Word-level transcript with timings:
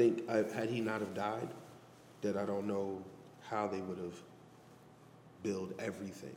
think 0.00 0.30
I, 0.30 0.36
had 0.54 0.70
he 0.70 0.80
not 0.80 1.00
have 1.00 1.14
died, 1.14 1.48
that 2.22 2.36
I 2.36 2.46
don't 2.46 2.66
know 2.66 3.02
how 3.42 3.66
they 3.66 3.80
would 3.80 3.98
have 3.98 4.18
built 5.42 5.72
everything. 5.78 6.36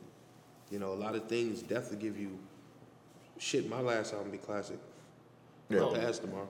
You 0.70 0.78
know, 0.78 0.92
a 0.92 1.00
lot 1.06 1.14
of 1.14 1.28
things 1.28 1.62
death 1.62 1.90
will 1.90 1.98
give 1.98 2.18
you. 2.18 2.38
Shit, 3.38 3.68
my 3.68 3.80
last 3.80 4.12
album 4.12 4.30
be 4.30 4.38
classic. 4.38 4.78
Yeah. 5.70 5.78
About 5.78 5.94
to 5.94 6.02
ask 6.02 6.20
tomorrow. 6.20 6.48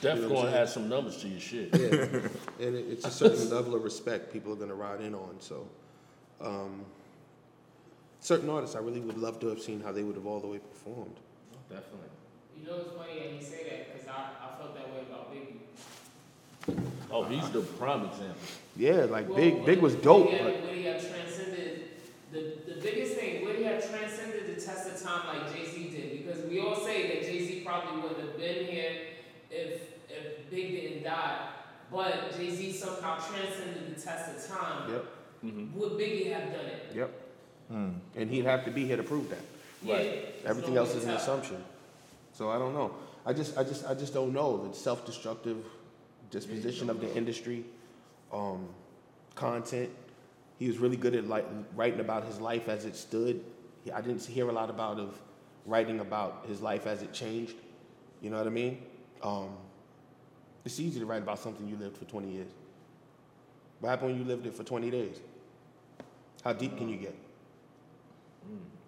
Def 0.00 0.16
You 0.16 0.22
know 0.22 0.34
gonna 0.34 0.50
add 0.50 0.68
some 0.68 0.88
numbers 0.88 1.18
to 1.18 1.28
your 1.28 1.40
shit. 1.40 1.68
Yeah, 1.72 2.66
and 2.66 2.76
it, 2.76 2.86
it's 2.90 3.06
a 3.06 3.10
certain 3.10 3.48
level 3.48 3.76
of 3.76 3.84
respect 3.84 4.32
people 4.32 4.52
are 4.52 4.56
gonna 4.56 4.74
ride 4.74 5.00
in 5.00 5.14
on. 5.14 5.36
So, 5.38 5.68
um, 6.40 6.84
certain 8.18 8.50
artists, 8.50 8.74
I 8.74 8.80
really 8.80 9.00
would 9.00 9.18
love 9.18 9.38
to 9.40 9.46
have 9.48 9.60
seen 9.60 9.80
how 9.80 9.92
they 9.92 10.02
would 10.02 10.16
have 10.16 10.26
all 10.26 10.40
the 10.40 10.48
way 10.48 10.58
performed. 10.58 11.16
Definitely. 11.68 12.10
You 12.58 12.66
know, 12.66 12.76
it's 12.80 12.92
funny 12.96 13.20
that 13.20 13.32
you 13.32 13.40
say 13.40 13.64
that 13.70 13.92
because 13.92 14.08
I, 14.08 14.30
I 14.46 14.58
felt 14.58 14.74
that 14.74 14.92
way 14.92 15.02
about 15.08 15.32
Biggie. 15.32 15.59
Oh, 17.10 17.24
he's 17.24 17.48
the 17.50 17.60
prime 17.60 18.04
example. 18.04 18.36
Yeah, 18.76 19.06
like 19.10 19.28
Well, 19.28 19.36
Big, 19.36 19.64
Big 19.64 19.80
was 19.80 19.94
dope. 19.94 20.26
Would 20.26 20.32
he 20.32 20.42
But 20.42 20.54
have, 20.54 20.64
would 20.64 20.74
he 20.74 20.84
have 20.84 21.10
transcended 21.10 21.84
the, 22.32 22.54
the 22.66 22.80
biggest 22.80 23.14
thing? 23.14 23.44
Would 23.44 23.56
he 23.56 23.64
have 23.64 23.88
transcended 23.88 24.56
the 24.56 24.60
test 24.60 24.90
of 24.90 25.02
time 25.02 25.26
like 25.36 25.52
Jay 25.54 25.66
Z 25.70 25.90
did? 25.90 26.26
Because 26.26 26.44
we 26.48 26.60
all 26.60 26.76
say 26.76 27.08
that 27.08 27.22
Jay 27.22 27.46
Z 27.46 27.62
probably 27.64 28.00
wouldn't 28.02 28.20
have 28.20 28.36
been 28.38 28.66
here 28.66 28.92
if 29.50 29.82
if 30.08 30.50
Big 30.50 30.70
didn't 30.70 31.04
die. 31.04 31.48
But 31.90 32.36
Jay 32.36 32.50
Z 32.54 32.72
somehow 32.72 33.18
transcended 33.18 33.96
the 33.96 34.00
test 34.00 34.30
of 34.50 34.56
time. 34.56 34.92
Yep. 34.92 35.04
Mm-hmm. 35.44 35.80
Would 35.80 35.92
Biggie 35.92 36.32
have 36.32 36.52
done 36.52 36.66
it? 36.66 36.92
Yep. 36.94 37.10
Hmm. 37.68 37.90
And 38.16 38.30
he'd 38.30 38.44
have 38.44 38.64
to 38.66 38.70
be 38.70 38.84
here 38.86 38.96
to 38.96 39.02
prove 39.02 39.28
that. 39.30 39.40
Yeah. 39.82 39.94
Right. 39.96 40.34
Everything 40.44 40.74
no 40.74 40.80
else 40.82 40.94
is 40.94 41.04
an 41.04 41.10
tell. 41.10 41.18
assumption. 41.18 41.64
So 42.34 42.50
I 42.50 42.58
don't 42.58 42.74
know. 42.74 42.94
I 43.26 43.32
just, 43.32 43.56
I 43.58 43.64
just, 43.64 43.86
I 43.86 43.94
just 43.94 44.12
don't 44.14 44.32
know 44.32 44.66
the 44.68 44.74
self-destructive 44.74 45.56
disposition 46.30 46.90
of 46.90 47.00
the 47.00 47.14
industry, 47.16 47.64
um, 48.32 48.68
content. 49.34 49.90
He 50.58 50.66
was 50.68 50.78
really 50.78 50.96
good 50.96 51.14
at 51.14 51.26
like 51.26 51.46
writing 51.74 52.00
about 52.00 52.24
his 52.24 52.40
life 52.40 52.68
as 52.68 52.84
it 52.84 52.96
stood. 52.96 53.42
He- 53.84 53.92
I 53.92 54.00
didn't 54.00 54.22
hear 54.24 54.48
a 54.48 54.52
lot 54.52 54.70
about 54.70 54.98
of 54.98 55.20
writing 55.66 56.00
about 56.00 56.44
his 56.46 56.60
life 56.60 56.86
as 56.86 57.02
it 57.02 57.12
changed. 57.12 57.54
You 58.20 58.30
know 58.30 58.38
what 58.38 58.46
I 58.46 58.50
mean? 58.50 58.82
Um, 59.22 59.48
it's 60.64 60.78
easy 60.78 61.00
to 61.00 61.06
write 61.06 61.22
about 61.22 61.38
something 61.38 61.66
you 61.66 61.76
lived 61.76 61.96
for 61.96 62.04
20 62.04 62.30
years. 62.30 62.50
What 63.80 63.90
happened 63.90 64.10
when 64.12 64.18
you 64.20 64.26
lived 64.26 64.46
it 64.46 64.54
for 64.54 64.62
20 64.62 64.90
days? 64.90 65.18
How 66.44 66.52
deep 66.52 66.76
can 66.76 66.88
you 66.88 66.96
get? 66.96 67.14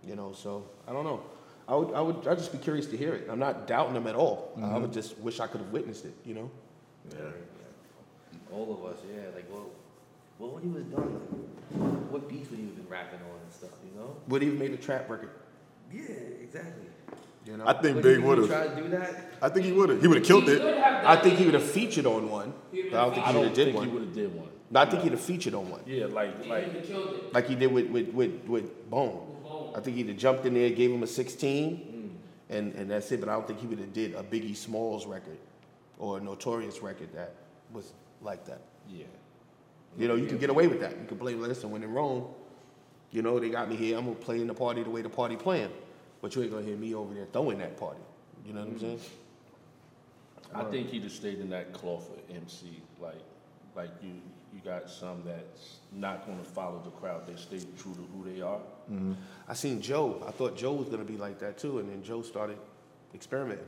You 0.07 0.17
know, 0.17 0.33
so 0.33 0.67
I 0.89 0.93
don't 0.93 1.05
know. 1.05 1.23
I 1.69 1.77
would, 1.77 1.95
I 1.95 2.01
would, 2.01 2.27
I'd 2.27 2.37
just 2.39 2.53
be 2.53 2.59
curious 2.59 2.87
to 2.87 2.97
hear 2.97 3.15
it. 3.15 3.29
I'm 3.31 3.39
not 3.39 3.67
doubting 3.67 3.95
him 3.95 4.07
at 4.07 4.15
all. 4.17 4.53
I 4.61 4.77
would 4.79 4.93
just 4.93 5.17
wish 5.19 5.39
I 5.41 5.47
could 5.47 5.61
have 5.61 5.71
witnessed 5.71 6.05
it. 6.05 6.15
You 6.25 6.35
know. 6.35 6.51
Yeah. 7.11 7.19
All 8.53 8.73
of 8.75 8.93
us, 8.93 8.99
yeah. 9.11 9.23
Like, 9.35 9.51
well, 9.51 9.71
what 10.39 10.53
would 10.55 10.63
he 10.63 10.69
was 10.69 10.85
done? 10.85 11.21
Like, 11.73 12.11
what 12.13 12.29
beats 12.29 12.51
would 12.51 12.59
he 12.59 12.67
have 12.67 12.77
been 12.77 12.89
rapping 12.89 13.21
on 13.21 13.41
and 13.43 13.53
stuff? 13.53 13.71
You 13.85 13.99
know? 14.01 14.17
Would 14.29 14.43
he 14.43 14.49
have 14.49 14.59
made 14.59 14.73
a 14.73 14.77
trap 14.77 15.09
record? 15.09 15.31
Yeah, 15.93 16.03
exactly. 16.43 16.87
You 17.47 17.57
know. 17.57 17.65
I 17.67 17.73
think 17.73 17.97
Would 17.97 18.05
Big 18.05 18.21
would 18.21 18.39
have. 18.39 18.49
try 18.49 18.69
to 18.69 18.77
do 18.83 18.89
that? 18.91 19.33
I 19.43 19.49
think 19.49 19.67
he 19.67 19.73
would 19.73 19.89
have. 19.89 20.01
He 20.01 20.07
would 20.07 20.19
have 20.19 20.27
killed 20.27 20.45
He 20.45 20.53
it. 20.53 20.61
could 20.61 20.77
have 20.79 21.05
I 21.05 21.17
think 21.21 21.39
he 21.39 21.45
would 21.45 21.55
have 21.55 21.63
featured 21.65 22.07
on 22.07 22.31
one. 22.31 22.53
But 22.71 22.79
I 22.95 23.05
don't 23.05 23.15
think 23.15 23.27
I 23.27 23.33
he 23.33 23.37
would 23.39 23.43
don't 23.43 23.45
have 23.47 23.55
did 23.55 23.65
think 23.65 23.69
he 23.75 23.79
one. 23.79 23.95
would 23.95 24.03
have 24.05 24.15
did 24.15 24.35
one. 24.35 24.49
No, 24.71 24.81
I 24.81 24.87
think 24.87 25.03
he'd 25.03 25.13
have 25.13 25.21
featured 25.21 25.55
on 25.55 25.69
one, 25.69 25.81
Yeah, 25.87 26.07
like 26.07 26.43
He 26.45 26.49
like 26.49 26.67
would 26.73 26.77
it. 26.77 27.35
like 27.35 27.47
he 27.49 27.55
did 27.57 27.71
with 27.73 27.91
with 27.91 28.09
with, 28.15 28.45
with 28.47 28.89
Bone. 28.91 29.27
With 29.35 29.43
Bone. 29.43 29.73
I 29.77 29.81
think 29.81 29.97
he'd 29.99 30.09
have 30.09 30.17
jumped 30.17 30.47
in 30.47 30.55
there, 30.55 30.71
gave 30.71 30.91
him 30.93 31.03
a 31.03 31.07
16, 31.07 31.77
mm. 31.77 32.57
and 32.57 32.75
and 32.75 32.91
that's 32.91 33.11
it. 33.13 33.21
But 33.21 33.29
I 33.29 33.33
don't 33.33 33.47
think 33.47 33.59
he 33.61 33.67
would 33.67 33.81
have 33.81 33.93
did 33.93 34.15
a 34.15 34.23
Biggie 34.23 34.57
Smalls 34.57 35.05
record 35.05 35.37
or 36.03 36.19
a 36.19 36.21
Notorious 36.21 36.83
record 36.83 37.15
that 37.15 37.33
was 37.73 37.93
like 38.21 38.45
that. 38.47 38.61
yeah. 38.89 39.05
You 39.97 40.09
know, 40.09 40.17
you 40.17 40.27
can 40.27 40.39
get 40.39 40.51
away 40.51 40.67
with 40.67 40.81
that. 40.81 40.99
You 40.99 41.07
can 41.07 41.19
play, 41.19 41.35
listen, 41.35 41.71
when 41.71 41.83
in 41.83 41.93
Rome, 41.93 42.27
you 43.13 43.23
know, 43.23 43.39
they 43.39 43.51
got 43.51 43.69
me 43.69 43.77
here, 43.77 43.97
I'm 43.99 44.07
gonna 44.07 44.17
play 44.17 44.41
in 44.41 44.47
the 44.47 44.55
party 44.55 44.83
the 44.83 44.91
way 44.91 45.03
the 45.03 45.09
party 45.09 45.37
playing. 45.37 45.71
But 46.21 46.35
you 46.35 46.43
ain't 46.43 46.51
gonna 46.51 46.65
hear 46.65 46.77
me 46.77 46.95
over 46.95 47.15
there 47.15 47.27
throwing 47.27 47.59
that 47.59 47.77
party. 47.77 48.01
You 48.45 48.55
know 48.55 48.61
what 48.61 48.69
I'm 48.69 48.75
mm-hmm. 48.75 48.87
saying? 48.87 49.01
I 50.55 50.65
think 50.65 50.89
he'd 50.89 51.05
have 51.05 51.13
stayed 51.13 51.39
in 51.39 51.51
that 51.51 51.73
cloth 51.73 52.09
for 52.09 52.35
MC. 52.35 52.83
Like 53.01 53.23
like 53.77 53.91
you 54.03 54.15
you 54.53 54.61
got 54.65 54.91
some 54.91 55.23
that's 55.25 55.77
not 55.93 56.27
gonna 56.27 56.43
follow 56.43 56.81
the 56.83 56.91
crowd. 56.91 57.27
They 57.27 57.37
stay 57.37 57.61
true 57.79 57.95
to 57.95 58.01
who 58.13 58.25
they 58.25 58.41
are. 58.41 58.61
Mm-hmm. 58.91 59.13
I 59.47 59.55
seen 59.55 59.81
Joe. 59.81 60.25
I 60.27 60.31
thought 60.31 60.57
Joe 60.57 60.73
was 60.73 60.89
gonna 60.89 61.05
be 61.05 61.17
like 61.17 61.39
that 61.41 61.59
too, 61.59 61.79
and 61.79 61.89
then 61.89 62.03
Joe 62.03 62.23
started 62.23 62.59
experimenting. 63.15 63.67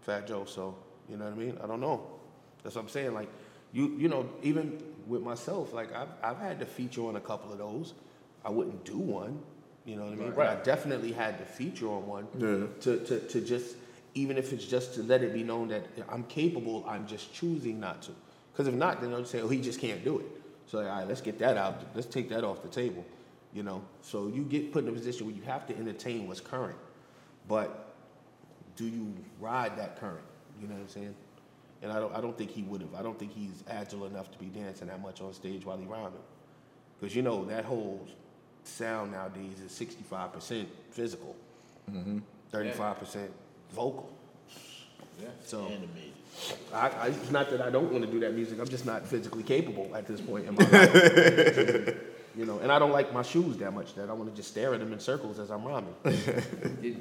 Fat 0.00 0.26
Joe, 0.26 0.44
so 0.44 0.74
you 1.10 1.16
know 1.16 1.24
what 1.24 1.34
I 1.34 1.36
mean? 1.36 1.58
I 1.62 1.66
don't 1.66 1.80
know. 1.80 2.06
That's 2.62 2.74
what 2.74 2.82
I'm 2.82 2.88
saying. 2.88 3.14
Like 3.14 3.28
you, 3.72 3.94
you 3.98 4.08
know, 4.08 4.28
even 4.42 4.82
with 5.06 5.22
myself, 5.22 5.72
like 5.72 5.94
I've 5.94 6.08
I've 6.22 6.38
had 6.38 6.58
to 6.60 6.66
feature 6.66 7.06
on 7.06 7.16
a 7.16 7.20
couple 7.20 7.52
of 7.52 7.58
those. 7.58 7.94
I 8.44 8.50
wouldn't 8.50 8.84
do 8.84 8.98
one. 8.98 9.40
You 9.84 9.96
know 9.96 10.04
what 10.04 10.12
I 10.12 10.16
mean? 10.16 10.32
But 10.32 10.46
I 10.48 10.54
definitely 10.56 11.12
had 11.12 11.38
to 11.38 11.44
feature 11.44 11.88
on 11.88 12.06
one. 12.06 12.26
Yeah. 12.38 12.66
To, 12.82 13.04
to, 13.06 13.20
to 13.20 13.40
just 13.40 13.76
even 14.14 14.36
if 14.36 14.52
it's 14.52 14.66
just 14.66 14.94
to 14.94 15.02
let 15.02 15.22
it 15.22 15.32
be 15.32 15.42
known 15.42 15.68
that 15.68 15.86
I'm 16.08 16.24
capable, 16.24 16.84
I'm 16.86 17.06
just 17.06 17.32
choosing 17.32 17.80
not 17.80 18.02
to. 18.02 18.12
Because 18.52 18.68
if 18.68 18.74
not, 18.74 19.00
then 19.00 19.10
they'll 19.10 19.24
say, 19.24 19.40
oh, 19.40 19.48
he 19.48 19.60
just 19.60 19.80
can't 19.80 20.04
do 20.04 20.18
it. 20.18 20.26
So 20.66 20.80
all 20.80 20.84
right, 20.84 21.08
let's 21.08 21.20
get 21.20 21.38
that 21.38 21.56
out. 21.56 21.82
Let's 21.94 22.06
take 22.06 22.28
that 22.30 22.44
off 22.44 22.62
the 22.62 22.68
table. 22.68 23.04
You 23.54 23.62
know. 23.62 23.82
So 24.02 24.28
you 24.28 24.42
get 24.42 24.72
put 24.72 24.84
in 24.84 24.90
a 24.90 24.92
position 24.92 25.26
where 25.26 25.34
you 25.34 25.42
have 25.42 25.66
to 25.68 25.76
entertain 25.76 26.26
what's 26.26 26.40
current, 26.40 26.76
but 27.46 27.94
do 28.76 28.84
you 28.84 29.14
ride 29.40 29.76
that 29.78 29.98
current? 29.98 30.24
You 30.60 30.68
know 30.68 30.74
what 30.74 30.82
I'm 30.82 30.88
saying? 30.88 31.14
And 31.82 31.92
I 31.92 32.00
don't, 32.00 32.14
I 32.14 32.20
don't 32.20 32.36
think 32.36 32.50
he 32.50 32.62
would 32.62 32.80
have. 32.80 32.94
I 32.94 33.02
don't 33.02 33.18
think 33.18 33.32
he's 33.32 33.62
agile 33.68 34.06
enough 34.06 34.30
to 34.32 34.38
be 34.38 34.46
dancing 34.46 34.88
that 34.88 35.00
much 35.00 35.20
on 35.20 35.32
stage 35.32 35.64
while 35.64 35.76
he 35.78 35.84
rhyming. 35.84 36.12
Because 36.98 37.14
you 37.14 37.22
know 37.22 37.44
that 37.44 37.64
whole 37.64 38.04
sound 38.64 39.12
nowadays 39.12 39.60
is 39.64 39.72
65% 39.72 40.66
physical, 40.90 41.36
mm-hmm. 41.90 42.18
35% 42.52 43.28
vocal. 43.72 44.10
Yeah. 45.20 45.28
So- 45.44 45.66
animated. 45.66 46.12
I, 46.72 46.88
I, 46.88 47.06
it's 47.08 47.32
not 47.32 47.50
that 47.50 47.60
I 47.60 47.70
don't 47.70 47.90
want 47.90 48.04
to 48.04 48.10
do 48.10 48.20
that 48.20 48.32
music. 48.32 48.60
I'm 48.60 48.68
just 48.68 48.86
not 48.86 49.04
physically 49.06 49.42
capable 49.42 49.90
at 49.96 50.06
this 50.06 50.20
point 50.20 50.46
in 50.46 50.54
my 50.54 50.64
life. 50.70 51.96
You 52.38 52.46
know, 52.46 52.60
and 52.60 52.70
I 52.70 52.78
don't 52.78 52.92
like 52.92 53.12
my 53.12 53.22
shoes 53.22 53.56
that 53.56 53.74
much 53.74 53.96
that 53.96 54.08
I 54.08 54.12
want 54.12 54.30
to 54.30 54.36
just 54.36 54.52
stare 54.52 54.72
at 54.72 54.78
them 54.78 54.92
in 54.92 55.00
circles 55.00 55.40
as 55.40 55.50
I'm 55.50 55.64
rhyming. 55.64 55.94
I 56.04 56.12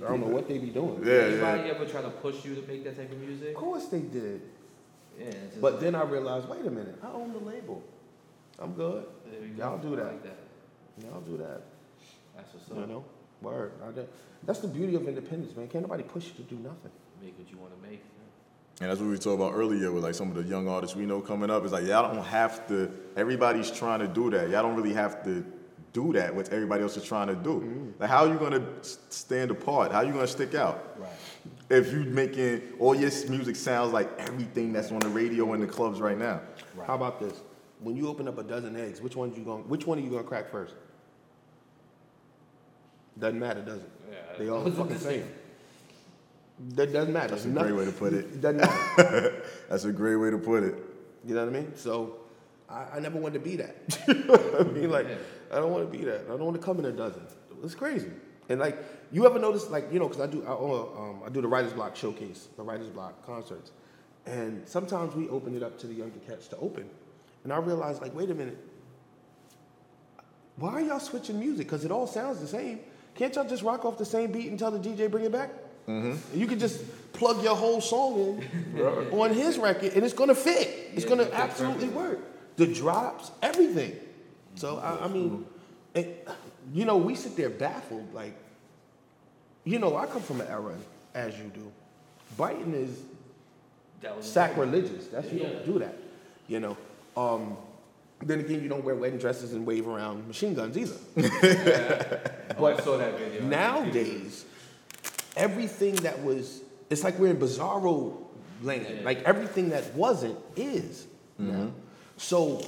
don't 0.09 0.19
know 0.19 0.33
what 0.33 0.47
they 0.47 0.57
be 0.57 0.71
doing. 0.71 0.97
Yeah, 0.99 1.03
did 1.03 1.39
yeah. 1.39 1.47
anybody 1.47 1.69
ever 1.69 1.85
try 1.85 2.01
to 2.01 2.09
push 2.09 2.43
you 2.43 2.55
to 2.55 2.67
make 2.67 2.83
that 2.85 2.97
type 2.97 3.11
of 3.11 3.19
music? 3.19 3.49
Of 3.49 3.55
course 3.55 3.85
they 3.85 3.99
did. 3.99 4.41
Yeah. 5.19 5.31
But 5.61 5.73
like, 5.73 5.81
then 5.81 5.93
I 5.93 6.03
realized, 6.05 6.49
wait 6.49 6.65
a 6.65 6.71
minute, 6.71 6.97
I 7.03 7.11
own 7.11 7.33
the 7.33 7.39
label. 7.39 7.83
I'm 8.57 8.73
good. 8.73 9.05
go. 9.55 9.63
y'all 9.63 9.77
do 9.77 9.95
that. 9.95 10.05
Like 10.05 10.23
that. 10.23 10.37
Y'all 11.03 11.21
do 11.21 11.37
that. 11.37 11.61
That's 12.35 12.53
what's 12.55 12.71
up. 12.71 12.77
You 12.77 12.87
know? 12.87 13.05
Word. 13.41 13.73
I 13.83 14.01
That's 14.43 14.59
the 14.59 14.67
beauty 14.67 14.95
of 14.95 15.07
independence, 15.07 15.55
man. 15.55 15.67
Can't 15.67 15.83
nobody 15.83 16.01
push 16.01 16.25
you 16.29 16.33
to 16.33 16.41
do 16.41 16.55
nothing. 16.55 16.91
Make 17.21 17.37
what 17.37 17.51
you 17.51 17.57
want 17.57 17.79
to 17.79 17.87
make. 17.87 18.01
And 18.79 18.91
that's 18.91 18.99
what 18.99 19.09
we 19.09 19.17
talked 19.17 19.41
about 19.41 19.53
earlier 19.53 19.91
with 19.91 20.03
like 20.03 20.13
some 20.13 20.29
of 20.29 20.35
the 20.35 20.43
young 20.43 20.67
artists 20.67 20.95
we 20.95 21.05
know 21.05 21.19
coming 21.19 21.49
up. 21.49 21.63
It's 21.63 21.73
like 21.73 21.85
y'all 21.85 22.13
don't 22.13 22.23
have 22.25 22.67
to. 22.67 22.91
Everybody's 23.15 23.71
trying 23.71 23.99
to 23.99 24.07
do 24.07 24.29
that. 24.29 24.49
Y'all 24.49 24.61
don't 24.61 24.75
really 24.75 24.93
have 24.93 25.23
to 25.23 25.43
do 25.93 26.13
that. 26.13 26.35
What 26.35 26.49
everybody 26.49 26.83
else 26.83 26.95
is 26.95 27.03
trying 27.03 27.27
to 27.27 27.35
do. 27.35 27.59
Mm-hmm. 27.61 27.89
Like 27.99 28.09
how 28.09 28.25
are 28.25 28.27
you 28.27 28.37
gonna 28.37 28.63
stand 28.83 29.49
apart? 29.49 29.91
How 29.91 29.99
are 29.99 30.05
you 30.05 30.13
gonna 30.13 30.27
stick 30.27 30.53
out? 30.53 30.95
Right. 30.99 31.09
If 31.69 31.91
you're 31.91 32.03
making 32.03 32.61
all 32.79 32.93
your 32.93 33.09
music 33.29 33.55
sounds 33.55 33.93
like 33.93 34.09
everything 34.19 34.73
that's 34.73 34.91
on 34.91 34.99
the 34.99 35.09
radio 35.09 35.53
and 35.53 35.63
the 35.63 35.67
clubs 35.67 35.99
right 35.99 36.17
now. 36.17 36.41
How 36.85 36.95
about 36.95 37.19
this? 37.19 37.41
When 37.79 37.97
you 37.97 38.07
open 38.07 38.27
up 38.27 38.37
a 38.37 38.43
dozen 38.43 38.75
eggs, 38.75 39.01
which 39.01 39.15
one 39.15 39.33
you 39.35 39.43
going 39.43 39.67
which 39.67 39.87
one 39.87 39.97
are 39.97 40.01
you 40.01 40.11
gonna 40.11 40.23
crack 40.23 40.51
first? 40.51 40.75
Doesn't 43.17 43.39
matter, 43.39 43.63
does 43.63 43.81
it? 43.81 43.89
Yeah. 44.11 44.17
They 44.37 44.49
all 44.49 44.63
the 44.63 44.71
fucking 44.83 44.99
same. 44.99 45.27
That 46.59 46.91
doesn't 46.91 47.13
matter. 47.13 47.35
That's 47.35 47.45
a 47.45 47.49
great 47.49 47.73
way 47.73 47.85
to 47.85 47.91
put 47.91 48.13
it. 48.13 48.25
It 48.25 48.41
doesn't 48.41 48.57
matter. 48.57 49.43
That's 49.69 49.85
a 49.85 49.91
great 49.91 50.15
way 50.15 50.31
to 50.31 50.37
put 50.37 50.63
it. 50.63 50.75
You 51.25 51.35
know 51.35 51.45
what 51.45 51.55
I 51.55 51.59
mean? 51.59 51.75
So 51.75 52.17
I, 52.69 52.85
I 52.95 52.99
never 52.99 53.19
wanted 53.19 53.43
to 53.43 53.49
be 53.49 53.55
that. 53.57 53.99
you 54.07 54.13
know 54.13 54.37
what 54.37 54.61
I 54.61 54.63
mean? 54.63 54.89
Like, 54.89 55.07
I 55.51 55.55
don't 55.55 55.71
want 55.71 55.91
to 55.91 55.97
be 55.97 56.03
that. 56.05 56.21
I 56.25 56.29
don't 56.29 56.45
want 56.45 56.55
to 56.55 56.63
come 56.63 56.79
in 56.79 56.85
a 56.85 56.91
dozen. 56.91 57.21
It's 57.63 57.75
crazy. 57.75 58.11
And 58.49 58.59
like, 58.59 58.77
you 59.11 59.25
ever 59.25 59.39
notice, 59.39 59.69
like, 59.69 59.91
you 59.91 59.99
know, 59.99 60.07
because 60.07 60.21
I 60.21 60.27
do, 60.27 60.43
I, 60.45 60.51
um, 60.51 61.21
I 61.25 61.29
do 61.29 61.41
the 61.41 61.47
Writers 61.47 61.73
Block 61.73 61.95
showcase, 61.95 62.47
the 62.55 62.63
Writers 62.63 62.87
Block 62.87 63.25
concerts, 63.25 63.71
and 64.25 64.67
sometimes 64.67 65.15
we 65.15 65.29
open 65.29 65.55
it 65.55 65.63
up 65.63 65.77
to 65.79 65.87
the 65.87 65.93
younger 65.93 66.19
cats 66.19 66.47
to 66.49 66.57
open, 66.57 66.89
and 67.43 67.53
I 67.53 67.57
realize, 67.57 68.01
like, 68.01 68.15
wait 68.15 68.29
a 68.29 68.33
minute, 68.33 68.57
why 70.57 70.73
are 70.73 70.81
y'all 70.81 70.99
switching 70.99 71.39
music? 71.39 71.67
Because 71.67 71.85
it 71.85 71.91
all 71.91 72.07
sounds 72.07 72.39
the 72.39 72.47
same. 72.47 72.79
Can't 73.15 73.35
y'all 73.35 73.47
just 73.47 73.63
rock 73.63 73.85
off 73.85 73.97
the 73.97 74.05
same 74.05 74.31
beat 74.31 74.49
and 74.49 74.57
tell 74.57 74.71
the 74.71 74.79
DJ 74.79 75.09
bring 75.09 75.25
it 75.25 75.31
back? 75.31 75.51
And 75.87 76.19
you 76.33 76.47
can 76.47 76.59
just 76.59 76.83
plug 77.13 77.41
your 77.43 77.55
whole 77.55 77.79
song 77.81 78.43
in 78.75 78.81
on 79.11 79.33
his 79.33 79.57
record, 79.57 79.93
and 79.93 80.03
it's 80.03 80.13
gonna 80.13 80.35
fit. 80.35 80.67
It's 80.93 81.03
Yeah, 81.03 81.09
gonna 81.09 81.23
it 81.23 81.33
absolutely 81.33 81.87
work. 81.87 82.19
The 82.57 82.67
drops, 82.67 83.31
everything. 83.41 83.95
So 84.55 84.77
I, 84.79 85.05
I 85.05 85.07
mean, 85.07 85.45
it, 85.93 86.27
you 86.73 86.83
know, 86.85 86.97
we 86.97 87.15
sit 87.15 87.37
there 87.37 87.49
baffled. 87.49 88.13
Like, 88.13 88.33
you 89.63 89.79
know, 89.79 89.95
I 89.95 90.05
come 90.07 90.21
from 90.21 90.41
an 90.41 90.47
era, 90.47 90.75
as 91.13 91.37
you 91.37 91.45
do. 91.53 91.71
Biting 92.37 92.73
is 92.73 92.99
That 94.01 94.21
sacrilegious. 94.23 95.07
That's 95.07 95.31
you 95.31 95.39
Yeah. 95.39 95.49
don't 95.49 95.65
do 95.65 95.79
that. 95.79 95.95
You 96.47 96.59
know. 96.59 96.77
Um, 97.15 97.55
then 98.21 98.39
again, 98.41 98.61
you 98.61 98.67
don't 98.69 98.83
wear 98.83 98.95
wedding 98.95 99.19
dresses 99.19 99.53
and 99.53 99.65
wave 99.65 99.87
around 99.87 100.27
machine 100.27 100.53
guns 100.53 100.77
either. 100.77 100.97
Oh, 102.59 102.65
I 102.65 102.75
saw 102.81 102.97
that 102.97 103.19
video. 103.19 103.43
Nowadays, 103.43 104.45
everything 105.37 105.95
that 105.97 106.23
was, 106.23 106.61
it's 106.89 107.03
like 107.03 107.17
we're 107.19 107.31
in 107.31 107.37
bizarro 107.37 108.17
land. 108.61 109.05
Like 109.05 109.23
everything 109.23 109.69
that 109.69 109.93
wasn't 109.93 110.37
is 110.55 111.07
mm-hmm. 111.39 111.51
now. 111.51 111.71
So 112.17 112.61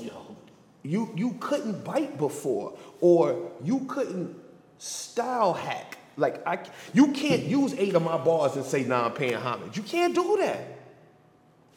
you 0.84 1.12
you 1.16 1.36
couldn't 1.40 1.84
bite 1.84 2.18
before, 2.18 2.78
or 3.02 3.52
you 3.64 3.82
couldn't 3.82 4.36
style 4.78 5.54
hack. 5.54 5.98
Like 6.18 6.46
I, 6.48 6.60
you 6.94 7.12
can't 7.12 7.44
use 7.44 7.74
eight 7.74 7.96
of 7.96 8.04
my 8.04 8.18
bars 8.18 8.56
and 8.56 8.66
say, 8.66 8.84
"Nah, 8.84 9.06
I'm 9.06 9.14
paying 9.14 9.34
homage." 9.34 9.76
You 9.76 9.84
can't 9.84 10.14
do 10.14 10.38
that. 10.42 10.78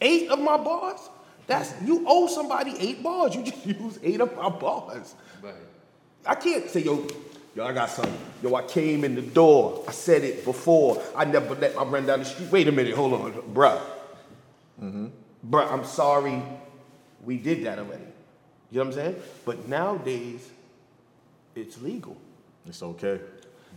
Eight 0.00 0.30
of 0.30 0.40
my 0.40 0.56
bars. 0.56 1.00
That's 1.46 1.74
you 1.82 2.04
owe 2.06 2.26
somebody 2.28 2.74
eight 2.78 3.02
bars. 3.02 3.34
You 3.34 3.42
just 3.42 3.66
use 3.80 3.98
eight 4.02 4.20
of 4.20 4.36
my 4.36 4.48
bars. 4.48 5.14
Right. 5.42 5.54
I 6.24 6.36
can't 6.36 6.70
say, 6.70 6.82
yo, 6.82 7.06
yo, 7.54 7.64
I 7.64 7.72
got 7.72 7.90
something. 7.90 8.16
Yo, 8.42 8.54
I 8.54 8.62
came 8.62 9.04
in 9.04 9.14
the 9.14 9.22
door. 9.22 9.84
I 9.88 9.92
said 9.92 10.22
it 10.24 10.44
before. 10.44 11.02
I 11.16 11.24
never 11.24 11.54
let 11.54 11.74
my 11.74 11.84
run 11.84 12.06
down 12.06 12.20
the 12.20 12.24
street. 12.24 12.50
Wait 12.50 12.68
a 12.68 12.72
minute, 12.72 12.94
hold 12.94 13.14
on, 13.14 13.32
bruh. 13.54 13.80
Mm-hmm. 14.82 15.06
Bruh, 15.48 15.70
I'm 15.70 15.84
sorry. 15.84 16.42
We 17.24 17.36
did 17.36 17.64
that 17.64 17.78
already. 17.78 18.02
You 18.70 18.78
know 18.78 18.84
what 18.86 18.86
I'm 18.86 18.92
saying? 18.94 19.16
But 19.44 19.68
nowadays, 19.68 20.48
it's 21.54 21.80
legal. 21.82 22.16
It's 22.66 22.82
okay. 22.82 23.20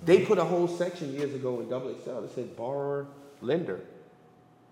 They 0.04 0.26
put 0.26 0.38
a 0.38 0.44
whole 0.44 0.68
section 0.68 1.14
years 1.14 1.34
ago 1.34 1.60
in 1.62 1.70
Double 1.70 1.94
XL 2.04 2.22
that 2.22 2.36
said 2.36 2.56
borrower 2.56 3.08
lender. 3.42 3.82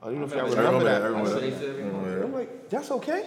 I 0.02 0.08
don't 0.08 0.20
know 0.20 0.26
if 0.26 0.32
y'all 0.32 0.42
I 0.42 0.44
remember, 0.50 0.64
remember 0.64 0.84
that. 0.86 1.00
that, 1.00 1.04
I 1.04 1.08
remember 1.08 1.30
So 1.30 1.36
that. 1.36 1.42
they 1.42 1.52
said 1.52 1.70
everything. 1.70 2.24
I'm 2.24 2.34
like, 2.34 2.70
that's 2.70 2.92
okay. 2.92 3.26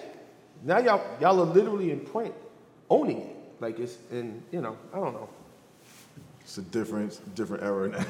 Now 0.62 0.78
y'all 0.78 1.02
y'all 1.20 1.40
are 1.40 1.44
literally 1.46 1.90
in 1.90 2.00
print 2.00 2.34
owning 2.90 3.20
it. 3.22 3.36
Like 3.60 3.78
it's 3.78 3.96
in, 4.10 4.42
you 4.52 4.60
know, 4.60 4.76
I 4.92 4.96
don't 4.98 5.14
know. 5.14 5.28
It's 6.46 6.58
a 6.58 6.62
different, 6.62 7.34
different 7.34 7.64
era 7.64 7.88
now. 7.88 8.06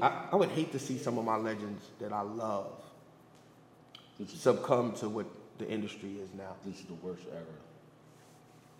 I, 0.00 0.28
I 0.30 0.36
would 0.36 0.50
hate 0.50 0.70
to 0.72 0.78
see 0.78 0.96
some 0.96 1.18
of 1.18 1.24
my 1.24 1.34
legends 1.34 1.84
that 1.98 2.12
I 2.12 2.20
love 2.20 2.70
This 4.16 4.32
is, 4.32 4.40
succumb 4.40 4.92
to 4.98 5.08
what 5.08 5.26
the 5.58 5.68
industry 5.68 6.18
is 6.22 6.28
now. 6.38 6.54
this 6.64 6.78
is 6.78 6.84
the 6.84 6.94
worst 6.94 7.24
era 7.32 7.42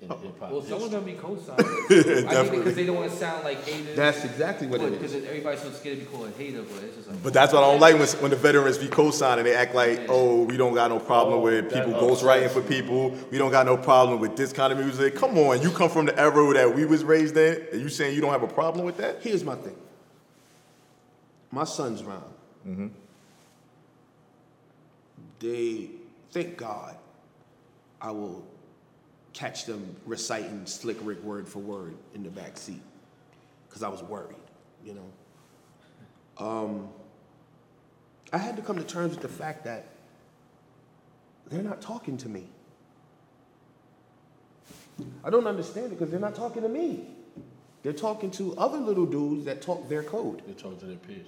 in 0.00 0.08
hip 0.08 0.38
hop. 0.38 0.50
Well, 0.50 0.62
some 0.62 0.74
of 0.74 0.80
history. 0.82 0.88
them 0.90 1.04
be 1.04 1.12
co-signed. 1.14 1.60
I 2.28 2.44
think 2.44 2.50
because 2.56 2.74
they 2.74 2.84
don't 2.84 2.96
want 2.96 3.10
to 3.10 3.16
sound 3.16 3.44
like 3.44 3.64
haters. 3.64 3.96
That's 3.96 4.24
exactly 4.24 4.66
what 4.66 4.80
it 4.82 4.92
Because 4.92 5.14
is. 5.14 5.24
everybody's 5.24 5.62
so 5.62 5.70
scared 5.70 5.98
to 5.98 6.04
be 6.04 6.10
called 6.10 6.28
a 6.28 6.30
hater, 6.32 6.62
but 6.62 6.82
it's 6.84 6.96
just 6.96 7.08
like. 7.08 7.22
But 7.22 7.32
that's 7.32 7.52
what 7.52 7.64
I 7.64 7.70
don't 7.70 7.80
like 7.80 7.94
when, 7.98 8.06
when 8.20 8.30
the 8.30 8.36
veterans 8.36 8.76
be 8.78 8.88
co-signing. 8.88 9.44
They 9.44 9.54
act 9.54 9.74
like, 9.74 10.02
oh, 10.08 10.42
we 10.44 10.56
don't 10.56 10.74
got 10.74 10.90
no 10.90 10.98
problem 10.98 11.40
Oh, 11.40 11.42
with 11.42 11.72
people 11.72 11.94
upsets 11.94 12.22
ghostwriting 12.22 12.50
for 12.50 12.60
people. 12.62 13.10
We 13.30 13.38
don't 13.38 13.50
got 13.50 13.64
no 13.64 13.76
problem 13.76 14.20
with 14.20 14.36
this 14.36 14.52
kind 14.52 14.72
of 14.72 14.78
music. 14.78 15.16
Come 15.16 15.38
on, 15.38 15.62
you 15.62 15.70
come 15.70 15.88
from 15.88 16.06
the 16.06 16.18
era 16.18 16.52
that 16.54 16.74
we 16.74 16.84
was 16.84 17.02
raised 17.02 17.36
in, 17.36 17.66
and 17.72 17.80
you 17.80 17.88
saying 17.88 18.14
you 18.14 18.20
don't 18.20 18.32
have 18.32 18.42
a 18.42 18.48
problem 18.48 18.84
with 18.84 18.98
that? 18.98 19.22
Here's 19.22 19.44
my 19.44 19.54
thing. 19.54 19.76
My 21.50 21.64
son's 21.64 22.02
round. 22.02 22.24
Mm-hmm. 22.68 22.88
They, 25.38 25.90
thank 26.32 26.56
God, 26.56 26.96
I 28.00 28.10
will 28.10 28.44
catch 29.36 29.66
them 29.66 29.94
reciting 30.06 30.64
Slick 30.64 30.96
Rick 31.02 31.22
word 31.22 31.46
for 31.46 31.58
word 31.58 31.94
in 32.14 32.22
the 32.22 32.30
back 32.30 32.56
seat 32.56 32.80
because 33.68 33.82
I 33.82 33.88
was 33.88 34.02
worried, 34.02 34.36
you 34.82 34.94
know. 34.94 36.44
Um, 36.44 36.88
I 38.32 38.38
had 38.38 38.56
to 38.56 38.62
come 38.62 38.76
to 38.76 38.84
terms 38.84 39.12
with 39.12 39.20
the 39.20 39.28
fact 39.28 39.64
that 39.64 39.84
they're 41.48 41.62
not 41.62 41.82
talking 41.82 42.16
to 42.18 42.28
me. 42.30 42.48
I 45.22 45.28
don't 45.28 45.46
understand 45.46 45.88
it 45.88 45.98
because 45.98 46.10
they're 46.10 46.18
not 46.18 46.34
talking 46.34 46.62
to 46.62 46.68
me. 46.68 47.06
They're 47.82 47.92
talking 47.92 48.30
to 48.32 48.56
other 48.56 48.78
little 48.78 49.04
dudes 49.04 49.44
that 49.44 49.60
talk 49.60 49.86
their 49.90 50.02
code. 50.02 50.42
They 50.46 50.54
talk 50.54 50.80
to 50.80 50.86
their 50.86 50.96
peers. 50.96 51.26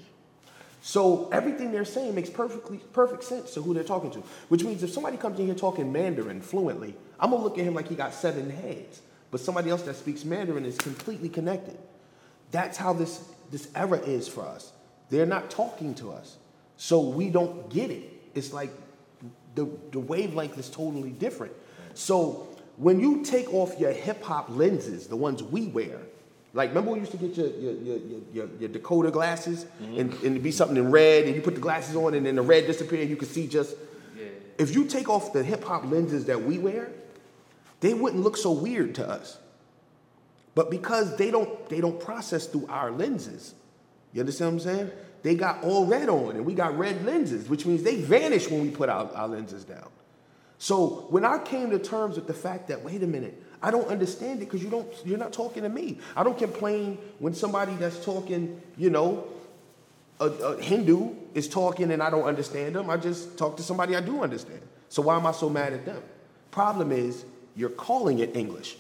So 0.89 1.29
everything 1.33 1.71
they're 1.71 1.85
saying 1.85 2.15
makes 2.15 2.31
perfectly 2.31 2.79
perfect 2.95 3.23
sense 3.23 3.53
to 3.53 3.61
who 3.61 3.75
they're 3.75 3.85
talking 3.85 4.11
to. 4.13 4.21
Which 4.49 4.65
means 4.65 4.83
if 4.83 4.91
somebody 4.91 5.19
comes 5.19 5.39
in 5.39 5.45
here 5.45 5.55
talking 5.55 5.93
Mandarin 5.93 6.41
fluently, 6.41 6.95
I'm 7.21 7.31
gonna 7.31 7.43
look 7.43 7.59
at 7.59 7.65
him 7.67 7.75
like 7.75 7.89
he 7.89 7.95
got 7.95 8.15
seven 8.15 8.49
heads. 8.49 9.03
But 9.31 9.41
somebody 9.41 9.69
else 9.69 9.83
that 9.83 9.97
speaks 9.97 10.25
Mandarin 10.25 10.65
is 10.65 10.79
completely 10.79 11.29
connected. 11.29 11.77
That's 12.53 12.79
how 12.79 12.95
this 12.95 13.23
this 13.51 13.69
era 13.75 13.99
is 13.99 14.29
for 14.29 14.47
us. 14.47 14.73
They're 15.11 15.27
not 15.27 15.51
talking 15.51 15.95
to 15.97 16.11
us, 16.11 16.39
so 16.79 17.03
we 17.03 17.29
don't 17.29 17.69
get 17.69 17.91
it. 17.91 18.05
It's 18.35 18.55
like 18.55 18.71
the 19.57 19.69
the 19.93 20.01
wavelength 20.01 20.57
is 20.57 20.71
totally 20.71 21.11
different. 21.11 21.53
So 21.93 22.49
when 22.79 22.99
you 22.99 23.27
take 23.27 23.53
off 23.53 23.79
your 23.79 23.93
hip 23.93 24.23
hop 24.23 24.49
lenses, 24.49 25.07
the 25.07 25.17
ones 25.17 25.43
we 25.43 25.67
wear, 25.67 26.01
like 26.55 26.71
remember 26.71 26.93
we 26.93 27.01
used 27.01 27.13
to 27.13 27.19
get 27.19 27.37
your 27.37 27.49
your 27.49 27.73
your, 27.75 27.99
your, 28.33 28.49
your, 28.59 28.69
Dakota 28.69 29.11
glasses 29.11 29.67
and, 29.81 29.99
and 29.99 30.15
it'd 30.15 30.43
be 30.43 30.51
something 30.51 30.77
in 30.77 30.91
red, 30.91 31.27
and 31.27 31.35
you 31.35 31.43
put 31.43 31.55
the 31.55 31.61
glasses 31.61 31.95
on, 31.95 32.15
and 32.15 32.25
then 32.25 32.37
the 32.37 32.43
red 32.43 32.67
disappeared, 32.67 33.03
and 33.03 33.11
you 33.11 33.17
could 33.17 33.29
see 33.29 33.47
just. 33.47 33.77
Yeah. 34.17 34.27
If 34.57 34.75
you 34.75 34.87
take 34.87 35.09
off 35.09 35.33
the 35.33 35.43
hip 35.43 35.65
hop 35.65 35.85
lenses 35.85 36.25
that 36.25 36.43
we 36.43 36.59
wear, 36.59 36.91
they 37.81 37.95
wouldn't 37.95 38.23
look 38.23 38.37
so 38.37 38.53
weird 38.53 38.95
to 38.97 39.09
us. 39.09 39.39
But 40.55 40.71
because 40.71 41.17
they 41.17 41.31
don't 41.31 41.69
they 41.69 41.81
don't 41.81 42.01
process 42.01 42.47
through 42.47 42.67
our 42.69 42.91
lenses, 42.91 43.55
you 44.13 44.21
understand 44.21 44.55
what 44.55 44.67
I'm 44.67 44.77
saying? 44.77 44.91
They 45.23 45.35
got 45.35 45.63
all 45.63 45.87
red 45.87 46.09
on, 46.09 46.37
and 46.37 46.47
we 46.47 46.55
got 46.55 46.79
red 46.79 47.05
lenses, 47.05 47.49
which 47.49 47.67
means 47.67 47.83
they 47.83 47.97
vanish 48.01 48.51
when 48.51 48.63
we 48.63 48.71
put 48.71 48.89
our, 48.89 49.13
our 49.13 49.29
lenses 49.29 49.65
down. 49.65 49.89
So 50.59 51.07
when 51.11 51.25
I 51.25 51.39
came 51.39 51.71
to 51.71 51.79
terms 51.79 52.17
with 52.17 52.27
the 52.27 52.35
fact 52.35 52.69
that 52.69 52.83
wait 52.85 53.03
a 53.03 53.07
minute, 53.07 53.41
I 53.63 53.71
don't 53.71 53.89
understand 53.89 54.41
it 54.41 54.45
because 54.47 54.63
you 54.63 54.71
don't 54.71 54.87
you're 55.05 55.19
not 55.19 55.33
talking 55.33 55.63
to 55.65 55.69
me. 55.69 55.99
I 56.17 56.23
don't 56.23 56.39
complain 56.39 56.99
when 57.19 57.35
somebody 57.35 57.75
that's 57.75 58.05
talking, 58.05 58.61
you 58.77 58.91
know, 58.91 59.25
a, 60.21 60.27
a 60.27 60.63
Hindu 60.63 61.11
is 61.35 61.49
talking 61.49 61.91
and 61.91 62.03
I 62.03 62.11
don't 62.11 62.25
understand 62.25 62.75
them. 62.77 62.89
I 62.91 62.97
just 62.97 63.37
talk 63.39 63.57
to 63.57 63.63
somebody 63.63 63.97
I 63.97 64.01
do 64.01 64.23
understand. 64.23 64.61
So 64.89 65.03
why 65.03 65.17
am 65.17 65.27
I 65.27 65.33
so 65.33 65.49
mad 65.49 65.73
at 65.73 65.85
them? 65.85 66.03
Problem 66.51 66.93
is 66.93 67.25
you're 67.57 67.69
calling 67.71 68.21
it 68.21 68.37
English. 68.37 68.77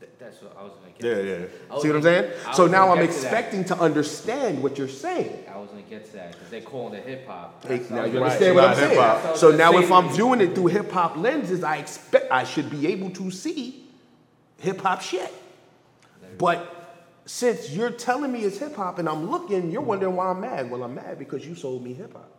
Th- 0.00 0.10
That's 0.18 0.42
what 0.42 0.56
I 0.58 0.62
was 0.64 0.72
gonna 0.72 0.92
get. 0.98 1.24
Yeah, 1.24 1.38
yeah. 1.70 1.80
See 1.80 1.88
what 1.88 1.96
I'm 1.96 2.02
saying? 2.02 2.32
So 2.54 2.66
now 2.66 2.90
I'm 2.90 2.98
get 2.98 3.10
to 3.10 3.16
expecting 3.16 3.64
to 3.66 3.78
understand 3.78 4.62
what 4.62 4.76
you're 4.78 4.88
saying. 4.88 5.44
I 5.52 5.56
was 5.58 5.70
gonna 5.70 5.82
get 5.82 6.04
to 6.06 6.12
that 6.14 6.32
because 6.32 6.50
they're 6.50 6.60
calling 6.60 6.94
it 6.94 7.06
hip 7.06 7.26
hop. 7.26 7.64
Hey, 7.64 7.78
now 7.90 8.04
you 8.04 8.18
I 8.18 8.22
was- 8.22 8.32
understand 8.34 8.54
what 8.56 8.64
I'm 8.64 8.76
saying? 8.76 8.90
hip-hop. 8.90 9.22
That's 9.22 9.40
So 9.40 9.50
now 9.52 9.78
if 9.78 9.90
I'm 9.90 10.04
saying. 10.04 10.14
viewing 10.16 10.40
it 10.42 10.54
through 10.54 10.66
hip 10.66 10.90
hop 10.92 11.16
lenses, 11.16 11.64
I 11.64 11.76
expect 11.78 12.30
I 12.30 12.44
should 12.44 12.68
be 12.70 12.86
able 12.88 13.10
to 13.10 13.30
see 13.30 13.85
hip 14.58 14.80
hop 14.80 15.00
shit. 15.00 15.32
But 16.38 16.72
since 17.26 17.70
you're 17.70 17.90
telling 17.90 18.32
me 18.32 18.40
it's 18.40 18.58
hip 18.58 18.76
hop 18.76 18.98
and 18.98 19.08
I'm 19.08 19.30
looking, 19.30 19.70
you're 19.70 19.80
mm-hmm. 19.80 19.88
wondering 19.88 20.16
why 20.16 20.28
I'm 20.28 20.40
mad. 20.40 20.70
Well, 20.70 20.82
I'm 20.82 20.94
mad 20.94 21.18
because 21.18 21.46
you 21.46 21.54
sold 21.54 21.82
me 21.82 21.92
hip 21.92 22.12
hop. 22.12 22.30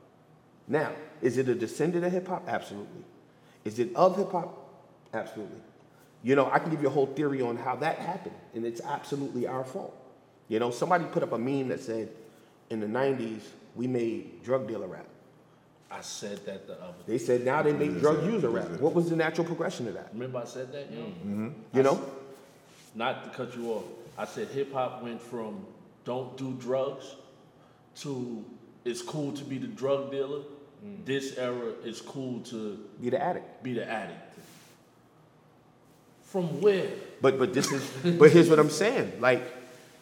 Now, 0.68 0.92
is 1.22 1.38
it 1.38 1.48
a 1.48 1.56
descendant 1.56 2.06
of 2.06 2.12
hip 2.12 2.28
hop? 2.28 2.48
Absolutely. 2.48 3.04
Is 3.64 3.80
it 3.80 3.96
of 3.96 4.18
hip 4.18 4.32
hop? 4.32 4.58
Absolutely. 5.14 5.62
You 6.24 6.36
know, 6.36 6.50
I 6.52 6.60
can 6.60 6.72
give 6.72 6.82
you 6.82 6.88
a 6.88 6.92
whole 6.92 7.06
theory 7.06 7.42
on 7.42 7.58
how 7.58 7.76
that 7.78 8.00
happened, 8.00 8.36
and 8.54 8.66
it's 8.66 8.82
absolutely 8.82 9.48
our 9.48 9.64
fault. 9.64 9.96
You 10.48 10.60
know, 10.60 10.72
somebody 10.72 11.06
put 11.06 11.24
up 11.24 11.32
a 11.32 11.38
meme 11.38 11.70
that 11.70 11.80
said, 11.80 12.10
in 12.70 12.80
the 12.80 12.88
90s, 12.88 13.42
we 13.76 13.88
made 13.88 14.44
drug 14.44 14.68
dealer 14.68 14.88
rap. 14.88 15.06
I 15.90 16.02
said 16.02 16.46
that 16.46 16.68
the 16.68 16.74
other. 16.74 16.96
They 17.08 17.18
said 17.18 17.46
now 17.46 17.62
they 17.62 17.74
make 17.74 18.00
drug 18.00 18.26
user 18.26 18.50
rap. 18.50 18.70
What 18.80 18.94
was 18.94 19.10
the 19.10 19.16
natural 19.16 19.46
progression 19.46 19.88
of 19.88 19.94
that? 19.94 20.10
Remember 20.14 20.40
I 20.40 20.46
said 20.46 20.72
that, 20.74 20.92
yo? 20.92 21.00
Mm. 21.26 21.54
You 21.74 21.84
know? 21.84 22.02
Not 22.94 23.24
to 23.24 23.30
cut 23.30 23.56
you 23.56 23.72
off. 23.72 23.84
I 24.18 24.26
said 24.26 24.48
hip 24.50 24.74
hop 24.74 25.04
went 25.04 25.22
from 25.22 25.66
don't 26.04 26.36
do 26.38 26.54
drugs 26.54 27.16
to 27.98 28.44
it's 28.84 29.02
cool 29.02 29.32
to 29.34 29.44
be 29.44 29.58
the 29.58 29.68
drug 29.68 30.12
dealer. 30.12 30.42
This 31.06 31.38
era 31.38 31.74
it's 31.84 32.02
cool 32.02 32.40
to 32.42 32.78
Be 33.02 33.10
the 33.10 33.22
addict. 33.22 33.64
be 33.64 33.74
the 33.74 33.90
addict. 33.90 34.20
From 36.24 36.62
where? 36.62 36.90
But 37.22 37.40
but 37.40 37.54
this 37.54 37.72
is 37.72 38.18
but 38.18 38.32
here's 38.32 38.50
what 38.50 38.60
I'm 38.60 38.70
saying. 38.70 39.14
Like, 39.20 39.44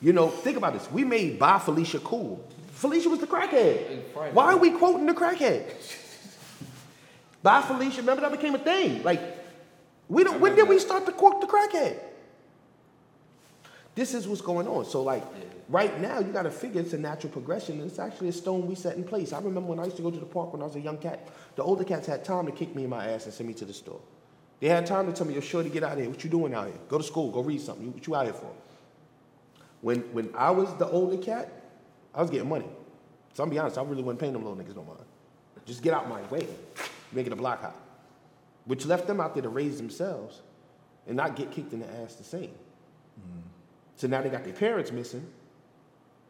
you 0.01 0.13
know, 0.13 0.29
think 0.29 0.57
about 0.57 0.73
this. 0.73 0.91
We 0.91 1.03
made 1.03 1.39
Bye 1.39 1.59
Felicia 1.59 1.99
cool. 1.99 2.45
Felicia 2.75 3.09
was 3.09 3.19
the 3.19 3.27
crackhead. 3.27 4.33
Why 4.33 4.51
are 4.51 4.57
we 4.57 4.71
quoting 4.71 5.05
the 5.05 5.13
crackhead? 5.13 5.63
Bye 7.43 7.61
Felicia, 7.61 8.01
remember 8.01 8.21
that 8.21 8.31
became 8.31 8.53
a 8.53 8.59
thing. 8.59 9.01
Like, 9.01 9.21
we 10.09 10.23
don't 10.23 10.41
when 10.41 10.55
did 10.55 10.67
we 10.67 10.77
start 10.79 11.05
to 11.05 11.11
quote 11.13 11.39
the 11.39 11.47
crackhead? 11.47 11.97
This 13.95 14.13
is 14.13 14.27
what's 14.27 14.41
going 14.41 14.67
on. 14.67 14.83
So 14.83 15.01
like 15.03 15.23
right 15.69 15.99
now 16.01 16.19
you 16.19 16.33
gotta 16.33 16.51
figure 16.51 16.81
it's 16.81 16.91
a 16.91 16.97
natural 16.97 17.31
progression 17.31 17.79
and 17.79 17.89
it's 17.89 17.97
actually 17.97 18.27
a 18.27 18.33
stone 18.33 18.67
we 18.67 18.75
set 18.75 18.97
in 18.97 19.05
place. 19.05 19.31
I 19.31 19.37
remember 19.37 19.69
when 19.69 19.79
I 19.79 19.85
used 19.85 19.95
to 19.95 20.03
go 20.03 20.11
to 20.11 20.19
the 20.19 20.25
park 20.25 20.51
when 20.51 20.61
I 20.61 20.65
was 20.65 20.75
a 20.75 20.81
young 20.81 20.97
cat, 20.97 21.29
the 21.55 21.63
older 21.63 21.85
cats 21.85 22.07
had 22.07 22.25
time 22.25 22.45
to 22.45 22.51
kick 22.51 22.75
me 22.75 22.83
in 22.83 22.89
my 22.89 23.07
ass 23.07 23.23
and 23.23 23.33
send 23.33 23.47
me 23.47 23.53
to 23.55 23.65
the 23.65 23.73
store. 23.73 24.01
They 24.59 24.67
had 24.67 24.85
time 24.85 25.05
to 25.05 25.13
tell 25.13 25.25
me, 25.25 25.33
you're 25.33 25.41
sure 25.41 25.63
to 25.63 25.69
get 25.69 25.83
out 25.83 25.93
of 25.93 25.99
here. 25.99 26.09
What 26.09 26.23
you 26.25 26.29
doing 26.29 26.53
out 26.53 26.67
here? 26.67 26.75
Go 26.89 26.97
to 26.97 27.03
school, 27.03 27.31
go 27.31 27.41
read 27.41 27.61
something. 27.61 27.93
What 27.93 28.05
you 28.05 28.15
out 28.15 28.25
here 28.25 28.33
for? 28.33 28.51
When 29.79 29.99
when 30.11 30.29
I 30.35 30.51
was 30.51 30.73
the 30.75 30.87
older 30.87 31.17
cat, 31.17 31.49
I 32.15 32.21
was 32.21 32.31
getting 32.31 32.49
money. 32.49 32.67
So 33.33 33.43
I'm 33.43 33.49
be 33.49 33.59
honest, 33.59 33.77
I 33.77 33.83
really 33.83 34.01
wasn't 34.01 34.21
paying 34.21 34.33
them 34.33 34.43
little 34.43 34.57
niggas 34.57 34.75
no 34.75 34.83
mind. 34.83 34.99
Just 35.65 35.81
get 35.83 35.93
out 35.93 36.07
my 36.07 36.21
way. 36.23 36.47
Make 37.11 37.27
it 37.27 37.33
a 37.33 37.35
block 37.35 37.61
hop. 37.61 37.75
Which 38.65 38.85
left 38.85 39.07
them 39.07 39.19
out 39.19 39.33
there 39.33 39.43
to 39.43 39.49
raise 39.49 39.77
themselves 39.77 40.41
and 41.07 41.17
not 41.17 41.35
get 41.35 41.51
kicked 41.51 41.73
in 41.73 41.79
the 41.79 41.91
ass 42.01 42.15
the 42.15 42.23
same. 42.23 42.51
Mm. 43.19 43.41
So 43.95 44.07
now 44.07 44.21
they 44.21 44.29
got 44.29 44.43
their 44.43 44.53
parents 44.53 44.91
missing. 44.91 45.25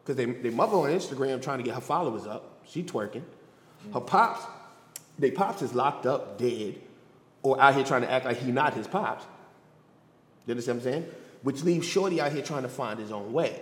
Because 0.02 0.16
they, 0.16 0.24
their 0.24 0.52
mother 0.52 0.76
on 0.76 0.90
Instagram 0.90 1.42
trying 1.42 1.58
to 1.58 1.64
get 1.64 1.74
her 1.74 1.80
followers 1.80 2.26
up. 2.26 2.60
She 2.66 2.82
twerking. 2.82 3.22
Mm. 3.88 3.94
Her 3.94 4.00
pops, 4.00 4.44
they 5.18 5.30
pops 5.30 5.62
is 5.62 5.74
locked 5.74 6.06
up, 6.06 6.38
dead, 6.38 6.80
or 7.42 7.60
out 7.60 7.74
here 7.74 7.84
trying 7.84 8.02
to 8.02 8.10
act 8.10 8.24
like 8.24 8.38
he 8.38 8.50
not 8.50 8.74
his 8.74 8.86
pops. 8.86 9.24
You 10.46 10.52
understand 10.52 10.78
what 10.78 10.86
I'm 10.86 10.92
saying? 10.92 11.12
Which 11.42 11.62
leaves 11.62 11.86
Shorty 11.86 12.20
out 12.20 12.32
here 12.32 12.42
trying 12.42 12.62
to 12.62 12.68
find 12.68 12.98
his 12.98 13.12
own 13.12 13.32
way. 13.32 13.60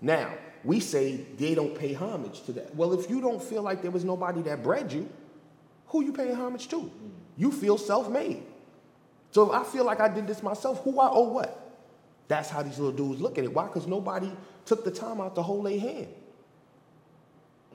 Now, 0.00 0.32
we 0.66 0.80
say 0.80 1.18
they 1.38 1.54
don't 1.54 1.74
pay 1.74 1.94
homage 1.94 2.42
to 2.42 2.52
that. 2.52 2.74
Well, 2.74 2.92
if 2.92 3.08
you 3.08 3.20
don't 3.20 3.42
feel 3.42 3.62
like 3.62 3.82
there 3.82 3.92
was 3.92 4.04
nobody 4.04 4.42
that 4.42 4.62
bred 4.64 4.92
you, 4.92 5.08
who 5.86 6.04
you 6.04 6.12
paying 6.12 6.34
homage 6.34 6.66
to? 6.68 6.76
Mm. 6.76 6.90
You 7.36 7.52
feel 7.52 7.78
self-made. 7.78 8.42
So 9.30 9.48
if 9.48 9.52
I 9.52 9.62
feel 9.62 9.84
like 9.84 10.00
I 10.00 10.08
did 10.08 10.26
this 10.26 10.42
myself, 10.42 10.82
who 10.82 10.98
I 10.98 11.08
owe 11.08 11.28
what? 11.28 11.62
That's 12.26 12.50
how 12.50 12.62
these 12.62 12.78
little 12.78 12.96
dudes 12.96 13.20
look 13.20 13.38
at 13.38 13.44
it. 13.44 13.54
Why? 13.54 13.66
Because 13.66 13.86
nobody 13.86 14.32
took 14.64 14.84
the 14.84 14.90
time 14.90 15.20
out 15.20 15.36
to 15.36 15.42
hold 15.42 15.66
their 15.66 15.78
hand. 15.78 16.08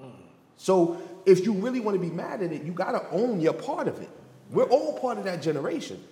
Mm. 0.01 0.11
So 0.57 1.01
if 1.25 1.45
you 1.45 1.53
really 1.53 1.79
want 1.79 1.95
to 1.95 2.01
be 2.01 2.13
mad 2.13 2.41
at 2.41 2.51
it, 2.51 2.63
you 2.63 2.73
gotta 2.73 3.05
own 3.11 3.39
your 3.39 3.53
part 3.53 3.87
of 3.87 4.01
it. 4.01 4.09
We're 4.49 4.65
all 4.65 4.99
part 4.99 5.17
of 5.17 5.23
that 5.23 5.41
generation. 5.41 6.03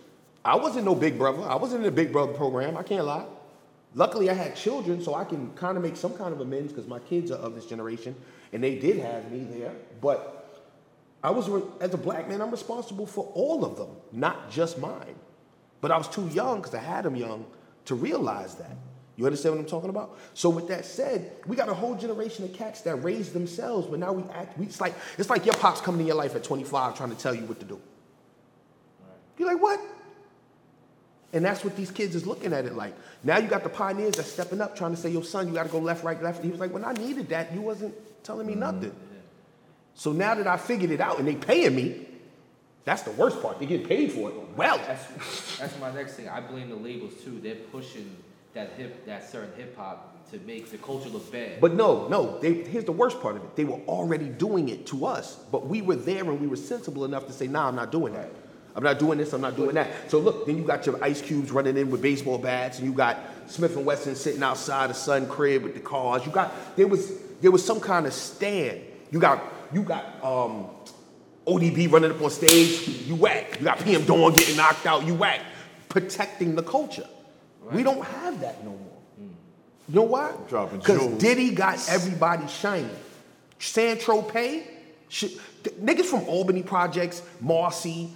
I 0.46 0.56
wasn't 0.56 0.86
no 0.86 0.96
big 0.96 1.18
brother. 1.18 1.44
I 1.44 1.56
wasn't 1.56 1.80
in 1.80 1.84
the 1.84 1.92
big 1.92 2.14
brother 2.14 2.32
program. 2.32 2.78
I 2.78 2.84
can't 2.84 3.06
lie. 3.06 3.26
Luckily, 3.96 4.30
I 4.30 4.34
had 4.34 4.56
children, 4.56 5.02
so 5.02 5.16
I 5.16 5.24
can 5.24 5.52
kind 5.54 5.76
of 5.76 5.84
make 5.84 5.98
some 5.98 6.14
kind 6.14 6.34
of 6.34 6.42
amends 6.42 6.72
because 6.72 6.88
my 6.88 7.00
kids 7.00 7.32
are 7.32 7.40
of 7.40 7.56
this 7.56 7.66
generation, 7.66 8.16
and 8.54 8.64
they 8.64 8.76
did 8.76 8.98
have 8.98 9.32
me 9.32 9.48
there. 9.50 9.74
But 10.00 10.62
I 11.24 11.32
was, 11.32 11.50
as 11.82 11.94
a 11.94 11.98
black 11.98 12.30
man, 12.30 12.42
I'm 12.42 12.52
responsible 12.52 13.06
for 13.06 13.32
all 13.34 13.66
of 13.66 13.78
them, 13.78 13.90
not 14.12 14.52
just 14.52 14.78
mine. 14.78 15.16
But 15.82 15.92
I 15.92 15.98
was 15.98 16.08
too 16.08 16.28
young 16.30 16.58
because 16.58 16.76
I 16.76 16.80
had 16.80 17.06
them 17.06 17.16
young 17.16 17.46
to 17.86 17.96
realize 17.96 18.56
that. 18.56 18.76
You 19.16 19.26
understand 19.26 19.56
what 19.56 19.62
I'm 19.62 19.68
talking 19.68 19.90
about? 19.90 20.18
So 20.34 20.50
with 20.50 20.70
that 20.70 20.86
said, 20.86 21.34
we 21.46 21.58
got 21.58 21.68
a 21.68 21.74
whole 21.74 21.96
generation 21.96 22.46
of 22.46 22.54
cats 22.54 22.82
that 22.82 22.96
raised 22.98 23.34
themselves, 23.34 23.88
but 23.88 24.00
now 24.00 24.14
we 24.14 24.24
act. 24.32 24.58
We, 24.58 24.66
it's 24.66 24.80
like 24.80 24.94
it's 25.18 25.30
like 25.30 25.46
your 25.46 25.56
pops 25.56 25.82
coming 25.82 26.02
in 26.02 26.08
your 26.08 26.16
life 26.16 26.36
at 26.36 26.44
25 26.46 26.96
trying 26.96 27.10
to 27.10 27.18
tell 27.18 27.36
you 27.36 27.42
what 27.42 27.60
to 27.60 27.66
do. 27.66 27.82
You're 29.38 29.52
like, 29.52 29.62
what? 29.62 29.82
And 31.32 31.46
that's 31.46 31.64
what 31.64 31.76
these 31.76 31.92
kids 31.92 32.16
is 32.16 32.26
looking 32.26 32.54
at 32.54 32.66
it 32.66 32.76
like. 32.76 32.94
Now 33.24 33.38
you 33.38 33.48
got 33.48 33.64
the 33.64 33.70
pioneers 33.70 34.16
that's 34.16 34.32
stepping 34.32 34.62
up, 34.62 34.76
trying 34.76 34.96
to 34.96 34.98
say, 34.98 35.10
"Yo, 35.10 35.22
son, 35.22 35.48
you 35.48 35.54
got 35.54 35.64
to 35.64 35.72
go 35.72 35.80
left, 35.80 36.04
right, 36.04 36.22
left." 36.22 36.44
He 36.44 36.50
was 36.50 36.60
like, 36.60 36.74
"When 36.74 36.84
I 36.84 36.94
needed 36.94 37.30
that, 37.30 37.54
you 37.54 37.62
wasn't 37.62 37.94
telling 38.24 38.48
me 38.48 38.54
mm-hmm. 38.54 38.62
nothing." 38.62 38.96
So 39.94 40.12
now 40.12 40.34
that 40.36 40.48
I 40.48 40.58
figured 40.58 40.92
it 40.92 41.02
out 41.02 41.20
and 41.20 41.28
they 41.28 41.36
paying 41.36 41.76
me, 41.76 42.08
that's 42.86 43.04
the 43.04 43.12
worst 43.12 43.42
part. 43.42 43.60
They 43.60 43.66
get 43.66 43.88
paid 43.88 44.12
for 44.12 44.30
it. 44.30 44.36
Well, 44.56 44.78
That's 44.78 45.58
that's 45.58 45.80
my 45.80 45.94
next 45.94 46.14
thing. 46.14 46.28
I 46.28 46.40
blame 46.40 46.70
the 46.70 46.76
labels 46.76 47.14
too. 47.24 47.40
They're 47.44 47.56
pushing 47.56 48.16
that 48.54 48.72
hip 48.78 49.06
that 49.06 49.30
certain 49.30 49.54
hip 49.56 49.78
hop 49.78 50.32
to 50.32 50.40
make 50.40 50.72
the 50.72 50.78
culture 50.78 51.10
look 51.10 51.32
bad. 51.32 51.60
But 51.60 51.74
no, 51.74 52.08
no. 52.08 52.40
They, 52.40 52.64
here's 52.64 52.86
the 52.86 52.92
worst 52.92 53.22
part 53.22 53.36
of 53.36 53.44
it. 53.44 53.56
They 53.56 53.66
were 53.66 53.80
already 53.88 54.30
doing 54.30 54.70
it 54.70 54.88
to 54.88 55.06
us, 55.06 55.36
but 55.52 55.68
we 55.68 55.82
were 55.82 55.96
there 55.96 56.24
and 56.24 56.40
we 56.40 56.48
were 56.48 56.56
sensible 56.56 57.06
enough 57.06 57.28
to 57.28 57.34
say, 57.34 57.48
"Nah, 57.48 57.68
I'm 57.68 57.76
not 57.76 57.92
doing 57.92 58.14
that. 58.14 58.32
I'm 58.76 58.84
not 58.84 59.00
doing 59.00 59.18
this. 59.18 59.34
I'm 59.34 59.42
not 59.42 59.56
doing 59.56 59.76
that." 59.76 60.10
So 60.10 60.20
look, 60.20 60.46
then 60.46 60.58
you 60.58 60.64
got 60.64 60.86
your 60.86 61.04
Ice 61.04 61.22
Cubes 61.22 61.52
running 61.52 61.78
in 61.78 61.90
with 61.92 62.02
baseball 62.02 62.38
bats, 62.38 62.80
and 62.80 62.88
you 62.88 62.94
got 62.94 63.18
Smith 63.48 63.76
and 63.76 63.86
Wesson 63.86 64.16
sitting 64.16 64.44
outside 64.44 64.90
the 64.90 64.94
Sun 64.94 65.28
crib 65.28 65.64
with 65.64 65.74
the 65.74 65.80
cars. 65.80 66.26
You 66.26 66.32
got 66.32 66.54
there 66.76 66.88
was 66.88 67.12
there 67.42 67.52
was 67.52 67.66
some 67.66 67.80
kind 67.80 68.06
of 68.06 68.14
stand. 68.14 68.82
You 69.12 69.20
got 69.20 69.42
you 69.74 69.82
got 69.84 70.06
um, 70.24 70.68
ODB 71.48 71.92
running 71.92 72.12
up 72.12 72.22
on 72.22 72.30
stage. 72.30 72.88
You 73.08 73.16
whack. 73.16 73.58
You 73.60 73.66
got 73.66 73.80
PM 73.80 74.06
Dawn 74.06 74.34
getting 74.34 74.56
knocked 74.58 74.86
out. 74.86 75.06
You 75.06 75.16
whack. 75.16 75.42
Protecting 75.90 76.56
the 76.56 76.64
culture. 76.64 77.08
We 77.72 77.84
don't 77.84 78.04
have 78.04 78.40
that 78.42 78.64
no 78.64 78.72
more. 78.72 78.80
You 79.88 79.96
know 79.96 80.04
why? 80.04 80.32
Because. 80.48 81.18
Diddy 81.18 81.52
got 81.52 81.90
everybody 81.90 82.48
shining. 82.48 82.90
San 83.58 83.98
Tropez, 83.98 84.64
sh- 85.10 85.36
niggas 85.64 86.06
from 86.06 86.22
Albany 86.26 86.62
Projects, 86.64 87.24
Marcy, 87.42 88.10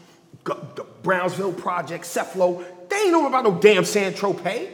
the 0.46 0.86
Brownsville 1.04 1.54
Project, 1.54 2.06
Seth 2.06 2.36
Low, 2.36 2.64
they 2.90 2.96
ain't 2.96 3.12
know 3.12 3.28
about 3.28 3.44
no 3.44 3.56
damn 3.56 3.86
San 3.86 4.14
Tropez. 4.14 4.70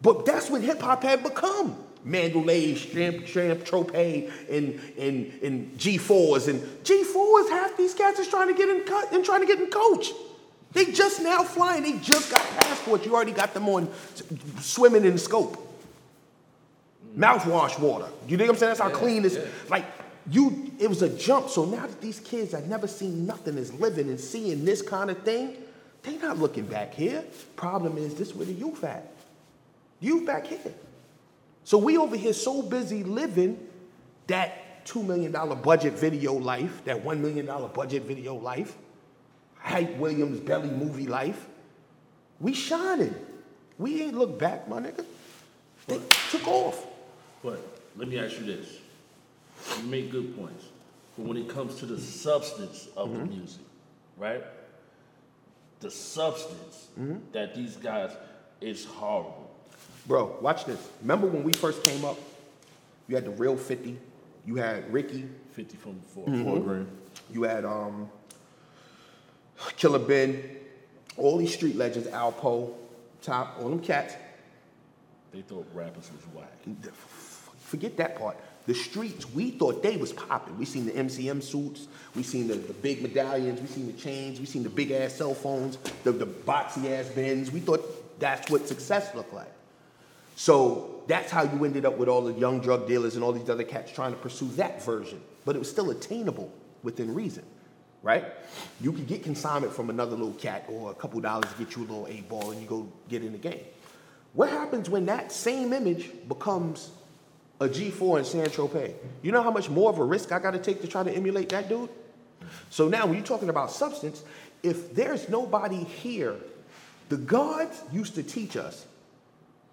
But 0.00 0.26
that's 0.26 0.50
what 0.50 0.62
hip 0.62 0.80
hop 0.80 1.02
had 1.02 1.22
become. 1.22 1.76
Mandalay, 2.04 2.74
Shrimp, 2.74 3.26
Shrimp, 3.26 3.64
Tropez, 3.64 4.30
and, 4.50 4.80
and, 4.98 5.32
and 5.42 5.78
G4s. 5.78 6.48
And 6.48 6.60
G4s, 6.84 7.48
half 7.50 7.76
these 7.76 7.94
cats 7.94 8.18
is 8.18 8.26
trying 8.26 8.48
to 8.48 8.54
get 8.54 8.68
in 8.68 8.82
cut 8.82 9.12
and 9.12 9.24
trying 9.24 9.40
to 9.40 9.46
get 9.46 9.60
in 9.60 9.70
coach. 9.70 10.10
They 10.72 10.86
just 10.86 11.22
now 11.22 11.44
flying. 11.44 11.82
They 11.82 11.98
just 11.98 12.30
got 12.30 12.40
passports. 12.40 13.06
You 13.06 13.14
already 13.14 13.32
got 13.32 13.54
them 13.54 13.68
on 13.68 13.88
swimming 14.60 15.04
in 15.04 15.18
scope. 15.18 15.58
Mouthwash 17.16 17.78
water. 17.78 18.08
You 18.26 18.36
dig 18.36 18.48
what 18.48 18.54
I'm 18.54 18.58
saying? 18.58 18.70
That's 18.70 18.80
how 18.80 18.90
clean 18.90 19.22
this. 19.22 19.38
Like 19.68 19.84
you, 20.30 20.72
it 20.78 20.88
was 20.88 21.02
a 21.02 21.08
jump. 21.08 21.48
So 21.48 21.64
now 21.64 21.86
that 21.86 22.00
these 22.00 22.20
kids 22.20 22.52
have 22.52 22.66
never 22.66 22.86
seen 22.86 23.26
nothing 23.26 23.58
is 23.58 23.72
living 23.74 24.08
and 24.08 24.20
seeing 24.20 24.64
this 24.64 24.82
kind 24.82 25.10
of 25.10 25.22
thing, 25.22 25.56
they 26.02 26.16
not 26.18 26.38
looking 26.38 26.66
back 26.66 26.94
here. 26.94 27.24
Problem 27.56 27.96
is, 27.96 28.14
this 28.14 28.34
where 28.34 28.46
the 28.46 28.52
youth 28.52 28.84
at. 28.84 29.12
Youth 30.00 30.26
back 30.26 30.46
here. 30.46 30.74
So 31.64 31.78
we 31.78 31.96
over 31.96 32.16
here 32.16 32.32
so 32.32 32.62
busy 32.62 33.04
living 33.04 33.68
that 34.26 34.84
two 34.84 35.02
million 35.02 35.30
dollar 35.30 35.54
budget 35.54 35.92
video 35.94 36.34
life, 36.34 36.84
that 36.84 37.04
one 37.04 37.22
million 37.22 37.46
dollar 37.46 37.68
budget 37.68 38.02
video 38.02 38.34
life, 38.34 38.76
Hype 39.58 39.96
Williams 39.96 40.40
belly 40.40 40.70
movie 40.70 41.06
life. 41.06 41.46
We 42.40 42.52
shining. 42.52 43.14
We 43.78 44.02
ain't 44.02 44.18
look 44.18 44.38
back, 44.38 44.68
my 44.68 44.80
nigga. 44.80 45.04
They 45.86 46.00
took 46.30 46.46
off. 46.48 46.84
But 47.42 47.60
let 47.96 48.08
me 48.08 48.18
ask 48.18 48.38
you 48.40 48.46
this. 48.46 48.81
You 49.78 49.88
make 49.88 50.10
good 50.10 50.36
points. 50.36 50.64
But 51.16 51.26
when 51.26 51.36
it 51.36 51.48
comes 51.48 51.76
to 51.76 51.86
the 51.86 52.00
substance 52.00 52.88
of 52.96 53.12
the 53.12 53.18
mm-hmm. 53.18 53.36
music, 53.36 53.62
right? 54.16 54.42
The 55.80 55.90
substance 55.90 56.88
mm-hmm. 56.98 57.18
that 57.32 57.54
these 57.54 57.76
guys 57.76 58.12
is 58.60 58.84
horrible. 58.84 59.50
Bro, 60.06 60.38
watch 60.40 60.64
this. 60.64 60.88
Remember 61.00 61.26
when 61.26 61.44
we 61.44 61.52
first 61.52 61.82
came 61.82 62.04
up? 62.04 62.18
You 63.08 63.16
had 63.16 63.24
the 63.24 63.30
real 63.30 63.56
50. 63.56 63.98
You 64.46 64.56
had 64.56 64.92
Ricky. 64.92 65.28
50 65.52 65.76
from 65.76 65.92
before. 65.98 66.26
Fort 66.26 66.64
Greene. 66.64 66.88
You 67.30 67.42
had 67.42 67.64
um, 67.64 68.10
Killer 69.76 69.98
Ben. 69.98 70.42
All 71.16 71.36
these 71.36 71.52
street 71.52 71.76
legends, 71.76 72.08
Alpo, 72.08 72.72
Top, 73.20 73.58
all 73.60 73.68
them 73.68 73.78
cats. 73.80 74.14
They 75.32 75.42
thought 75.42 75.66
rappers 75.72 76.10
was 76.12 76.26
whack. 76.34 76.52
Forget 77.72 77.96
that 77.96 78.18
part. 78.18 78.36
The 78.66 78.74
streets, 78.74 79.26
we 79.32 79.50
thought 79.52 79.82
they 79.82 79.96
was 79.96 80.12
popping. 80.12 80.58
We 80.58 80.66
seen 80.66 80.84
the 80.84 80.92
MCM 80.92 81.42
suits, 81.42 81.88
we 82.14 82.22
seen 82.22 82.46
the, 82.46 82.54
the 82.56 82.74
big 82.74 83.00
medallions, 83.00 83.62
we 83.62 83.66
seen 83.66 83.86
the 83.86 83.94
chains, 83.94 84.38
we 84.38 84.44
seen 84.44 84.62
the 84.62 84.68
big 84.68 84.90
ass 84.90 85.14
cell 85.14 85.32
phones, 85.32 85.78
the, 86.04 86.12
the 86.12 86.26
boxy 86.26 86.90
ass 86.90 87.08
bins. 87.08 87.50
We 87.50 87.60
thought 87.60 88.20
that's 88.20 88.50
what 88.50 88.68
success 88.68 89.14
looked 89.14 89.32
like. 89.32 89.50
So 90.36 91.02
that's 91.06 91.32
how 91.32 91.44
you 91.44 91.64
ended 91.64 91.86
up 91.86 91.96
with 91.96 92.10
all 92.10 92.20
the 92.20 92.34
young 92.34 92.60
drug 92.60 92.86
dealers 92.86 93.14
and 93.14 93.24
all 93.24 93.32
these 93.32 93.48
other 93.48 93.64
cats 93.64 93.90
trying 93.90 94.12
to 94.12 94.18
pursue 94.18 94.48
that 94.56 94.84
version. 94.84 95.22
But 95.46 95.56
it 95.56 95.58
was 95.58 95.70
still 95.70 95.90
attainable 95.90 96.52
within 96.82 97.14
reason, 97.14 97.44
right? 98.02 98.26
You 98.82 98.92
could 98.92 99.06
get 99.06 99.22
consignment 99.22 99.72
from 99.72 99.88
another 99.88 100.14
little 100.14 100.34
cat 100.34 100.66
or 100.68 100.90
a 100.90 100.94
couple 100.94 101.18
dollars 101.22 101.50
to 101.50 101.64
get 101.64 101.74
you 101.74 101.84
a 101.84 101.86
little 101.86 102.06
eight 102.06 102.28
ball 102.28 102.50
and 102.50 102.60
you 102.60 102.68
go 102.68 102.86
get 103.08 103.24
in 103.24 103.32
the 103.32 103.38
game. 103.38 103.64
What 104.34 104.50
happens 104.50 104.90
when 104.90 105.06
that 105.06 105.32
same 105.32 105.72
image 105.72 106.10
becomes 106.28 106.90
a 107.62 107.68
G4 107.68 108.18
in 108.18 108.24
San 108.24 108.46
Tropez? 108.46 108.94
You 109.22 109.32
know 109.32 109.42
how 109.42 109.50
much 109.50 109.70
more 109.70 109.90
of 109.90 109.98
a 109.98 110.04
risk 110.04 110.32
I 110.32 110.38
got 110.38 110.50
to 110.50 110.58
take 110.58 110.80
to 110.82 110.88
try 110.88 111.02
to 111.02 111.10
emulate 111.10 111.48
that 111.50 111.68
dude? 111.68 111.88
So 112.70 112.88
now, 112.88 113.06
when 113.06 113.14
you're 113.14 113.24
talking 113.24 113.48
about 113.48 113.70
substance, 113.70 114.24
if 114.62 114.94
there's 114.94 115.28
nobody 115.28 115.84
here, 115.84 116.36
the 117.08 117.16
gods 117.16 117.82
used 117.92 118.14
to 118.16 118.22
teach 118.22 118.56
us. 118.56 118.86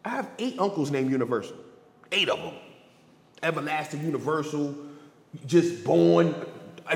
I 0.05 0.09
have 0.09 0.29
eight 0.37 0.59
uncles 0.59 0.91
named 0.91 1.09
Universal, 1.09 1.57
eight 2.11 2.29
of 2.29 2.39
them. 2.39 2.53
Everlasting 3.41 4.03
Universal, 4.03 4.75
just 5.45 5.83
born, 5.83 6.35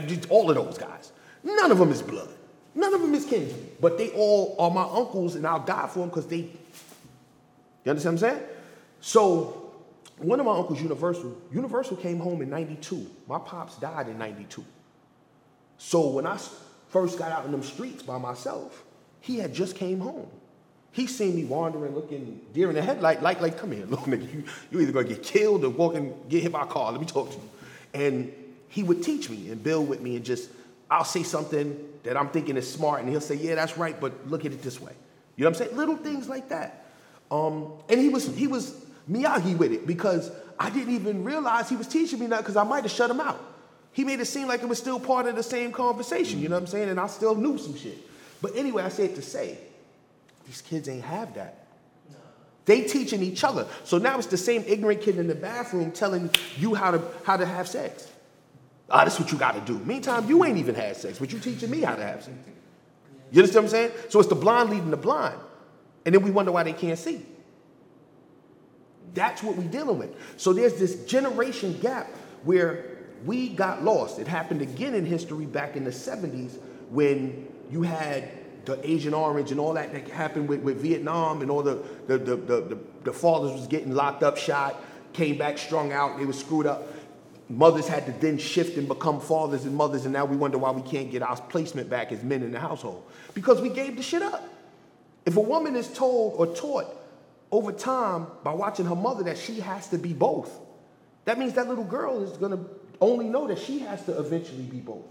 just, 0.05 0.29
all 0.29 0.49
of 0.49 0.55
those 0.55 0.77
guys. 0.77 1.11
None 1.43 1.71
of 1.71 1.77
them 1.77 1.91
is 1.91 2.01
blood. 2.01 2.29
None 2.75 2.93
of 2.93 3.01
them 3.01 3.13
is 3.13 3.25
kin. 3.25 3.71
But 3.79 3.97
they 3.97 4.09
all 4.09 4.55
are 4.59 4.69
my 4.69 4.83
uncles, 4.83 5.35
and 5.35 5.47
I'll 5.47 5.63
die 5.63 5.87
for 5.87 5.99
them 5.99 6.09
because 6.09 6.27
they. 6.27 6.49
You 7.85 7.89
understand 7.89 8.21
what 8.21 8.29
I'm 8.29 8.37
saying? 8.37 8.47
So, 9.01 9.62
one 10.17 10.39
of 10.39 10.45
my 10.45 10.55
uncles, 10.55 10.81
Universal, 10.81 11.37
Universal 11.51 11.97
came 11.97 12.19
home 12.19 12.41
in 12.41 12.49
92. 12.49 13.09
My 13.27 13.39
pops 13.39 13.77
died 13.77 14.07
in 14.07 14.17
92. 14.17 14.63
So 15.77 16.07
when 16.09 16.25
I 16.25 16.37
first 16.89 17.17
got 17.17 17.31
out 17.31 17.45
in 17.45 17.51
them 17.51 17.63
streets 17.63 18.03
by 18.03 18.17
myself, 18.17 18.83
he 19.19 19.37
had 19.37 19.53
just 19.53 19.75
came 19.75 19.99
home. 19.99 20.27
He 20.91 21.07
seen 21.07 21.35
me 21.35 21.43
wandering, 21.43 21.95
looking 21.95 22.39
deer 22.53 22.69
in 22.69 22.75
the 22.75 22.81
headlight, 22.81 23.23
like, 23.23 23.41
like, 23.41 23.57
come 23.57 23.71
here, 23.71 23.85
look, 23.89 24.01
nigga, 24.01 24.31
you, 24.31 24.43
you 24.69 24.79
either 24.79 24.91
gonna 24.91 25.07
get 25.07 25.23
killed 25.23 25.63
or 25.65 25.69
walk 25.69 25.95
and 25.95 26.13
get 26.29 26.43
hit 26.43 26.51
by 26.51 26.63
a 26.63 26.67
car. 26.67 26.91
Let 26.91 27.01
me 27.01 27.07
talk 27.07 27.31
to 27.31 27.35
you. 27.35 27.49
And 27.93 28.33
he 28.69 28.83
would 28.83 29.01
teach 29.03 29.29
me 29.29 29.49
and 29.49 29.63
build 29.63 29.89
with 29.89 30.01
me 30.01 30.15
and 30.15 30.23
just, 30.23 30.49
I'll 30.89 31.03
say 31.03 31.23
something 31.23 31.77
that 32.03 32.15
I'm 32.15 32.29
thinking 32.29 32.57
is 32.57 32.71
smart 32.71 33.01
and 33.01 33.09
he'll 33.09 33.21
say, 33.21 33.35
yeah, 33.35 33.55
that's 33.55 33.77
right, 33.77 33.99
but 33.99 34.27
look 34.27 34.45
at 34.45 34.51
it 34.51 34.61
this 34.61 34.79
way. 34.79 34.93
You 35.35 35.43
know 35.43 35.49
what 35.49 35.59
I'm 35.59 35.65
saying? 35.65 35.77
Little 35.77 35.97
things 35.97 36.29
like 36.29 36.49
that. 36.49 36.85
Um, 37.31 37.73
and 37.89 37.99
he 37.99 38.09
was, 38.09 38.27
he 38.35 38.45
was 38.47 38.83
Miyagi 39.09 39.57
with 39.57 39.71
it 39.71 39.85
because 39.85 40.31
I 40.59 40.69
didn't 40.69 40.93
even 40.93 41.23
realize 41.23 41.69
he 41.69 41.75
was 41.75 41.87
teaching 41.87 42.19
me 42.19 42.27
that 42.27 42.39
because 42.39 42.55
I 42.55 42.63
might 42.63 42.83
have 42.83 42.91
shut 42.91 43.09
him 43.09 43.19
out. 43.19 43.41
He 43.91 44.03
made 44.03 44.19
it 44.19 44.25
seem 44.25 44.47
like 44.47 44.61
it 44.63 44.69
was 44.69 44.79
still 44.79 44.99
part 44.99 45.27
of 45.27 45.35
the 45.35 45.43
same 45.43 45.71
conversation, 45.71 46.39
you 46.39 46.49
know 46.49 46.55
what 46.55 46.61
I'm 46.61 46.67
saying? 46.67 46.89
And 46.89 46.99
I 46.99 47.07
still 47.07 47.35
knew 47.35 47.57
some 47.57 47.75
shit. 47.75 47.97
But 48.41 48.55
anyway, 48.55 48.83
I 48.83 48.89
say 48.89 49.05
it 49.05 49.15
to 49.15 49.21
say, 49.21 49.57
these 50.45 50.61
kids 50.61 50.89
ain't 50.89 51.03
have 51.03 51.35
that. 51.35 51.63
They 52.65 52.83
teaching 52.83 53.21
each 53.21 53.43
other. 53.43 53.67
So 53.83 53.97
now 53.97 54.17
it's 54.17 54.27
the 54.27 54.37
same 54.37 54.63
ignorant 54.67 55.01
kid 55.01 55.17
in 55.17 55.27
the 55.27 55.35
bathroom 55.35 55.91
telling 55.91 56.29
you 56.57 56.75
how 56.75 56.91
to 56.91 57.01
how 57.23 57.35
to 57.35 57.45
have 57.45 57.67
sex. 57.67 58.09
Ah, 58.89 59.03
that's 59.03 59.19
what 59.19 59.31
you 59.31 59.37
gotta 59.37 59.59
do. 59.61 59.79
Meantime, 59.79 60.29
you 60.29 60.43
ain't 60.45 60.57
even 60.57 60.75
had 60.75 60.95
sex, 60.95 61.19
but 61.19 61.33
you 61.33 61.39
teaching 61.39 61.69
me 61.69 61.81
how 61.81 61.95
to 61.95 62.03
have 62.03 62.23
sex. 62.23 62.37
You 63.31 63.41
understand 63.41 63.65
what 63.65 63.73
I'm 63.73 63.89
saying? 63.89 63.91
So 64.09 64.19
it's 64.19 64.29
the 64.29 64.35
blind 64.35 64.69
leading 64.69 64.91
the 64.91 64.97
blind. 64.97 65.39
And 66.05 66.13
then 66.13 66.21
we 66.21 66.31
wonder 66.31 66.51
why 66.51 66.63
they 66.63 66.73
can't 66.73 66.99
see. 66.99 67.25
That's 69.13 69.43
what 69.43 69.55
we're 69.55 69.69
dealing 69.69 69.99
with. 69.99 70.15
So 70.37 70.53
there's 70.53 70.75
this 70.75 71.05
generation 71.05 71.77
gap 71.79 72.07
where 72.43 72.85
we 73.25 73.49
got 73.49 73.83
lost. 73.83 74.19
It 74.19 74.27
happened 74.27 74.61
again 74.61 74.95
in 74.95 75.05
history 75.05 75.45
back 75.45 75.75
in 75.75 75.83
the 75.83 75.91
70s 75.91 76.57
when 76.89 77.47
you 77.71 77.83
had 77.83 78.29
the 78.65 78.79
Agent 78.89 79.13
Orange 79.13 79.51
and 79.51 79.59
all 79.59 79.73
that 79.73 79.91
that 79.93 80.07
happened 80.09 80.47
with, 80.47 80.61
with 80.61 80.81
Vietnam 80.81 81.41
and 81.41 81.51
all 81.51 81.61
the 81.61 81.83
the, 82.07 82.17
the, 82.17 82.35
the, 82.35 82.61
the 82.61 82.77
the 83.03 83.13
fathers 83.13 83.51
was 83.51 83.67
getting 83.67 83.93
locked 83.93 84.23
up, 84.23 84.37
shot, 84.37 84.81
came 85.11 85.37
back 85.37 85.57
strung 85.57 85.91
out, 85.91 86.17
they 86.17 86.25
were 86.25 86.33
screwed 86.33 86.65
up. 86.65 86.87
Mothers 87.49 87.87
had 87.87 88.05
to 88.05 88.13
then 88.13 88.37
shift 88.37 88.77
and 88.77 88.87
become 88.87 89.19
fathers 89.19 89.65
and 89.65 89.75
mothers, 89.75 90.05
and 90.05 90.13
now 90.13 90.23
we 90.23 90.37
wonder 90.37 90.57
why 90.57 90.71
we 90.71 90.81
can't 90.81 91.11
get 91.11 91.21
our 91.21 91.35
placement 91.35 91.89
back 91.89 92.11
as 92.11 92.23
men 92.23 92.41
in 92.41 92.51
the 92.51 92.59
household. 92.59 93.03
Because 93.33 93.61
we 93.61 93.69
gave 93.69 93.97
the 93.97 94.01
shit 94.01 94.21
up. 94.21 94.47
If 95.25 95.35
a 95.35 95.41
woman 95.41 95.75
is 95.75 95.89
told 95.89 96.35
or 96.37 96.55
taught 96.55 97.02
over 97.53 97.71
time 97.71 98.25
by 98.43 98.51
watching 98.51 98.87
her 98.87 98.95
mother 98.95 99.23
that 99.23 99.37
she 99.37 99.59
has 99.59 99.87
to 99.89 99.99
be 99.99 100.11
both, 100.11 100.59
that 101.25 101.37
means 101.37 101.53
that 101.53 101.67
little 101.67 101.83
girl 101.83 102.23
is 102.23 102.35
gonna 102.37 102.59
only 102.99 103.29
know 103.29 103.47
that 103.47 103.59
she 103.59 103.77
has 103.79 104.03
to 104.05 104.17
eventually 104.17 104.63
be 104.63 104.79
both. 104.79 105.05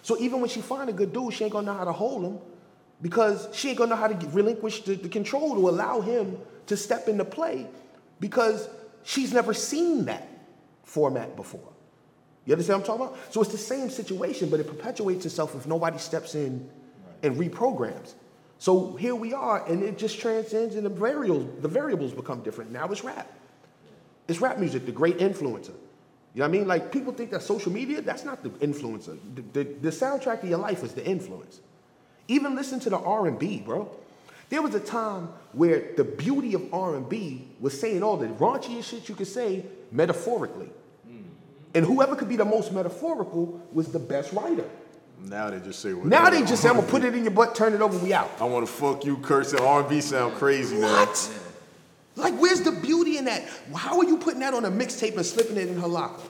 So 0.00 0.18
even 0.18 0.40
when 0.40 0.48
she 0.48 0.62
find 0.62 0.88
a 0.88 0.92
good 0.92 1.12
dude, 1.12 1.34
she 1.34 1.44
ain't 1.44 1.52
gonna 1.52 1.66
know 1.66 1.76
how 1.76 1.84
to 1.84 1.92
hold 1.92 2.24
him 2.24 2.38
because 3.02 3.46
she 3.52 3.68
ain't 3.68 3.78
gonna 3.78 3.90
know 3.90 3.96
how 3.96 4.08
to 4.08 4.28
relinquish 4.28 4.82
the, 4.84 4.94
the 4.94 5.10
control 5.10 5.54
to 5.54 5.68
allow 5.68 6.00
him 6.00 6.38
to 6.66 6.78
step 6.78 7.08
into 7.08 7.26
play 7.26 7.66
because 8.20 8.70
she's 9.02 9.34
never 9.34 9.52
seen 9.52 10.06
that 10.06 10.26
format 10.84 11.36
before. 11.36 11.72
You 12.46 12.54
understand 12.54 12.80
what 12.80 12.90
I'm 12.90 12.98
talking 12.98 13.14
about? 13.14 13.32
So 13.34 13.42
it's 13.42 13.52
the 13.52 13.58
same 13.58 13.90
situation, 13.90 14.48
but 14.48 14.60
it 14.60 14.66
perpetuates 14.66 15.26
itself 15.26 15.54
if 15.54 15.66
nobody 15.66 15.98
steps 15.98 16.34
in 16.34 16.70
and 17.22 17.36
reprograms. 17.36 18.14
So 18.62 18.94
here 18.94 19.16
we 19.16 19.32
are, 19.32 19.66
and 19.66 19.82
it 19.82 19.98
just 19.98 20.20
transcends, 20.20 20.76
and 20.76 20.86
the 20.86 20.88
variables, 20.88 21.48
the 21.62 21.66
variables 21.66 22.12
become 22.12 22.42
different. 22.44 22.70
Now 22.70 22.86
it's 22.92 23.02
rap. 23.02 23.28
It's 24.28 24.40
rap 24.40 24.60
music, 24.60 24.86
the 24.86 24.92
great 24.92 25.18
influencer. 25.18 25.70
You 25.70 26.38
know 26.38 26.44
what 26.44 26.44
I 26.44 26.48
mean? 26.48 26.68
Like 26.68 26.92
people 26.92 27.12
think 27.12 27.32
that 27.32 27.42
social 27.42 27.72
media, 27.72 28.00
that's 28.02 28.24
not 28.24 28.44
the 28.44 28.50
influencer. 28.50 29.18
The, 29.34 29.64
the, 29.64 29.64
the 29.64 29.88
soundtrack 29.88 30.44
of 30.44 30.48
your 30.48 30.60
life 30.60 30.84
is 30.84 30.92
the 30.92 31.04
influence. 31.04 31.58
Even 32.28 32.54
listen 32.54 32.78
to 32.78 32.90
the 32.90 32.98
R&B, 32.98 33.64
bro. 33.66 33.90
There 34.48 34.62
was 34.62 34.76
a 34.76 34.80
time 34.80 35.30
where 35.50 35.90
the 35.96 36.04
beauty 36.04 36.54
of 36.54 36.72
R&B 36.72 37.48
was 37.58 37.80
saying 37.80 38.04
all 38.04 38.16
the 38.16 38.28
raunchiest 38.28 38.84
shit 38.84 39.08
you 39.08 39.16
could 39.16 39.26
say 39.26 39.64
metaphorically. 39.90 40.70
And 41.74 41.84
whoever 41.84 42.14
could 42.14 42.28
be 42.28 42.36
the 42.36 42.44
most 42.44 42.72
metaphorical 42.72 43.60
was 43.72 43.90
the 43.90 43.98
best 43.98 44.32
writer. 44.32 44.70
Now 45.24 45.50
they 45.50 45.60
just 45.60 45.80
say. 45.80 45.92
Now 45.92 46.28
they 46.30 46.40
just 46.40 46.62
say, 46.62 46.68
I'm 46.68 46.76
gonna 46.76 46.86
put 46.86 47.04
it 47.04 47.14
in 47.14 47.22
your 47.24 47.32
butt, 47.32 47.54
turn 47.54 47.74
it 47.74 47.80
over, 47.80 47.96
we 47.98 48.12
out. 48.12 48.30
I 48.40 48.44
want 48.44 48.66
to 48.66 48.72
fuck 48.72 49.04
you, 49.04 49.16
curse 49.18 49.52
and 49.52 49.60
R&B 49.60 50.00
sound 50.00 50.34
crazy 50.34 50.76
now. 50.78 51.04
What? 51.06 51.30
Like, 52.16 52.34
where's 52.34 52.60
the 52.60 52.72
beauty 52.72 53.16
in 53.18 53.24
that? 53.26 53.42
How 53.74 53.98
are 53.98 54.04
you 54.04 54.18
putting 54.18 54.40
that 54.40 54.52
on 54.52 54.64
a 54.64 54.70
mixtape 54.70 55.16
and 55.16 55.24
slipping 55.24 55.56
it 55.56 55.68
in 55.68 55.80
her 55.80 55.88
locker? 55.88 56.22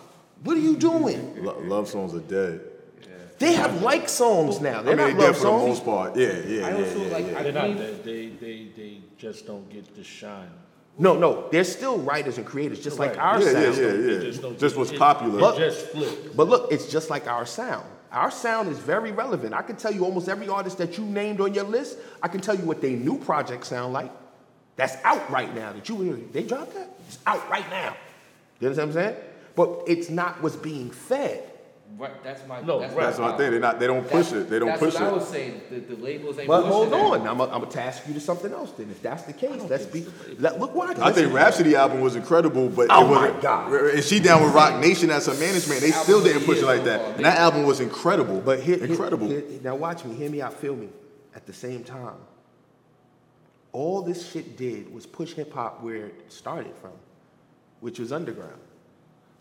What 0.44 0.56
are 0.56 0.60
you 0.60 0.76
doing? 0.76 1.42
Lo- 1.44 1.58
love 1.64 1.88
songs 1.88 2.14
are 2.14 2.20
dead. 2.20 2.60
They 3.38 3.54
have 3.54 3.82
like 3.82 4.08
songs 4.08 4.60
now. 4.60 4.82
They're 4.82 4.94
mean, 4.96 5.06
not 5.08 5.16
they 5.16 5.20
dead 5.20 5.26
love 5.28 5.36
for 5.38 5.44
the 5.46 5.50
most 5.66 5.84
part. 5.84 6.16
Yeah, 6.16 6.38
yeah, 6.46 6.66
I 6.66 6.70
yeah, 6.70 6.76
also 6.76 7.02
yeah, 7.04 7.12
like- 7.12 7.26
yeah. 7.26 7.38
I 7.38 7.42
They're 7.42 7.52
not. 7.52 7.76
They, 7.78 7.94
they, 8.04 8.28
they, 8.28 8.66
they 8.76 9.00
just 9.18 9.46
don't 9.46 9.68
get 9.68 9.92
the 9.96 10.04
shine. 10.04 10.50
No, 10.98 11.16
no, 11.18 11.48
they're 11.50 11.64
still 11.64 11.98
writers 11.98 12.36
and 12.38 12.46
creators, 12.46 12.78
just 12.84 12.98
like 13.00 13.16
Right. 13.16 13.18
our 13.18 13.40
Yeah, 13.40 13.52
sound. 13.52 13.76
yeah, 13.78 13.90
They 13.90 14.12
yeah. 14.12 14.18
just 14.20 14.42
don't 14.42 14.58
Just 14.58 14.74
get- 14.74 14.78
what's 14.78 14.92
it- 14.92 14.98
popular. 14.98 15.54
It 15.54 15.58
just 15.58 15.86
flipped. 15.86 16.36
But 16.36 16.48
look, 16.48 16.70
it's 16.70 16.86
just 16.86 17.10
like 17.10 17.26
our 17.26 17.46
sound. 17.46 17.86
Our 18.12 18.30
sound 18.30 18.68
is 18.68 18.78
very 18.78 19.10
relevant. 19.10 19.54
I 19.54 19.62
can 19.62 19.76
tell 19.76 19.92
you 19.92 20.04
almost 20.04 20.28
every 20.28 20.48
artist 20.48 20.76
that 20.78 20.98
you 20.98 21.04
named 21.04 21.40
on 21.40 21.54
your 21.54 21.64
list, 21.64 21.98
I 22.22 22.28
can 22.28 22.42
tell 22.42 22.54
you 22.54 22.64
what 22.64 22.82
their 22.82 22.90
new 22.90 23.18
project 23.18 23.64
sound 23.66 23.94
like. 23.94 24.10
That's 24.76 24.96
out 25.04 25.30
right 25.30 25.52
now. 25.54 25.72
That 25.72 25.88
you 25.88 26.28
they 26.32 26.44
dropped 26.44 26.74
that? 26.74 26.90
It's 27.08 27.18
out 27.26 27.48
right 27.50 27.68
now. 27.70 27.96
You 28.60 28.68
understand 28.68 28.94
what 28.94 29.02
I'm 29.02 29.12
saying? 29.12 29.24
But 29.54 29.82
it's 29.86 30.10
not 30.10 30.42
what's 30.42 30.56
being 30.56 30.90
fed. 30.90 31.51
Right, 31.98 32.24
that's 32.24 32.46
my. 32.48 32.60
No, 32.62 32.80
that's 32.80 32.94
right. 32.94 33.04
That's 33.06 33.18
what 33.18 33.34
I 33.34 33.36
think. 33.36 33.52
They 33.52 33.58
not. 33.58 33.78
They 33.78 33.86
don't 33.86 34.02
push 34.02 34.28
That's- 34.30 34.32
it. 34.32 34.50
They 34.50 34.58
don't 34.58 34.78
push 34.78 34.94
it. 34.94 34.98
that's 34.98 34.98
push 34.98 35.00
what 35.00 35.02
I 35.02 35.08
it. 35.08 35.14
was 35.18 35.28
saying. 35.28 35.60
The, 35.70 35.94
the 35.94 36.02
labels 36.02 36.38
ain't. 36.38 36.48
But 36.48 36.62
hold 36.64 36.90
that. 36.90 37.00
on, 37.00 37.26
I'm 37.28 37.38
gonna 37.38 37.66
task 37.66 38.08
you 38.08 38.14
to 38.14 38.20
something 38.20 38.50
else 38.52 38.72
then. 38.72 38.90
If 38.90 39.02
that's 39.02 39.24
the 39.24 39.32
case, 39.32 39.60
let's 39.68 39.86
be. 39.86 40.06
Let, 40.38 40.58
look, 40.58 40.74
watch. 40.74 40.98
I 40.98 41.12
think 41.12 41.32
Rapsody 41.32 41.76
album 41.76 42.00
was 42.00 42.16
incredible, 42.16 42.68
but 42.70 42.86
Oh 42.90 43.04
it 43.06 43.08
wasn't. 43.10 43.34
my 43.36 43.40
God. 43.42 43.72
And 43.94 44.02
she 44.02 44.20
down 44.20 44.42
with 44.42 44.54
Roc 44.54 44.80
Nation 44.80 45.10
as 45.10 45.26
her 45.26 45.34
management. 45.34 45.80
They 45.80 45.90
still 45.90 46.16
Album 46.18 46.26
of 46.28 46.32
didn't 46.32 46.46
push 46.46 46.58
it 46.58 46.64
like 46.66 46.84
that. 46.84 47.00
far. 47.02 47.12
And 47.14 47.24
that 47.24 47.38
album 47.38 47.64
was 47.64 47.80
incredible. 47.80 48.40
But 48.40 48.60
here, 48.60 48.78
here- 48.78 48.86
incredible. 48.86 49.26
here- 49.28 49.44
now 49.62 49.76
watch 49.76 50.04
me, 50.04 50.14
hear 50.14 50.30
me 50.30 50.40
out, 50.40 50.54
feel 50.54 50.74
me. 50.74 50.88
At 51.36 51.46
the 51.46 51.52
same 51.52 51.84
time, 51.84 52.16
all 53.72 54.02
this 54.02 54.30
shit 54.30 54.56
did 54.56 54.92
was 54.92 55.06
push 55.06 55.32
hip 55.34 55.52
hop 55.52 55.82
where 55.82 56.06
it 56.06 56.32
started 56.32 56.74
from, 56.80 56.92
which 57.80 57.98
was 57.98 58.12
underground. 58.12 58.60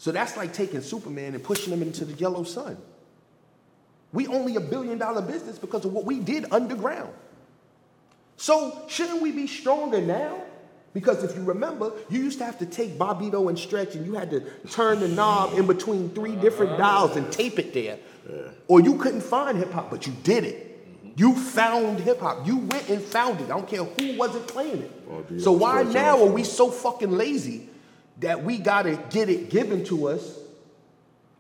So 0.02 0.12
that's 0.12 0.36
like 0.36 0.52
taking 0.52 0.82
Superman 0.82 1.36
and 1.36 1.44
pushing 1.44 1.72
him 1.72 1.84
into 1.84 2.06
the 2.06 2.14
yellow 2.14 2.42
sun. 2.42 2.76
We 4.12 4.26
only 4.26 4.56
a 4.56 4.60
billion 4.60 4.98
dollar 4.98 5.22
business 5.22 5.60
because 5.60 5.86
of 5.86 5.94
what 5.94 6.06
we 6.06 6.20
did 6.20 6.52
underground. 6.52 7.14
So 8.36 8.82
shouldn't 8.88 9.22
we 9.22 9.32
be 9.32 9.46
stronger 9.46 10.02
now? 10.02 10.42
Because 10.96 11.24
if 11.24 11.36
you 11.36 11.44
remember, 11.44 11.92
you 12.10 12.20
used 12.20 12.40
to 12.40 12.46
have 12.46 12.58
to 12.58 12.66
take 12.66 12.98
Bobbito 12.98 13.48
and 13.48 13.60
stretch, 13.60 13.94
and 13.94 14.04
you 14.04 14.16
had 14.16 14.32
to 14.32 14.40
turn 14.72 15.02
the 15.02 15.08
knob 15.08 15.54
in 15.54 15.68
between 15.68 16.10
three 16.10 16.36
different 16.36 16.80
dials 16.80 17.16
and 17.16 17.32
tape 17.32 17.60
it 17.60 17.72
there. 17.72 18.00
Or 18.68 18.82
you 18.82 18.98
couldn't 18.98 19.22
find 19.22 19.56
hip 19.56 19.72
hop, 19.72 19.92
but 19.92 20.08
you 20.08 20.14
did 20.24 20.46
it. 20.46 20.80
You 21.16 21.36
found 21.36 22.00
hip 22.00 22.22
hop. 22.22 22.48
You 22.48 22.58
went 22.58 22.90
and 22.90 23.04
found 23.04 23.40
it. 23.40 23.44
I 23.44 23.50
don't 23.50 23.68
care 23.68 23.84
who 23.84 24.18
wasn't 24.18 24.48
playing 24.48 24.82
it. 24.82 25.42
So 25.42 25.52
why 25.52 25.84
now 25.84 26.20
are 26.24 26.32
we 26.32 26.44
so 26.44 26.72
fucking 26.72 27.12
lazy 27.12 27.68
that 28.20 28.44
we 28.44 28.58
gotta 28.58 28.98
get 29.10 29.30
it 29.30 29.50
given 29.50 29.84
to 29.86 30.08
us 30.08 30.38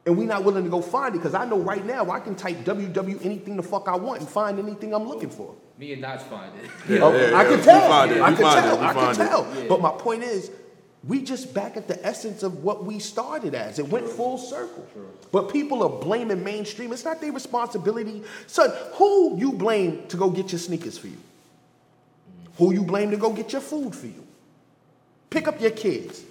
and 0.05 0.17
we 0.17 0.25
not 0.25 0.43
willing 0.43 0.63
to 0.63 0.69
go 0.69 0.81
find 0.81 1.13
it? 1.13 1.19
Because 1.19 1.36
I 1.36 1.45
know 1.45 1.60
right 1.60 1.86
now 1.86 2.10
I 2.10 2.19
can 2.19 2.36
type 2.36 2.57
WW 2.65 3.23
anything 3.23 3.55
the 3.57 3.63
fuck 3.63 3.88
I 3.88 3.95
want 3.95 4.21
and 4.21 4.29
find 4.29 4.57
anything 4.60 4.93
I'm 4.93 5.07
looking 5.07 5.29
for. 5.29 5.53
Me 5.77 5.93
and 5.93 6.01
Notch 6.01 6.21
find 6.23 6.51
it. 6.60 6.69
Yeah, 6.89 6.99
Oh, 7.03 7.15
yeah, 7.15 7.38
I 7.38 7.43
can 7.43 7.57
We 7.57 7.63
tell. 7.63 7.88
find 7.89 8.12
it. 8.12 8.21
I 8.21 8.29
We 8.29 8.36
can 8.36 8.43
find 8.45 8.63
tell. 8.65 8.75
it. 8.75 8.79
We 8.81 8.86
I 8.86 8.93
can 8.93 9.12
it. 9.12 9.15
tell. 9.15 9.55
Yeah. 9.55 9.67
But 9.67 9.81
my 9.81 9.91
point 9.91 10.23
is, 10.23 10.51
we 11.07 11.23
just 11.23 11.53
back 11.55 11.75
at 11.77 11.88
the 11.88 12.03
essence 12.05 12.43
of 12.43 12.63
what 12.63 12.86
we 12.86 12.99
started 12.99 13.55
as. 13.55 13.79
It 13.79 13.88
went 13.89 14.07
full 14.07 14.38
circle. 14.38 14.86
But 15.31 15.51
people 15.51 15.81
are 15.81 15.89
blaming 15.89 16.43
mainstream. 16.43 16.93
It's 16.93 17.03
not 17.05 17.19
their 17.21 17.31
responsibility. 17.31 18.21
Son, 18.45 18.71
who 18.93 19.38
you 19.39 19.53
blame 19.53 20.05
to 20.10 20.17
go 20.17 20.29
get 20.29 20.51
your 20.51 20.60
sneakers 20.60 20.99
for 20.99 21.07
you? 21.07 21.13
Mm. 21.17 22.49
Who 22.57 22.73
you 22.73 22.84
blame 22.84 23.10
to 23.12 23.17
go 23.17 23.31
get 23.34 23.51
your 23.51 23.62
food 23.62 23.95
for 23.95 24.05
you? 24.05 24.27
Pick 25.31 25.47
up 25.47 25.60
your 25.60 25.71
kids. 25.71 26.21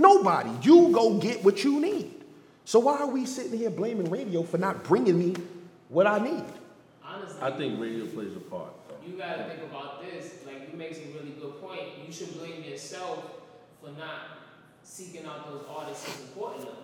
Nobody. 0.00 0.48
You 0.62 0.88
go 0.92 1.18
get 1.18 1.44
what 1.44 1.62
you 1.62 1.78
need. 1.78 2.14
So 2.64 2.78
why 2.78 3.00
are 3.00 3.06
we 3.06 3.26
sitting 3.26 3.58
here 3.58 3.68
blaming 3.68 4.08
radio 4.10 4.42
for 4.42 4.56
not 4.56 4.82
bringing 4.82 5.18
me 5.18 5.34
what 5.90 6.06
I 6.06 6.18
need? 6.18 6.44
Honestly, 7.04 7.42
I 7.42 7.50
think 7.50 7.78
radio 7.78 8.06
plays 8.06 8.34
a 8.34 8.40
part. 8.40 8.72
though. 8.88 8.96
you 9.06 9.18
gotta 9.18 9.44
think 9.44 9.62
about 9.62 10.00
this. 10.00 10.36
Like 10.46 10.70
you 10.72 10.78
make 10.78 10.92
a 10.92 11.18
really 11.18 11.32
good 11.38 11.60
point. 11.60 11.82
You 12.06 12.10
should 12.10 12.32
blame 12.38 12.64
yourself 12.64 13.42
for 13.82 13.90
not 13.90 14.38
seeking 14.82 15.26
out 15.26 15.46
those 15.50 15.64
artists 15.68 16.06
who's 16.06 16.28
important 16.28 16.62
enough. 16.62 16.78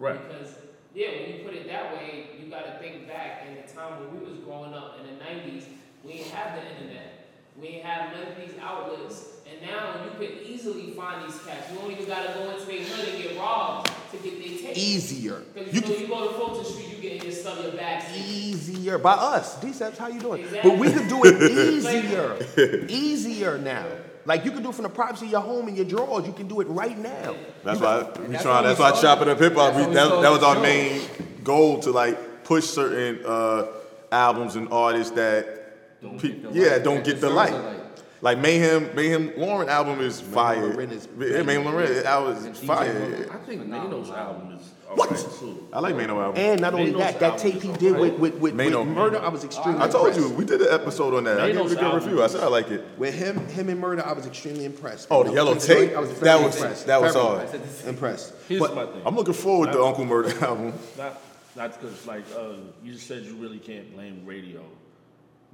Right. 0.00 0.28
Because 0.28 0.56
yeah, 0.92 1.10
when 1.20 1.38
you 1.38 1.44
put 1.44 1.54
it 1.54 1.68
that 1.68 1.94
way, 1.94 2.30
you 2.42 2.50
gotta 2.50 2.78
think 2.80 3.06
back 3.06 3.46
in 3.46 3.54
the 3.54 3.72
time 3.72 4.00
when 4.00 4.18
we 4.18 4.28
was 4.28 4.40
growing 4.40 4.74
up 4.74 4.98
in 4.98 5.06
the 5.06 5.24
'90s. 5.24 5.66
We 6.02 6.14
ain't 6.14 6.30
have 6.30 6.60
the 6.60 6.68
internet. 6.68 7.28
We 7.60 7.68
ain't 7.68 7.84
have 7.84 8.12
none 8.12 8.32
of 8.32 8.36
these 8.36 8.58
outlets. 8.60 9.35
And 9.50 9.70
now 9.70 9.94
you 10.04 10.10
can 10.26 10.38
easily 10.46 10.90
find 10.92 11.26
these 11.30 11.40
cats. 11.42 11.70
You 11.70 11.78
don't 11.78 11.90
even 11.90 12.06
gotta 12.06 12.32
go 12.34 12.50
into 12.50 12.70
a 12.70 12.78
hood 12.84 13.08
and 13.14 13.22
get 13.22 13.38
robbed 13.38 13.90
to 14.10 14.16
get 14.18 14.38
their 14.38 14.58
tape. 14.58 14.76
Easier. 14.76 15.42
Because 15.54 15.72
You 15.72 15.80
you, 15.80 15.86
know, 15.86 15.92
can 15.94 16.00
you 16.02 16.08
go 16.08 16.28
to 16.28 16.34
Fulton 16.34 16.64
Street, 16.64 16.88
you 16.96 17.02
get 17.02 17.12
in 17.18 17.22
your 17.22 17.32
stuff, 17.32 17.62
your 17.62 17.72
back 17.72 18.02
seat. 18.08 18.16
easier 18.24 18.98
by 18.98 19.12
us. 19.12 19.60
D-Steps, 19.60 19.98
how 19.98 20.08
you 20.08 20.20
doing? 20.20 20.42
Exactly. 20.42 20.70
But 20.70 20.78
we 20.80 20.90
can 20.92 21.08
do 21.08 21.20
it 21.24 21.42
easier. 22.52 22.86
easier 22.88 23.58
now. 23.58 23.86
Like 24.24 24.44
you 24.44 24.50
can 24.50 24.62
do 24.64 24.70
it 24.70 24.74
from 24.74 24.82
the 24.82 24.88
privacy 24.88 25.26
of 25.26 25.30
your 25.32 25.40
home 25.40 25.68
and 25.68 25.76
your 25.76 25.86
drawers. 25.86 26.26
You 26.26 26.32
can 26.32 26.48
do 26.48 26.60
it 26.60 26.64
right 26.66 26.98
now. 26.98 27.36
That's 27.62 27.78
why 27.80 28.02
we 28.18 28.26
that's 28.26 28.42
trying. 28.42 28.64
That's 28.64 28.80
why 28.80 28.90
chopping 29.00 29.28
up 29.28 29.38
hip 29.38 29.54
hop. 29.54 29.74
That's 29.74 29.76
we- 29.76 29.82
how 29.82 29.88
we 29.88 29.94
That, 30.16 30.22
that 30.22 30.30
was 30.30 30.42
our 30.42 30.54
started 30.56 30.62
main 30.62 31.02
goal 31.44 31.78
to 31.80 31.92
like 31.92 32.42
push 32.42 32.64
certain 32.64 33.24
uh, 33.24 33.66
albums 34.10 34.56
and 34.56 34.68
artists 34.72 35.12
that, 35.14 36.00
Don't 36.02 36.20
pe- 36.20 36.28
get 36.30 36.42
the 36.42 36.48
yeah, 36.58 36.62
light. 36.62 36.70
that 36.70 36.84
don't 36.84 37.04
get 37.04 37.20
the 37.20 37.28
deserves 37.28 37.34
light. 37.52 37.76
The 38.20 38.24
light. 38.24 38.38
Like 38.38 38.44
Meyhem, 38.46 38.94
Meyhem 38.94 39.36
Lauren 39.38 39.68
album 39.68 40.00
is 40.00 40.20
fire. 40.20 40.66
Lauren 40.68 40.90
is- 40.90 41.08
yeah, 41.18 41.42
Meyhem 41.42 41.64
Lauren 41.64 42.06
album 42.06 42.36
is 42.52 42.58
fire. 42.58 42.92
Lauren. 42.98 43.30
I 43.30 43.36
think 43.46 43.62
Phenomenal 43.62 43.98
Mano's 44.00 44.10
album. 44.10 44.42
album 44.42 44.58
is 44.58 44.70
What? 44.94 45.08
alright 45.10 45.38
too. 45.40 45.68
I 45.72 45.80
like 45.80 45.94
Meyhem 45.96 46.08
album. 46.10 46.34
And 46.36 46.60
not 46.60 46.74
only 46.74 46.92
Mano's 46.92 47.12
that, 47.12 47.20
that 47.20 47.38
tape 47.38 47.60
he 47.62 47.72
did 47.72 47.96
with, 47.98 48.14
with, 48.18 48.34
with, 48.36 48.54
with 48.54 48.86
Murder, 48.86 49.18
I 49.20 49.28
was 49.28 49.44
extremely 49.44 49.82
I 49.82 49.88
told 49.88 50.08
impressed. 50.08 50.30
you 50.30 50.34
we 50.36 50.44
did 50.44 50.60
an 50.62 50.68
episode 50.72 51.14
on 51.14 51.24
that. 51.24 51.40
I 51.40 51.52
gave 51.52 51.56
it 51.66 51.72
a 51.72 51.74
good 51.74 51.94
review. 51.94 52.22
I 52.22 52.26
said 52.28 52.42
I 52.42 52.48
like 52.48 52.70
it. 52.70 52.84
With 52.96 53.14
him, 53.14 53.46
him 53.48 53.68
and 53.68 53.80
Murder, 53.80 54.04
I 54.06 54.12
was 54.12 54.26
extremely 54.26 54.64
impressed. 54.64 55.08
Oh, 55.10 55.22
the 55.22 55.32
yellow 55.32 55.52
Prince 55.52 55.66
tape? 55.66 55.94
I 55.96 56.00
was 56.00 56.10
very 56.12 56.24
That 56.24 56.42
was- 56.44 56.56
impressed. 56.56 56.86
that 56.86 57.00
was 57.02 57.12
Very 57.14 57.24
hard. 57.26 57.42
impressed. 57.54 57.86
Impressed. 57.86 58.34
Here's 58.48 58.60
But 58.60 58.74
my 58.74 58.86
thing. 58.86 59.02
I'm 59.04 59.16
looking 59.16 59.34
forward 59.34 59.72
to 59.72 59.82
Uncle 59.82 60.04
Murda 60.06 60.40
album. 60.48 60.72
Not, 60.96 61.20
not 61.56 61.80
because 61.80 62.06
like 62.06 62.24
uh, 62.36 62.54
you 62.82 62.92
just 62.94 63.06
said, 63.06 63.24
you 63.24 63.34
really 63.36 63.58
can't 63.58 63.92
blame 63.94 64.22
radio. 64.24 64.62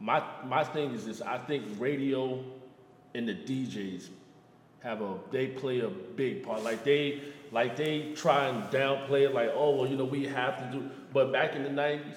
My 0.03 0.23
my 0.45 0.65
thing 0.65 0.91
is 0.95 1.07
this: 1.07 1.23
I 1.23 1.39
think 1.39 1.65
radio 1.79 2.43
and 3.15 3.29
the 3.29 3.35
DJs 3.35 4.09
have 4.81 5.01
a 5.01 5.15
they 5.31 5.47
play 5.47 5.81
a 5.81 5.89
big 5.89 6.43
part. 6.45 6.65
Like 6.65 6.83
they 6.83 7.23
like 7.53 7.77
they 7.77 8.13
try 8.15 8.49
and 8.49 8.65
downplay 8.73 9.23
it. 9.29 9.35
Like 9.35 9.51
oh 9.55 9.77
well, 9.77 9.87
you 9.89 9.97
know 9.97 10.05
we 10.05 10.25
have 10.27 10.59
to 10.59 10.77
do. 10.79 10.91
But 11.13 11.33
back 11.33 11.55
in 11.55 11.63
the 11.63 11.69
'90s, 11.71 12.17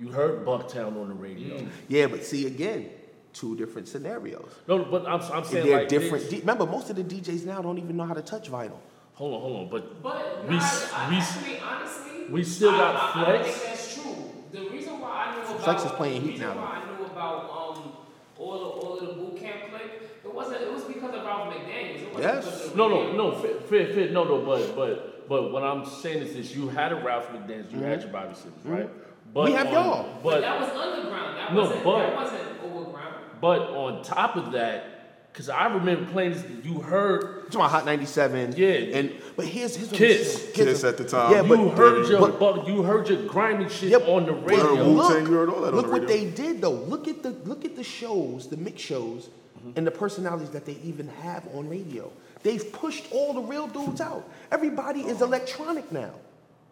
you 0.00 0.08
heard 0.08 0.46
Bucktown 0.46 0.96
on 1.00 1.08
the 1.08 1.14
radio. 1.14 1.58
Mm. 1.58 1.68
yeah, 1.88 2.06
but 2.06 2.24
see 2.24 2.46
again, 2.46 2.88
two 3.34 3.54
different 3.56 3.86
scenarios. 3.88 4.48
No, 4.66 4.82
but 4.84 5.04
I'm 5.06 5.20
I'm 5.30 5.44
saying 5.44 5.66
They're 5.66 5.78
like 5.80 5.88
different. 5.88 6.24
this- 6.24 6.30
D- 6.32 6.40
Remember, 6.40 6.64
most 6.64 6.88
of 6.88 6.96
the 6.96 7.04
DJs 7.04 7.44
now 7.44 7.60
don't 7.60 7.78
even 7.78 7.96
know 7.98 8.04
how 8.06 8.14
to 8.14 8.22
touch 8.22 8.50
vinyl. 8.50 8.78
hold 9.12 9.34
on, 9.34 9.40
hold 9.42 9.56
on. 9.64 9.68
But 9.70 10.02
But 10.02 10.48
we 10.48 10.56
nah, 10.56 10.64
s- 10.64 10.90
I, 10.94 11.10
we 11.10 11.16
actually, 11.16 11.58
honestly, 11.60 12.24
we 12.30 12.44
still 12.44 12.70
I, 12.70 12.78
got 12.78 12.94
I, 12.96 13.20
I 13.20 13.24
Flex. 13.24 13.44
think 13.56 13.66
that's 13.68 13.94
true. 13.94 14.14
The 14.52 14.70
reason 14.70 15.00
why 15.00 15.10
I 15.26 15.34
knew 15.36 15.42
about 15.50 15.64
Flex 15.64 15.84
is 15.84 15.92
playing 15.92 16.20
the 16.22 16.26
Heat 16.28 16.32
reason 16.34 16.46
now. 16.48 16.54
why 16.62 16.80
I 16.82 16.96
knew 16.96 17.04
about 17.06 17.42
um 17.50 17.92
all 18.38 18.58
the 18.58 18.64
all 18.86 18.98
of 18.98 19.06
the 19.08 19.12
boot 19.14 19.36
camp 19.40 19.70
click, 19.70 19.90
it 20.24 20.33
wasn't. 20.44 20.62
It 20.62 20.72
was 20.72 20.84
because 20.84 21.14
of 21.14 21.24
Ralph 21.24 21.52
McDaniels. 21.54 22.02
It 22.02 22.18
Yes. 22.18 22.74
No, 22.74 22.88
no, 22.88 23.12
no, 23.12 23.32
fit, 23.32 23.62
fit, 23.64 23.94
fit, 23.94 24.12
no, 24.12 24.24
no, 24.24 24.44
but, 24.44 24.76
but, 24.76 25.28
but 25.28 25.52
what 25.52 25.62
I'm 25.62 25.84
saying 25.84 26.22
is 26.22 26.34
this: 26.34 26.54
you 26.54 26.68
had 26.68 26.92
a 26.92 26.96
Ralph 26.96 27.28
McDaniels, 27.30 27.72
you 27.72 27.78
had 27.80 28.00
mm-hmm. 28.00 28.02
your 28.02 28.12
Bobby 28.12 28.34
Simmons, 28.34 28.64
right? 28.64 28.86
Mm-hmm. 28.86 29.32
But 29.32 29.44
We 29.46 29.52
have 29.52 29.66
on- 29.68 29.72
y'all. 29.72 30.02
But 30.22 30.22
But, 30.22 30.40
that 30.42 30.60
was 30.60 30.70
underground. 30.70 31.36
That 31.38 31.54
No, 31.54 31.60
wasn't. 31.62 31.84
but- 31.84 31.98
that 31.98 32.14
wasn't 32.14 32.42
overground. 32.62 33.14
but 33.40 33.60
on 33.62 34.02
top 34.04 34.36
of 34.36 34.52
that, 34.52 34.90
because 35.32 35.48
I 35.48 35.66
remember 35.66 36.08
playing 36.12 36.34
this, 36.34 36.44
you 36.64 36.78
heard, 36.78 37.22
You 37.22 37.28
talking 37.46 37.60
about 37.60 37.70
Hot 37.72 37.84
97? 37.84 38.54
Yeah. 38.56 38.68
And 38.68 39.12
but 39.34 39.46
here's 39.46 39.74
here's 39.74 39.90
what 39.90 39.98
Kiss. 39.98 40.34
I'm 40.34 40.40
saying. 40.40 40.54
Here's 40.54 40.68
Kiss 40.68 40.84
at 40.84 40.96
the 40.96 41.04
time. 41.04 41.32
Yeah, 41.32 41.42
but 41.42 41.58
you 41.58 41.70
heard 41.70 42.08
your, 42.08 42.20
but- 42.20 42.38
but, 42.38 42.68
you 42.68 42.82
heard 42.84 43.08
your 43.08 43.26
grimy 43.26 43.68
shit 43.68 43.90
Yep. 43.90 44.06
on 44.06 44.26
the 44.26 44.32
radio. 44.34 44.88
Wu-Tang, 44.88 45.26
you 45.26 45.32
heard 45.32 45.48
all 45.48 45.62
that 45.62 45.68
on 45.70 45.74
look 45.74 45.86
the 45.86 45.92
what 45.92 46.06
they 46.06 46.30
did 46.30 46.60
though. 46.60 46.70
Look 46.70 47.08
at 47.08 47.24
the 47.24 47.30
look 47.30 47.64
at 47.64 47.74
the 47.74 47.82
shows, 47.82 48.46
the 48.48 48.56
mix 48.56 48.80
shows, 48.80 49.28
Mm-hmm. 49.64 49.78
and 49.78 49.86
the 49.86 49.90
personalities 49.90 50.50
that 50.50 50.66
they 50.66 50.76
even 50.84 51.08
have 51.08 51.46
on 51.54 51.68
radio. 51.68 52.12
They've 52.42 52.70
pushed 52.72 53.06
all 53.10 53.32
the 53.32 53.40
real 53.40 53.66
dudes 53.66 54.00
out. 54.00 54.28
Everybody 54.52 55.00
is 55.00 55.22
electronic 55.22 55.90
now. 55.90 56.12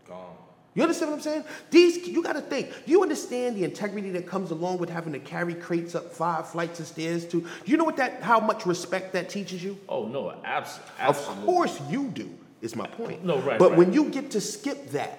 Gone. 0.06 0.36
You 0.74 0.82
understand 0.82 1.10
what 1.10 1.16
I'm 1.18 1.22
saying? 1.22 1.44
These 1.70 2.06
you 2.08 2.22
got 2.22 2.34
to 2.34 2.40
think. 2.42 2.68
Do 2.84 2.90
you 2.92 3.02
understand 3.02 3.56
the 3.56 3.64
integrity 3.64 4.10
that 4.10 4.26
comes 4.26 4.50
along 4.50 4.78
with 4.78 4.90
having 4.90 5.12
to 5.14 5.18
carry 5.18 5.54
crates 5.54 5.94
up 5.94 6.12
five 6.12 6.48
flights 6.48 6.80
of 6.80 6.86
stairs? 6.86 7.24
To 7.28 7.46
you 7.64 7.76
know 7.78 7.84
what 7.84 7.96
that 7.96 8.22
how 8.22 8.40
much 8.40 8.66
respect 8.66 9.12
that 9.14 9.28
teaches 9.30 9.62
you? 9.64 9.78
Oh 9.88 10.06
no, 10.06 10.34
abs- 10.44 10.78
Of 11.00 11.16
course 11.44 11.80
you 11.88 12.08
do. 12.08 12.30
Is 12.60 12.76
my 12.76 12.86
point. 12.86 13.24
No, 13.24 13.38
right, 13.40 13.58
But 13.58 13.70
right. 13.70 13.78
when 13.78 13.92
you 13.92 14.08
get 14.10 14.30
to 14.32 14.40
skip 14.40 14.90
that, 14.90 15.18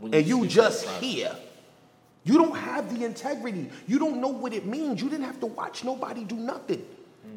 When 0.00 0.14
and 0.14 0.26
you 0.26 0.38
skip 0.40 0.50
just 0.50 0.86
that 0.86 1.02
here. 1.02 1.36
You 2.24 2.38
don't 2.38 2.56
have 2.56 2.94
the 2.94 3.04
integrity. 3.04 3.70
You 3.86 3.98
don't 3.98 4.20
know 4.20 4.28
what 4.28 4.52
it 4.52 4.66
means. 4.66 5.02
You 5.02 5.10
didn't 5.10 5.26
have 5.26 5.40
to 5.40 5.46
watch 5.46 5.84
nobody 5.84 6.24
do 6.24 6.36
nothing. 6.36 6.84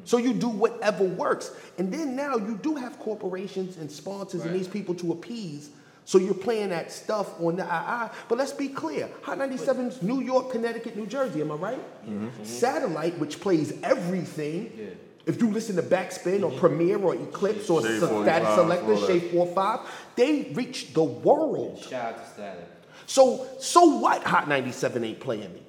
So 0.06 0.18
you 0.18 0.34
do 0.34 0.48
whatever 0.48 1.04
works. 1.04 1.52
And 1.78 1.94
then 1.94 2.16
now 2.16 2.38
you 2.38 2.58
do 2.62 2.76
have 2.76 2.98
corporations 3.00 3.78
and 3.78 3.92
sponsors 3.92 4.44
and 4.44 4.56
these 4.56 4.68
people 4.68 4.96
to 4.96 5.12
appease. 5.12 5.70
So 6.06 6.18
you're 6.18 6.34
playing 6.34 6.70
that 6.70 6.90
stuff 6.90 7.38
on 7.42 7.58
the 7.58 7.64
II. 7.64 8.10
But 8.30 8.38
let's 8.38 8.54
be 8.54 8.70
clear. 8.70 9.10
Hot 9.24 9.38
97's 9.38 10.02
New 10.02 10.22
York, 10.22 10.52
Connecticut, 10.52 10.96
New 10.96 11.06
Jersey. 11.06 11.42
Am 11.42 11.52
I 11.52 11.56
right? 11.56 12.06
Mm-hmm. 12.06 12.28
Mm-hmm. 12.28 12.44
Satellite, 12.46 13.20
which 13.20 13.42
plays 13.42 13.74
everything. 13.84 14.72
Yeah. 14.78 14.86
If 15.26 15.42
you 15.42 15.52
listen 15.52 15.76
to 15.76 15.82
Backspin 15.82 16.44
or 16.44 16.52
mm-hmm. 16.52 16.60
Premier 16.60 16.98
or 16.98 17.14
Eclipse 17.14 17.70
or 17.70 17.82
45, 17.82 18.56
Selector. 18.56 18.98
Shade 19.06 19.32
45, 19.32 19.80
they 20.16 20.52
reach 20.54 20.94
the 20.94 21.04
world. 21.04 21.80
Shout 21.80 22.14
out 22.14 22.36
to 22.36 22.42
Statik. 22.42 22.77
So, 23.08 23.48
so 23.60 23.98
what? 23.98 24.24
Hot 24.24 24.48
97 24.48 25.04
ain't 25.04 25.20
playing 25.20 25.54
me. 25.54 25.64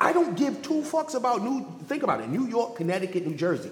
I 0.00 0.12
don't 0.12 0.36
give 0.36 0.62
two 0.62 0.82
fucks 0.82 1.14
about 1.14 1.42
New. 1.42 1.66
Think 1.86 2.02
about 2.02 2.20
it: 2.20 2.28
New 2.28 2.46
York, 2.46 2.76
Connecticut, 2.76 3.26
New 3.26 3.34
Jersey. 3.34 3.70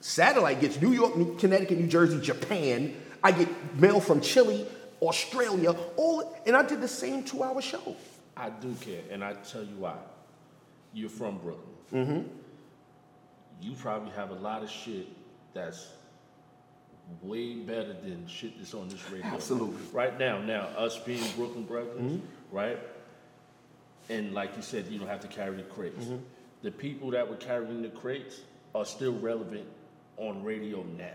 Satellite 0.00 0.60
gets 0.60 0.80
New 0.80 0.92
York, 0.92 1.16
New, 1.16 1.36
Connecticut, 1.36 1.78
New 1.78 1.88
Jersey, 1.88 2.20
Japan. 2.20 2.94
I 3.22 3.32
get 3.32 3.48
mail 3.76 4.00
from 4.00 4.20
Chile, 4.20 4.66
Australia, 5.02 5.74
all, 5.96 6.40
and 6.46 6.56
I 6.56 6.62
did 6.62 6.80
the 6.80 6.88
same 6.88 7.24
two-hour 7.24 7.60
show. 7.60 7.96
I 8.36 8.50
do 8.50 8.72
care, 8.80 9.02
and 9.10 9.24
I 9.24 9.34
tell 9.34 9.64
you 9.64 9.76
why. 9.76 9.96
You're 10.94 11.10
from 11.10 11.38
Brooklyn. 11.38 11.74
Mm-hmm. 11.92 12.28
You 13.60 13.72
probably 13.74 14.12
have 14.12 14.30
a 14.30 14.34
lot 14.34 14.62
of 14.62 14.70
shit 14.70 15.08
that's 15.52 15.88
way 17.22 17.54
better 17.54 17.94
than 17.94 18.26
shit 18.26 18.58
that's 18.58 18.74
on 18.74 18.88
this 18.88 19.10
radio. 19.10 19.26
Absolutely. 19.26 19.76
Right 19.92 20.18
now, 20.18 20.40
now 20.40 20.68
us 20.76 20.98
being 20.98 21.22
Brooklyn 21.36 21.64
brothers, 21.64 22.00
mm-hmm. 22.00 22.56
right? 22.56 22.78
And 24.08 24.34
like 24.34 24.56
you 24.56 24.62
said, 24.62 24.86
you 24.88 24.98
don't 24.98 25.08
have 25.08 25.20
to 25.20 25.28
carry 25.28 25.56
the 25.56 25.62
crates. 25.62 26.04
Mm-hmm. 26.04 26.16
The 26.62 26.70
people 26.70 27.10
that 27.10 27.28
were 27.28 27.36
carrying 27.36 27.82
the 27.82 27.88
crates 27.88 28.40
are 28.74 28.84
still 28.84 29.18
relevant 29.18 29.66
on 30.16 30.42
radio 30.42 30.84
now. 30.96 31.10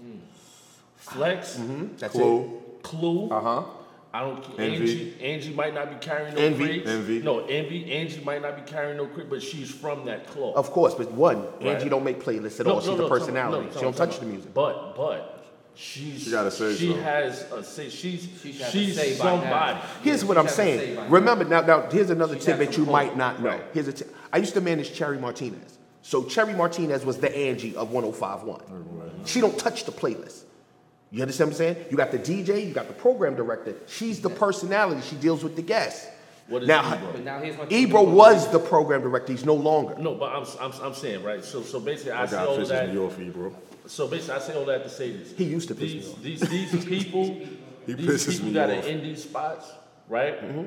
Mm. 0.00 0.18
Flex, 0.96 1.56
mm-hmm. 1.56 1.96
That's 1.98 2.12
Clue. 2.12 2.62
Clue. 2.82 3.30
Uh 3.30 3.40
huh. 3.40 3.62
I 4.12 4.20
don't. 4.20 4.44
Envy. 4.60 4.62
Angie, 4.62 5.16
Angie 5.20 5.52
might 5.54 5.74
not 5.74 5.90
be 5.90 5.96
carrying 6.06 6.34
no 6.34 6.40
Envy. 6.40 6.64
crates. 6.64 6.88
Envy. 6.88 7.22
No, 7.22 7.40
envy. 7.46 7.92
Angie 7.92 8.22
might 8.22 8.42
not 8.42 8.54
be 8.54 8.62
carrying 8.70 8.96
no 8.96 9.06
crate, 9.06 9.28
but 9.28 9.42
she's 9.42 9.70
from 9.70 10.04
that 10.04 10.28
club. 10.28 10.54
Of 10.56 10.70
course, 10.70 10.94
but 10.94 11.10
one, 11.10 11.44
Angie 11.60 11.88
don't 11.88 12.04
make 12.04 12.20
playlists 12.22 12.60
at 12.60 12.66
No, 12.66 12.74
all. 12.74 12.80
She's 12.80 12.96
no, 12.96 13.06
a 13.06 13.08
personality. 13.08 13.66
no, 13.66 13.72
she 13.72 13.80
don't 13.80 13.96
touch 13.96 14.20
the 14.20 14.26
music. 14.26 14.54
But 14.54 14.94
but 14.94 15.33
she's 15.74 16.24
She 16.24 16.30
gotta 16.30 16.50
say 16.50 16.74
she 16.74 16.86
something. 16.88 17.02
has 17.02 17.42
a 17.52 17.62
say. 17.64 17.88
She's 17.90 18.28
She 18.42 18.52
should 18.52 18.62
have 18.62 18.72
she's 18.72 18.96
say 18.96 19.10
by 19.18 19.24
somebody. 19.24 19.80
Here's 20.02 20.22
Yeah, 20.22 20.28
what 20.28 20.38
I'm 20.38 20.44
has 20.46 20.56
to 20.56 20.62
say 20.62 20.94
saying. 20.94 21.10
Remember 21.10 21.44
now, 21.44 21.60
now 21.62 21.90
here's 21.90 22.10
another 22.10 22.34
She 22.34 22.50
has 22.50 22.58
tidbit 22.58 22.76
you 22.76 22.84
might 22.86 23.16
not 23.16 23.40
know. 23.40 23.50
Right. 23.50 23.62
Here's 23.72 23.88
a 23.88 23.92
t- 23.92 24.04
I 24.32 24.38
used 24.38 24.54
to 24.54 24.60
manage 24.60 24.92
Cherry 24.94 25.18
Martinez. 25.18 25.78
So 26.02 26.24
Cherry 26.24 26.54
Martinez 26.54 27.04
was 27.04 27.18
the 27.18 27.34
Angie 27.34 27.74
of 27.76 27.90
1051. 27.90 29.24
She 29.24 29.40
don't 29.40 29.58
touch 29.58 29.84
the 29.84 29.92
playlist. 29.92 30.42
You 31.10 31.22
understand 31.22 31.50
what 31.50 31.54
I'm 31.54 31.58
saying? 31.74 31.86
You 31.90 31.96
got 31.96 32.10
the 32.10 32.18
DJ, 32.18 32.66
you 32.66 32.74
got 32.74 32.88
the 32.88 32.94
program 32.94 33.36
director. 33.36 33.74
She's 33.86 34.20
the 34.20 34.30
personality. 34.30 35.00
She 35.02 35.16
deals 35.16 35.44
with 35.44 35.54
the 35.56 35.62
guests. 35.62 36.08
What 36.48 36.62
is 36.62 36.68
now, 36.68 36.92
Ebro? 36.94 37.12
But 37.12 37.24
now 37.24 37.38
here's 37.40 37.56
my 37.56 37.66
Ebro 37.70 38.02
was 38.02 38.50
the 38.52 38.58
program 38.58 39.00
director. 39.00 39.32
He's 39.32 39.46
no 39.46 39.54
longer. 39.54 39.94
No, 39.98 40.14
but 40.14 40.30
I'm, 40.34 40.44
I'm, 40.60 40.72
I'm 40.82 40.94
saying 40.94 41.22
right. 41.22 41.42
So 41.42 41.62
so 41.62 41.80
basically, 41.80 42.12
I, 42.12 42.24
I 42.24 42.26
say 42.26 42.32
got 42.32 42.48
all 42.48 42.56
fish 42.56 42.68
that. 42.68 42.88
New 42.88 43.00
York 43.00 43.12
for 43.12 43.22
you, 43.22 43.30
bro. 43.30 43.54
So 43.86 44.08
basically, 44.08 44.34
I 44.34 44.38
say 44.40 44.54
all 44.56 44.64
that 44.66 44.82
to 44.84 44.88
say 44.88 45.12
this. 45.12 45.32
He 45.36 45.44
used 45.44 45.68
to 45.68 45.74
piss 45.74 45.92
me 45.92 45.98
these, 45.98 46.08
off. 46.12 46.22
These 46.22 46.40
these 46.70 46.84
people, 47.04 47.24
He 47.86 47.92
these 47.94 48.06
pisses 48.06 48.32
people 48.32 48.46
me 48.46 48.52
that 48.54 48.70
off. 48.70 48.84
are 48.84 48.88
in 48.88 49.02
these 49.02 49.22
spots, 49.22 49.70
right? 50.08 50.40
Mm-hmm. 50.40 50.64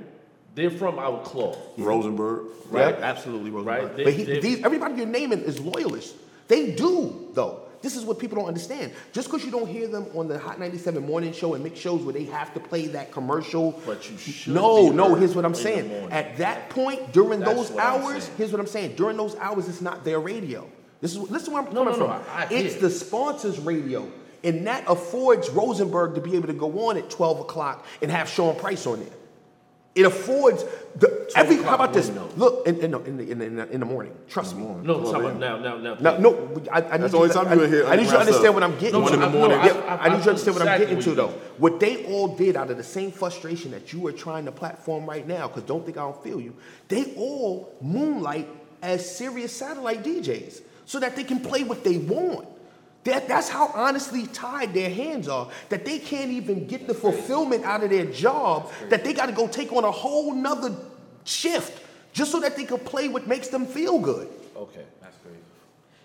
They're 0.55 0.71
from 0.71 0.97
our 0.99 1.21
cloth. 1.23 1.57
Rosenberg. 1.77 2.47
Right. 2.69 2.89
Yep, 2.95 3.01
absolutely, 3.01 3.51
Rosenberg. 3.51 3.83
Right. 3.83 3.95
They- 3.95 4.03
but 4.03 4.13
he, 4.13 4.39
these, 4.39 4.63
everybody 4.63 4.95
you're 4.95 5.05
naming 5.05 5.41
is 5.41 5.59
loyalists. 5.59 6.15
They 6.47 6.71
do, 6.71 7.29
though. 7.33 7.61
This 7.81 7.95
is 7.95 8.03
what 8.03 8.17
people 8.17 8.37
don't 8.39 8.47
understand. 8.47 8.91
Just 9.13 9.27
because 9.27 9.45
you 9.45 9.51
don't 9.51 9.67
hear 9.67 9.87
them 9.87 10.07
on 10.15 10.27
the 10.27 10.39
Hot 10.39 10.59
97 10.59 11.05
morning 11.05 11.31
show 11.31 11.53
and 11.53 11.63
mix 11.63 11.79
shows 11.79 12.01
where 12.01 12.13
they 12.13 12.23
have 12.25 12.51
to 12.55 12.59
play 12.59 12.87
that 12.87 13.11
commercial. 13.11 13.79
But 13.85 14.09
you 14.09 14.17
should 14.17 14.53
No, 14.53 14.89
no, 14.89 15.13
here's 15.13 15.35
what 15.35 15.45
I'm 15.45 15.53
saying. 15.53 15.91
At 16.11 16.37
that 16.37 16.69
point, 16.71 17.11
during 17.11 17.39
That's 17.41 17.69
those 17.69 17.77
hours, 17.77 18.29
here's 18.37 18.51
what 18.51 18.59
I'm 18.59 18.67
saying. 18.67 18.95
During 18.95 19.15
those 19.15 19.35
hours, 19.35 19.69
it's 19.69 19.81
not 19.81 20.03
their 20.03 20.19
radio. 20.19 20.67
This 21.01 21.11
is 21.11 21.17
listen 21.29 21.53
where 21.53 21.63
I'm 21.63 21.73
No, 21.73 21.83
coming 21.85 21.99
no, 21.99 22.07
no, 22.07 22.13
from. 22.19 22.23
I- 22.33 22.43
I 22.43 22.47
it's 22.49 22.73
hear. 22.73 22.81
the 22.83 22.89
sponsors 22.89 23.59
radio. 23.59 24.09
And 24.43 24.67
that 24.67 24.83
affords 24.87 25.49
Rosenberg 25.49 26.15
to 26.15 26.21
be 26.21 26.35
able 26.35 26.47
to 26.47 26.53
go 26.53 26.87
on 26.87 26.97
at 26.97 27.09
12 27.09 27.39
o'clock 27.41 27.85
and 28.01 28.11
have 28.11 28.29
Sean 28.29 28.55
Price 28.55 28.85
on 28.85 28.99
there. 28.99 29.09
It 29.95 30.05
affords 30.05 30.63
the 30.95 31.27
every. 31.35 31.55
How 31.57 31.73
about 31.73 31.91
this? 31.91 32.05
window. 32.07 32.29
Look 32.37 32.67
in, 32.67 32.77
in, 32.81 32.91
the, 32.91 32.99
in, 33.03 33.17
the, 33.17 33.31
in, 33.31 33.39
the, 33.39 33.45
in, 33.45 33.55
the, 33.55 33.71
in 33.71 33.79
the 33.79 33.85
morning. 33.87 34.13
Trust 34.29 34.55
me. 34.55 34.61
Morning. 34.61 34.85
No, 34.85 34.99
Well, 34.99 35.11
talk 35.11 35.21
about 35.21 35.39
now, 35.39 35.57
now, 35.57 35.77
now. 35.77 35.95
No, 35.95 36.17
no, 36.19 36.61
I, 36.71 36.81
I 36.83 36.97
need 36.97 37.09
the 37.09 37.17
only 37.17 37.29
you, 37.29 37.33
time 37.33 37.47
I, 37.47 37.53
you 37.55 37.59
would 37.61 37.69
hear 37.71 37.87
I 37.87 37.95
need 37.95 38.03
you 38.03 38.11
to 38.11 38.19
understand 38.19 38.43
stuff. 38.43 38.53
what 38.53 38.63
I'm 38.63 38.77
getting 38.77 38.91
No, 38.93 38.99
to. 38.99 39.03
One 39.05 39.13
in 39.15 39.19
the 39.21 39.29
morning. 39.29 39.57
I- 39.57 39.65
Yeah, 39.65 39.73
I- 39.73 39.95
I, 39.95 39.97
I 40.05 40.09
need 40.09 40.17
you 40.17 40.23
to 40.25 40.29
understand 40.29 40.55
what 40.55 40.67
I'm 40.67 40.79
know 40.79 40.85
getting 40.85 40.99
to, 41.01 41.11
though. 41.15 41.27
what 41.27 41.71
What 41.73 41.79
they 41.79 42.05
all 42.05 42.35
did 42.35 42.55
out 42.55 42.69
of 42.69 42.77
the 42.77 42.83
same 42.83 43.09
frustration 43.11 43.71
that 43.71 43.91
you 43.91 44.05
are 44.05 44.11
trying 44.11 44.45
to 44.45 44.51
platform 44.51 45.07
right 45.07 45.27
now, 45.27 45.47
because 45.47 45.63
don't 45.63 45.83
think 45.83 45.97
I 45.97 46.01
don't 46.01 46.23
feel 46.23 46.39
you, 46.39 46.53
they 46.89 47.15
all 47.15 47.73
moonlight 47.81 48.47
as 48.83 49.17
Sirius 49.17 49.51
satellite 49.51 50.03
DJs 50.03 50.61
so 50.87 50.99
that 50.99 51.15
they 51.15 51.23
can 51.23 51.39
play 51.39 51.63
what 51.63 51.83
they 51.83 51.97
want. 51.99 52.47
That, 53.03 53.27
that's 53.27 53.47
how 53.47 53.67
honestly 53.73 54.25
tied 54.27 54.73
their 54.73 54.89
hands 54.89 55.27
are, 55.27 55.49
that 55.69 55.85
they 55.85 55.99
can't 55.99 56.31
even 56.31 56.65
get 56.65 56.87
the 56.87 56.93
fulfillment 56.93 57.63
out 57.63 57.83
of 57.83 57.89
their 57.91 58.05
job, 58.05 58.71
that 58.89 59.03
they 59.03 59.13
got 59.13 59.27
to 59.27 59.31
go 59.31 59.47
take 59.47 59.71
on 59.71 59.83
a 59.83 59.91
whole 59.91 60.33
nother 60.33 60.75
shift 61.23 61.83
just 62.11 62.31
so 62.31 62.39
that 62.39 62.57
they 62.57 62.65
can 62.65 62.79
play 62.79 63.07
what 63.07 63.27
makes 63.27 63.49
them 63.49 63.65
feel 63.65 63.99
good. 63.99 64.27
Okay. 64.55 64.83
That's 65.01 65.15
crazy. 65.23 65.37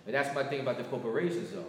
And 0.06 0.14
that's 0.14 0.34
my 0.34 0.44
thing 0.44 0.60
about 0.60 0.76
the 0.78 0.84
corporations, 0.84 1.50
though. 1.52 1.64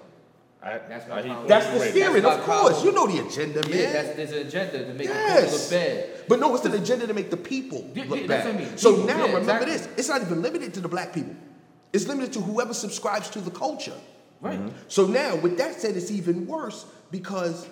I, 0.61 0.77
That's 0.87 1.05
I 1.05 1.09
my 1.09 1.15
hear 1.21 1.31
problem. 1.31 1.47
That's 1.49 1.67
the 1.67 1.79
Wait, 1.79 1.89
spirit, 1.91 2.23
that's 2.23 2.37
of 2.39 2.43
course. 2.45 2.81
problem. 2.81 2.85
You 2.85 2.91
know 2.93 3.07
the 3.07 3.27
agenda, 3.27 3.67
man. 3.69 3.79
Yeah, 3.79 3.91
that's 3.91 4.15
there's 4.15 4.31
an 4.31 4.47
agenda 4.47 4.85
to 4.85 4.93
make 4.93 5.07
the 5.07 5.13
people 5.13 5.51
look 5.51 5.69
bad. 5.69 6.09
But 6.29 6.39
no, 6.39 6.55
it's 6.55 6.65
an 6.65 6.73
agenda 6.73 7.07
to 7.07 7.13
make 7.13 7.29
the 7.29 7.37
people 7.37 7.91
Yeah, 7.93 8.05
look 8.07 8.21
yeah, 8.21 8.27
bad. 8.27 8.29
that's 8.29 8.45
what 8.45 8.55
I 8.55 8.57
mean. 8.69 8.77
So 8.77 8.91
People, 8.91 9.07
now 9.07 9.17
yeah, 9.17 9.33
remember 9.33 9.39
exactly. 9.65 9.71
this: 9.73 9.89
it's 9.97 10.07
not 10.09 10.21
even 10.21 10.41
limited 10.41 10.73
to 10.75 10.79
the 10.79 10.87
black 10.87 11.11
people. 11.13 11.35
It's 11.93 12.07
limited 12.07 12.33
to 12.33 12.41
whoever 12.41 12.73
subscribes 12.73 13.29
to 13.29 13.41
the 13.41 13.51
culture. 13.51 13.95
Right. 14.41 14.59
Mm-hmm. 14.59 14.75
So 14.89 15.05
now, 15.05 15.37
with 15.37 15.57
that 15.59 15.79
said, 15.79 15.95
it's 15.95 16.11
even 16.11 16.45
worse 16.47 16.85
because 17.11 17.67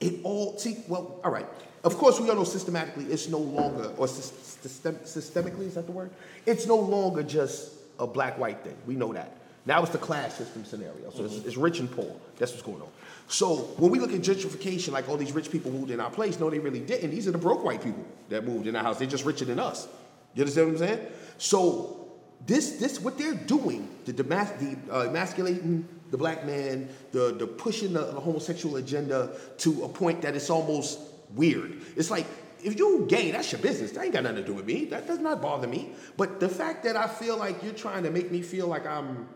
it 0.00 0.14
all 0.24 0.58
see. 0.58 0.78
Well, 0.88 1.20
all 1.22 1.30
right. 1.30 1.46
Of 1.84 1.98
course, 1.98 2.18
we 2.18 2.28
all 2.28 2.34
know 2.34 2.44
systematically 2.44 3.04
it's 3.04 3.28
no 3.28 3.38
longer, 3.38 3.92
or 3.96 4.08
system, 4.08 4.96
systemically 5.04 5.66
is 5.66 5.74
that 5.74 5.86
the 5.86 5.92
word? 5.92 6.10
It's 6.44 6.66
no 6.66 6.76
longer 6.76 7.22
just 7.22 7.74
a 8.00 8.06
black-white 8.08 8.64
thing. 8.64 8.76
We 8.86 8.96
know 8.96 9.12
that. 9.12 9.36
Now 9.66 9.82
it's 9.82 9.92
the 9.92 9.98
class 9.98 10.34
system 10.34 10.64
scenario. 10.64 11.10
So 11.14 11.24
it's, 11.24 11.34
mm-hmm. 11.34 11.46
it's 11.46 11.56
rich 11.56 11.78
and 11.78 11.90
poor. 11.90 12.16
That's 12.38 12.52
what's 12.52 12.62
going 12.64 12.82
on. 12.82 12.88
So 13.28 13.56
when 13.78 13.90
we 13.90 14.00
look 14.00 14.12
at 14.12 14.20
gentrification, 14.20 14.92
like 14.92 15.08
all 15.08 15.16
these 15.16 15.32
rich 15.32 15.50
people 15.50 15.70
moved 15.70 15.90
in 15.90 16.00
our 16.00 16.10
place, 16.10 16.40
no, 16.40 16.50
they 16.50 16.58
really 16.58 16.80
didn't. 16.80 17.10
These 17.10 17.28
are 17.28 17.32
the 17.32 17.38
broke 17.38 17.64
white 17.64 17.82
people 17.82 18.04
that 18.30 18.44
moved 18.44 18.66
in 18.66 18.74
our 18.74 18.82
house. 18.82 18.98
They're 18.98 19.08
just 19.08 19.24
richer 19.24 19.44
than 19.44 19.58
us. 19.58 19.86
You 20.34 20.42
understand 20.42 20.72
what 20.72 20.82
I'm 20.82 20.88
saying? 20.88 21.06
So 21.38 22.05
this, 22.44 22.72
this, 22.72 23.00
what 23.00 23.18
they're 23.18 23.34
doing, 23.34 23.88
the, 24.04 24.12
demas- 24.12 24.52
the 24.60 24.76
uh, 24.92 25.08
emasculating 25.08 25.88
the 26.10 26.16
black 26.16 26.46
man, 26.46 26.88
the, 27.12 27.34
the 27.34 27.46
pushing 27.46 27.92
the, 27.92 28.12
the 28.12 28.20
homosexual 28.20 28.76
agenda 28.76 29.36
to 29.58 29.84
a 29.84 29.88
point 29.88 30.22
that 30.22 30.36
it's 30.36 30.50
almost 30.50 30.98
weird. 31.34 31.80
It's 31.96 32.10
like, 32.10 32.26
if 32.62 32.76
you're 32.78 33.06
gay, 33.06 33.30
that's 33.30 33.52
your 33.52 33.60
business. 33.60 33.92
That 33.92 34.04
ain't 34.04 34.12
got 34.12 34.22
nothing 34.22 34.38
to 34.38 34.44
do 34.44 34.54
with 34.54 34.66
me. 34.66 34.86
That 34.86 35.06
does 35.06 35.18
not 35.18 35.42
bother 35.42 35.66
me. 35.66 35.90
But 36.16 36.40
the 36.40 36.48
fact 36.48 36.84
that 36.84 36.96
I 36.96 37.06
feel 37.06 37.36
like 37.36 37.62
you're 37.62 37.72
trying 37.72 38.02
to 38.04 38.10
make 38.10 38.30
me 38.30 38.42
feel 38.42 38.66
like 38.66 38.86
I'm 38.86 39.28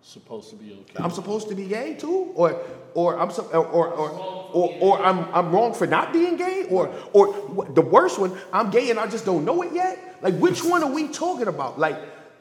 Supposed 0.00 0.50
to 0.50 0.56
be 0.56 0.72
okay. 0.72 1.02
I'm 1.04 1.10
supposed 1.10 1.48
to 1.48 1.54
be 1.54 1.66
gay 1.66 1.94
too, 1.94 2.32
or 2.34 2.62
or 2.94 3.18
I'm 3.18 3.30
so, 3.30 3.42
or 3.46 3.66
or 3.66 3.88
or, 3.88 4.08
or, 4.52 4.74
or 4.80 5.02
I'm 5.04 5.32
I'm 5.34 5.52
wrong 5.52 5.74
for 5.74 5.86
not 5.86 6.12
being 6.12 6.36
gay, 6.36 6.66
or 6.70 6.94
or 7.12 7.66
the 7.70 7.82
worst 7.82 8.18
one, 8.18 8.38
I'm 8.52 8.70
gay 8.70 8.90
and 8.90 8.98
I 8.98 9.06
just 9.06 9.24
don't 9.24 9.44
know 9.44 9.62
it 9.62 9.72
yet. 9.72 10.18
Like 10.22 10.34
which 10.34 10.64
one 10.64 10.82
are 10.82 10.90
we 10.90 11.08
talking 11.08 11.48
about? 11.48 11.78
Like 11.78 11.98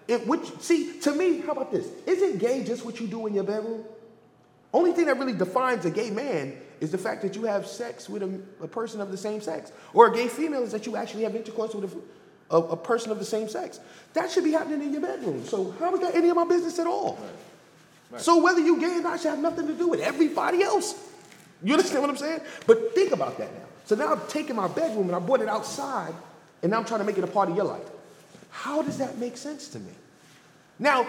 it 0.07 0.25
which 0.27 0.47
see 0.59 0.99
to 1.01 1.13
me, 1.13 1.39
how 1.41 1.51
about 1.51 1.71
this? 1.71 1.87
Isn't 2.05 2.37
gay 2.37 2.63
just 2.63 2.85
what 2.85 2.99
you 2.99 3.07
do 3.07 3.27
in 3.27 3.33
your 3.33 3.43
bedroom? 3.43 3.83
Only 4.73 4.91
thing 4.91 5.05
that 5.05 5.17
really 5.17 5.33
defines 5.33 5.85
a 5.85 5.89
gay 5.91 6.09
man 6.09 6.57
is 6.79 6.91
the 6.91 6.97
fact 6.97 7.21
that 7.23 7.35
you 7.35 7.43
have 7.45 7.65
sex 7.65 8.09
with 8.09 8.21
a, 8.21 8.41
a 8.61 8.67
person 8.67 9.01
of 9.01 9.11
the 9.11 9.17
same 9.17 9.41
sex, 9.41 9.71
or 9.93 10.07
a 10.07 10.13
gay 10.13 10.27
female 10.27 10.63
is 10.63 10.71
that 10.71 10.85
you 10.85 10.95
actually 10.95 11.23
have 11.23 11.35
intercourse 11.35 11.73
with 11.73 11.91
a, 12.51 12.55
a, 12.55 12.61
a 12.61 12.77
person 12.77 13.11
of 13.11 13.19
the 13.19 13.25
same 13.25 13.49
sex. 13.49 13.79
That 14.13 14.29
should 14.29 14.43
be 14.43 14.51
happening 14.51 14.83
in 14.83 14.91
your 14.93 15.01
bedroom. 15.01 15.45
So 15.45 15.71
how 15.79 15.93
is 15.95 16.01
that 16.01 16.15
any 16.15 16.29
of 16.29 16.35
my 16.35 16.45
business 16.45 16.77
at 16.79 16.87
all? 16.87 17.17
So 18.17 18.41
whether 18.41 18.61
you 18.61 18.79
gay 18.79 18.99
or 18.99 19.01
not 19.01 19.19
should 19.19 19.31
have 19.31 19.39
nothing 19.39 19.67
to 19.67 19.73
do 19.73 19.87
with 19.87 19.99
everybody 19.99 20.61
else. 20.63 20.95
You 21.63 21.73
understand 21.73 22.01
what 22.01 22.09
I'm 22.09 22.17
saying? 22.17 22.41
But 22.65 22.93
think 22.93 23.11
about 23.11 23.37
that 23.37 23.53
now. 23.53 23.65
So 23.85 23.95
now 23.95 24.13
I'm 24.13 24.21
taking 24.27 24.55
my 24.55 24.67
bedroom 24.67 25.07
and 25.07 25.15
I 25.15 25.19
brought 25.19 25.41
it 25.41 25.47
outside, 25.47 26.13
and 26.61 26.71
now 26.71 26.79
I'm 26.79 26.85
trying 26.85 26.99
to 26.99 27.05
make 27.05 27.17
it 27.17 27.23
a 27.23 27.27
part 27.27 27.49
of 27.49 27.55
your 27.55 27.65
life. 27.65 27.89
How 28.49 28.81
does 28.81 28.97
that 28.97 29.17
make 29.17 29.37
sense 29.37 29.67
to 29.69 29.79
me? 29.79 29.91
Now, 30.79 31.07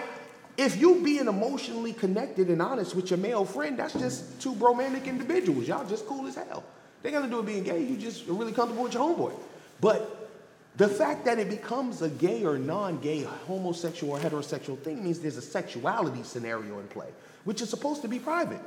if 0.57 0.79
you 0.79 1.01
being 1.01 1.27
emotionally 1.27 1.93
connected 1.93 2.49
and 2.49 2.61
honest 2.61 2.95
with 2.95 3.09
your 3.09 3.17
male 3.17 3.45
friend, 3.45 3.77
that's 3.77 3.93
just 3.93 4.41
two 4.41 4.53
romantic 4.55 5.07
individuals. 5.07 5.67
Y'all 5.67 5.87
just 5.87 6.05
cool 6.05 6.27
as 6.27 6.35
hell. 6.35 6.63
They 7.01 7.11
got 7.11 7.21
to 7.21 7.29
do 7.29 7.37
with 7.37 7.45
being 7.45 7.63
gay. 7.63 7.81
You 7.81 7.95
just 7.95 8.27
are 8.27 8.33
really 8.33 8.51
comfortable 8.51 8.83
with 8.83 8.93
your 8.93 9.03
homeboy. 9.03 9.33
But 9.79 10.29
the 10.75 10.87
fact 10.87 11.25
that 11.25 11.39
it 11.39 11.49
becomes 11.49 12.01
a 12.01 12.09
gay 12.09 12.43
or 12.43 12.57
non-gay, 12.57 13.23
homosexual 13.23 14.13
or 14.13 14.19
heterosexual 14.19 14.77
thing 14.79 15.03
means 15.03 15.19
there's 15.19 15.37
a 15.37 15.41
sexuality 15.41 16.23
scenario 16.23 16.79
in 16.79 16.87
play, 16.87 17.07
which 17.45 17.61
is 17.61 17.69
supposed 17.69 18.01
to 18.01 18.07
be 18.07 18.19
private. 18.19 18.61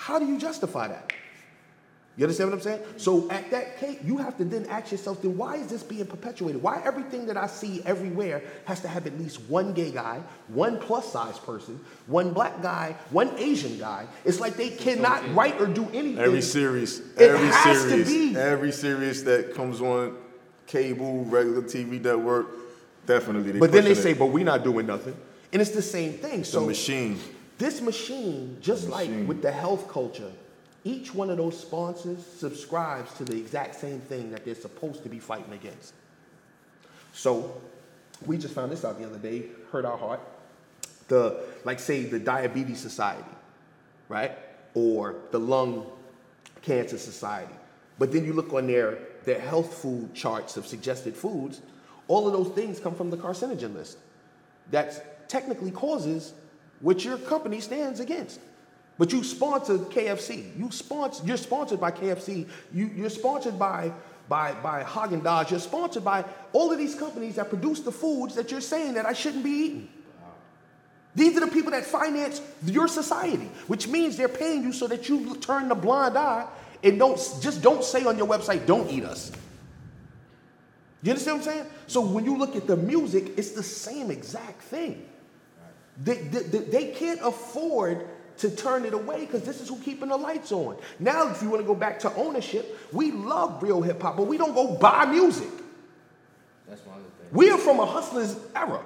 How 0.00 0.18
do 0.18 0.24
you 0.24 0.38
justify 0.38 0.88
that? 0.88 1.12
You 2.16 2.24
understand 2.24 2.50
what 2.50 2.56
I'm 2.56 2.62
saying? 2.62 2.80
So 2.96 3.30
at 3.30 3.50
that 3.50 3.78
case, 3.78 3.98
you 4.02 4.16
have 4.16 4.34
to 4.38 4.46
then 4.46 4.64
ask 4.70 4.90
yourself, 4.90 5.20
then 5.20 5.36
why 5.36 5.56
is 5.56 5.66
this 5.66 5.82
being 5.82 6.06
perpetuated? 6.06 6.62
Why 6.62 6.80
everything 6.86 7.26
that 7.26 7.36
I 7.36 7.46
see 7.46 7.82
everywhere 7.84 8.42
has 8.64 8.80
to 8.80 8.88
have 8.88 9.06
at 9.06 9.18
least 9.18 9.42
one 9.42 9.74
gay 9.74 9.90
guy, 9.90 10.22
one 10.48 10.78
plus 10.78 11.12
size 11.12 11.38
person, 11.38 11.78
one 12.06 12.32
black 12.32 12.62
guy, 12.62 12.96
one 13.10 13.30
Asian 13.36 13.78
guy? 13.78 14.06
It's 14.24 14.40
like 14.40 14.56
they 14.56 14.70
cannot 14.70 15.34
write 15.34 15.60
or 15.60 15.66
do 15.66 15.84
anything. 15.92 16.18
Every 16.18 16.40
series, 16.40 17.00
It 17.00 17.30
every 17.30 17.52
series, 17.52 18.36
every 18.36 18.72
series 18.72 19.24
that 19.24 19.54
comes 19.54 19.82
on 19.82 20.16
cable, 20.66 21.26
regular 21.26 21.60
TV 21.60 22.02
network, 22.02 22.46
definitely. 23.04 23.52
They 23.52 23.58
But 23.58 23.70
then 23.70 23.84
they 23.84 23.90
pushing 23.90 24.02
say, 24.02 24.14
but 24.14 24.26
we're 24.26 24.44
not 24.46 24.64
doing 24.64 24.86
nothing. 24.86 25.14
And 25.52 25.60
it's 25.60 25.72
the 25.72 25.82
same 25.82 26.14
thing. 26.14 26.44
So 26.44 26.64
machine. 26.64 27.18
This 27.60 27.82
machine, 27.82 28.56
just 28.62 28.88
like 28.88 29.10
with 29.28 29.42
the 29.42 29.52
health 29.52 29.86
culture, 29.86 30.32
each 30.82 31.14
one 31.14 31.28
of 31.28 31.36
those 31.36 31.60
sponsors 31.60 32.24
subscribes 32.24 33.12
to 33.18 33.24
the 33.24 33.36
exact 33.36 33.74
same 33.74 34.00
thing 34.00 34.30
that 34.30 34.46
they're 34.46 34.54
supposed 34.54 35.02
to 35.02 35.10
be 35.10 35.18
fighting 35.18 35.52
against. 35.52 35.92
So 37.12 37.60
we 38.24 38.38
just 38.38 38.54
found 38.54 38.72
this 38.72 38.82
out 38.82 38.98
the 38.98 39.04
other 39.04 39.18
day, 39.18 39.42
hurt 39.70 39.84
our 39.84 39.98
heart. 39.98 40.20
The 41.08 41.42
like 41.64 41.80
say 41.80 42.04
the 42.04 42.18
diabetes 42.18 42.80
society, 42.80 43.28
right? 44.08 44.38
Or 44.72 45.16
the 45.30 45.38
lung 45.38 45.84
cancer 46.62 46.96
society. 46.96 47.52
But 47.98 48.10
then 48.10 48.24
you 48.24 48.32
look 48.32 48.54
on 48.54 48.68
their 48.68 49.00
their 49.26 49.38
health 49.38 49.74
food 49.74 50.14
charts 50.14 50.56
of 50.56 50.66
suggested 50.66 51.14
foods, 51.14 51.60
all 52.08 52.26
of 52.26 52.32
those 52.32 52.54
things 52.54 52.80
come 52.80 52.94
from 52.94 53.10
the 53.10 53.18
carcinogen 53.18 53.74
list 53.74 53.98
that 54.70 55.28
technically 55.28 55.70
causes 55.70 56.32
what 56.80 57.04
your 57.04 57.18
company 57.18 57.60
stands 57.60 58.00
against. 58.00 58.40
But 58.98 59.12
you 59.12 59.24
sponsor 59.24 59.78
KFC. 59.78 60.58
You 60.58 60.70
sponsor, 60.70 61.22
you're 61.24 61.36
sponsored 61.36 61.80
by 61.80 61.90
KFC. 61.90 62.46
You, 62.72 62.90
you're 62.94 63.10
sponsored 63.10 63.58
by, 63.58 63.92
by, 64.28 64.52
by 64.54 64.82
Haagen 64.82 65.22
Dazs. 65.22 65.50
You're 65.50 65.60
sponsored 65.60 66.04
by 66.04 66.24
all 66.52 66.70
of 66.70 66.78
these 66.78 66.94
companies 66.94 67.36
that 67.36 67.48
produce 67.48 67.80
the 67.80 67.92
foods 67.92 68.34
that 68.34 68.50
you're 68.50 68.60
saying 68.60 68.94
that 68.94 69.06
I 69.06 69.14
shouldn't 69.14 69.44
be 69.44 69.50
eating. 69.50 69.88
These 71.14 71.36
are 71.36 71.40
the 71.40 71.48
people 71.48 71.72
that 71.72 71.84
finance 71.84 72.40
your 72.64 72.86
society, 72.88 73.50
which 73.66 73.88
means 73.88 74.16
they're 74.16 74.28
paying 74.28 74.62
you 74.62 74.72
so 74.72 74.86
that 74.86 75.08
you 75.08 75.34
turn 75.36 75.68
the 75.68 75.74
blind 75.74 76.16
eye 76.16 76.46
and 76.82 76.98
don't 76.98 77.16
just 77.40 77.62
don't 77.62 77.82
say 77.82 78.04
on 78.04 78.16
your 78.16 78.28
website, 78.28 78.64
"Don't 78.64 78.88
eat 78.88 79.04
us." 79.04 79.32
You 81.02 81.10
understand 81.10 81.38
what 81.38 81.48
I'm 81.48 81.52
saying? 81.52 81.66
So 81.86 82.00
when 82.00 82.24
you 82.24 82.36
look 82.36 82.54
at 82.54 82.66
the 82.66 82.76
music, 82.76 83.32
it's 83.36 83.50
the 83.50 83.62
same 83.62 84.10
exact 84.10 84.62
thing. 84.62 85.09
They, 86.02 86.16
they, 86.16 86.58
they- 86.58 86.86
can't 86.92 87.20
afford 87.22 88.06
to 88.38 88.50
turn 88.50 88.84
it 88.84 88.94
away 88.94 89.20
because 89.26 89.42
this 89.42 89.60
is 89.60 89.68
who 89.68 89.78
keeping 89.80 90.08
the 90.08 90.16
lights 90.16 90.50
on. 90.50 90.76
Now, 90.98 91.28
if 91.30 91.42
you 91.42 91.50
want 91.50 91.60
to 91.62 91.66
go 91.66 91.74
back 91.74 91.98
to 92.00 92.14
ownership, 92.14 92.78
we 92.92 93.10
love 93.12 93.62
real 93.62 93.82
hip 93.82 94.00
hop, 94.00 94.16
but 94.16 94.26
we 94.26 94.38
don't 94.38 94.54
go 94.54 94.76
buy 94.76 95.04
music. 95.04 95.48
That's 96.68 96.84
one 96.86 96.96
other 96.96 97.04
thing. 97.04 97.28
We 97.32 97.50
are 97.50 97.58
from 97.58 97.80
a 97.80 97.86
hustler's 97.86 98.36
era. 98.54 98.82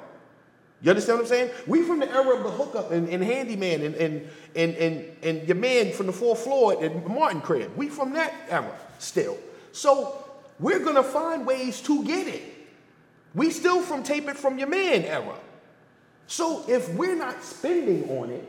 You 0.83 0.90
understand 0.90 1.18
what 1.18 1.22
I'm 1.24 1.29
saying? 1.29 1.50
We 1.66 1.83
from 1.83 2.00
the 2.00 2.11
era 2.11 2.37
of 2.37 2.42
the 2.42 2.50
hookup 2.50 2.90
and, 2.90 3.09
and 3.09 3.22
handyman 3.22 3.83
and, 3.83 3.94
and, 3.94 4.29
and, 4.57 4.74
and, 4.74 5.16
and 5.22 5.48
your 5.48 5.57
man 5.57 5.92
from 5.92 6.07
the 6.07 6.12
fourth 6.12 6.40
floor 6.40 6.83
at 6.83 7.09
Martin 7.09 7.40
Crib. 7.40 7.74
We 7.77 7.88
from 7.88 8.12
that 8.14 8.35
era 8.50 8.77
still. 8.98 9.38
So 9.72 10.24
we're 10.59 10.81
gonna 10.81 11.03
find 11.03 11.46
ways 11.46 11.81
to 11.83 12.05
get 12.05 12.27
it. 12.27 12.42
We 13.35 13.50
still 13.50 13.81
from 13.81 14.03
tape 14.03 14.29
it 14.29 14.37
from 14.37 14.59
your 14.59 14.68
man 14.68 15.05
era. 15.05 15.37
So 16.26 16.64
if 16.68 16.88
we're 16.94 17.16
not 17.16 17.42
spending 17.42 18.08
on 18.18 18.30
it, 18.30 18.48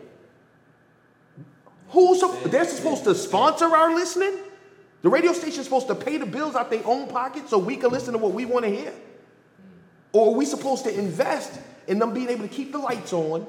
who's 1.89 2.23
they're 2.45 2.65
supposed 2.65 3.03
to 3.05 3.15
sponsor 3.15 3.65
our 3.65 3.93
listening? 3.93 4.37
The 5.01 5.09
radio 5.09 5.33
station's 5.33 5.65
supposed 5.65 5.87
to 5.87 5.95
pay 5.95 6.17
the 6.17 6.25
bills 6.25 6.55
out 6.55 6.71
their 6.71 6.85
own 6.85 7.07
pocket 7.07 7.47
so 7.47 7.59
we 7.59 7.77
can 7.77 7.91
listen 7.91 8.13
to 8.13 8.17
what 8.17 8.33
we 8.33 8.45
want 8.45 8.65
to 8.65 8.71
hear? 8.71 8.93
Or 10.13 10.29
are 10.33 10.37
we 10.37 10.45
supposed 10.45 10.83
to 10.85 10.97
invest 10.97 11.59
in 11.87 11.99
them 11.99 12.13
being 12.13 12.29
able 12.29 12.47
to 12.47 12.53
keep 12.53 12.71
the 12.71 12.79
lights 12.79 13.13
on 13.13 13.45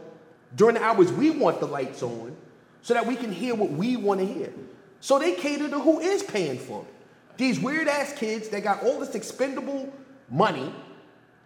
during 0.54 0.74
the 0.74 0.82
hours 0.82 1.12
we 1.12 1.30
want 1.30 1.60
the 1.60 1.66
lights 1.66 2.02
on 2.02 2.36
so 2.82 2.92
that 2.92 3.06
we 3.06 3.16
can 3.16 3.32
hear 3.32 3.54
what 3.54 3.70
we 3.70 3.96
want 3.96 4.20
to 4.20 4.26
hear? 4.26 4.52
So 5.00 5.18
they 5.18 5.34
cater 5.34 5.68
to 5.68 5.78
who 5.78 6.00
is 6.00 6.22
paying 6.22 6.58
for 6.58 6.82
it. 6.82 7.38
These 7.38 7.60
weird 7.60 7.88
ass 7.88 8.12
kids 8.14 8.48
that 8.48 8.64
got 8.64 8.82
all 8.82 8.98
this 9.00 9.14
expendable 9.14 9.92
money 10.30 10.74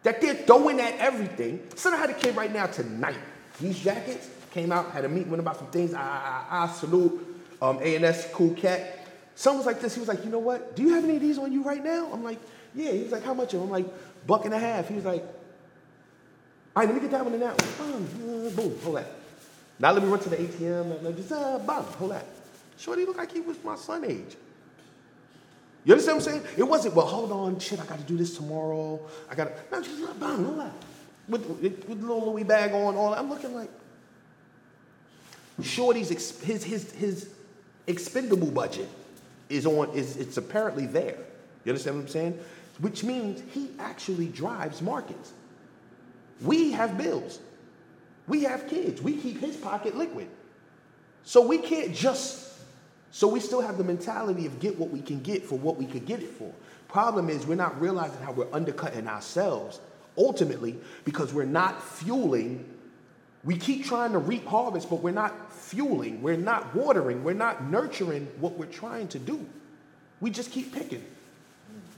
that 0.02 0.20
they're 0.20 0.34
throwing 0.34 0.80
at 0.80 0.98
everything. 0.98 1.60
Son, 1.76 1.92
I 1.94 1.96
had 1.96 2.10
a 2.10 2.14
kid 2.14 2.36
right 2.36 2.52
now 2.52 2.66
tonight. 2.66 3.18
These 3.60 3.80
jackets 3.80 4.28
came 4.50 4.72
out, 4.72 4.90
had 4.90 5.04
a 5.04 5.08
meeting 5.08 5.32
him 5.32 5.40
about 5.40 5.58
some 5.58 5.68
things. 5.68 5.94
I, 5.94 6.00
I, 6.00 6.64
I 6.64 6.68
salute 6.68 7.44
um, 7.60 7.78
A&S, 7.80 8.32
cool 8.32 8.54
cat. 8.54 9.06
Son 9.34 9.56
was 9.56 9.66
like 9.66 9.80
this. 9.80 9.94
He 9.94 10.00
was 10.00 10.08
like, 10.08 10.24
you 10.24 10.30
know 10.30 10.38
what? 10.38 10.74
Do 10.76 10.82
you 10.82 10.94
have 10.94 11.04
any 11.04 11.16
of 11.16 11.22
these 11.22 11.38
on 11.38 11.52
you 11.52 11.62
right 11.62 11.82
now? 11.82 12.10
I'm 12.12 12.24
like, 12.24 12.38
yeah. 12.74 12.92
He 12.92 13.02
was 13.02 13.12
like, 13.12 13.24
how 13.24 13.34
much 13.34 13.54
of 13.54 13.60
them? 13.60 13.68
I'm 13.68 13.70
like, 13.70 14.26
buck 14.26 14.44
and 14.44 14.54
a 14.54 14.58
half. 14.58 14.88
He 14.88 14.94
was 14.94 15.04
like, 15.04 15.22
all 16.76 16.82
right, 16.82 16.86
let 16.86 16.94
me 16.94 17.00
get 17.00 17.10
that 17.10 17.24
one 17.24 17.34
and 17.34 17.42
that 17.42 17.60
one. 17.60 18.50
Boom, 18.54 18.78
hold 18.82 18.96
that. 18.96 19.06
Now 19.78 19.92
let 19.92 20.02
me 20.02 20.08
run 20.08 20.20
to 20.20 20.28
the 20.28 20.36
ATM 20.36 21.16
just, 21.16 21.32
uh, 21.32 21.58
bam, 21.58 21.84
hold 21.84 22.12
that. 22.12 22.26
Shorty 22.78 23.04
looked 23.04 23.18
like 23.18 23.32
he 23.32 23.40
was 23.40 23.62
my 23.64 23.76
son 23.76 24.04
age. 24.04 24.36
You 25.84 25.94
understand 25.94 26.18
what 26.18 26.26
I'm 26.26 26.32
saying? 26.32 26.46
It 26.58 26.62
wasn't, 26.62 26.94
well, 26.94 27.06
hold 27.06 27.32
on, 27.32 27.58
shit, 27.58 27.80
I 27.80 27.86
got 27.86 27.98
to 27.98 28.04
do 28.04 28.16
this 28.16 28.36
tomorrow. 28.36 29.00
I 29.30 29.34
got 29.34 29.44
to, 29.44 29.52
no, 29.72 29.82
just 29.82 30.00
like, 30.00 30.20
bam, 30.20 30.44
hold 30.44 30.58
that. 30.60 30.72
With, 31.28 31.46
with, 31.46 31.88
with 31.88 32.00
little 32.00 32.32
Louis 32.32 32.44
bag 32.44 32.72
on, 32.72 32.96
all 32.96 33.10
that. 33.10 33.18
I'm 33.18 33.30
looking 33.30 33.54
like, 33.54 33.70
Shorty's, 35.62 36.10
ex- 36.10 36.38
his, 36.40 36.64
his, 36.64 36.92
his 36.92 37.30
expendable 37.86 38.50
budget 38.50 38.88
is 39.48 39.66
on, 39.66 39.90
is, 39.90 40.16
it's 40.16 40.36
apparently 40.36 40.86
there. 40.86 41.16
You 41.64 41.72
understand 41.72 41.96
what 41.96 42.02
I'm 42.02 42.08
saying? 42.08 42.38
Which 42.80 43.04
means 43.04 43.42
he 43.52 43.70
actually 43.78 44.28
drives 44.28 44.80
markets. 44.80 45.32
We 46.42 46.72
have 46.72 46.96
bills. 46.96 47.38
We 48.26 48.44
have 48.44 48.68
kids. 48.68 49.02
We 49.02 49.16
keep 49.16 49.40
his 49.40 49.56
pocket 49.56 49.96
liquid. 49.96 50.28
So 51.24 51.46
we 51.46 51.58
can't 51.58 51.94
just, 51.94 52.49
so 53.12 53.28
we 53.28 53.40
still 53.40 53.60
have 53.60 53.78
the 53.78 53.84
mentality 53.84 54.46
of 54.46 54.60
get 54.60 54.78
what 54.78 54.90
we 54.90 55.00
can 55.00 55.20
get 55.20 55.44
for 55.44 55.58
what 55.58 55.76
we 55.76 55.86
could 55.86 56.06
get 56.06 56.20
it 56.22 56.30
for. 56.30 56.52
Problem 56.88 57.28
is, 57.30 57.46
we're 57.46 57.54
not 57.54 57.80
realizing 57.80 58.20
how 58.22 58.32
we're 58.32 58.52
undercutting 58.52 59.06
ourselves 59.06 59.80
ultimately 60.18 60.76
because 61.04 61.32
we're 61.32 61.44
not 61.44 61.82
fueling. 61.82 62.64
We 63.44 63.56
keep 63.56 63.84
trying 63.84 64.12
to 64.12 64.18
reap 64.18 64.46
harvest, 64.46 64.90
but 64.90 64.96
we're 64.96 65.12
not 65.12 65.52
fueling, 65.52 66.20
we're 66.20 66.36
not 66.36 66.74
watering, 66.74 67.22
we're 67.24 67.32
not 67.32 67.64
nurturing 67.64 68.26
what 68.38 68.58
we're 68.58 68.66
trying 68.66 69.08
to 69.08 69.18
do. 69.18 69.44
We 70.20 70.30
just 70.30 70.50
keep 70.50 70.74
picking. 70.74 71.04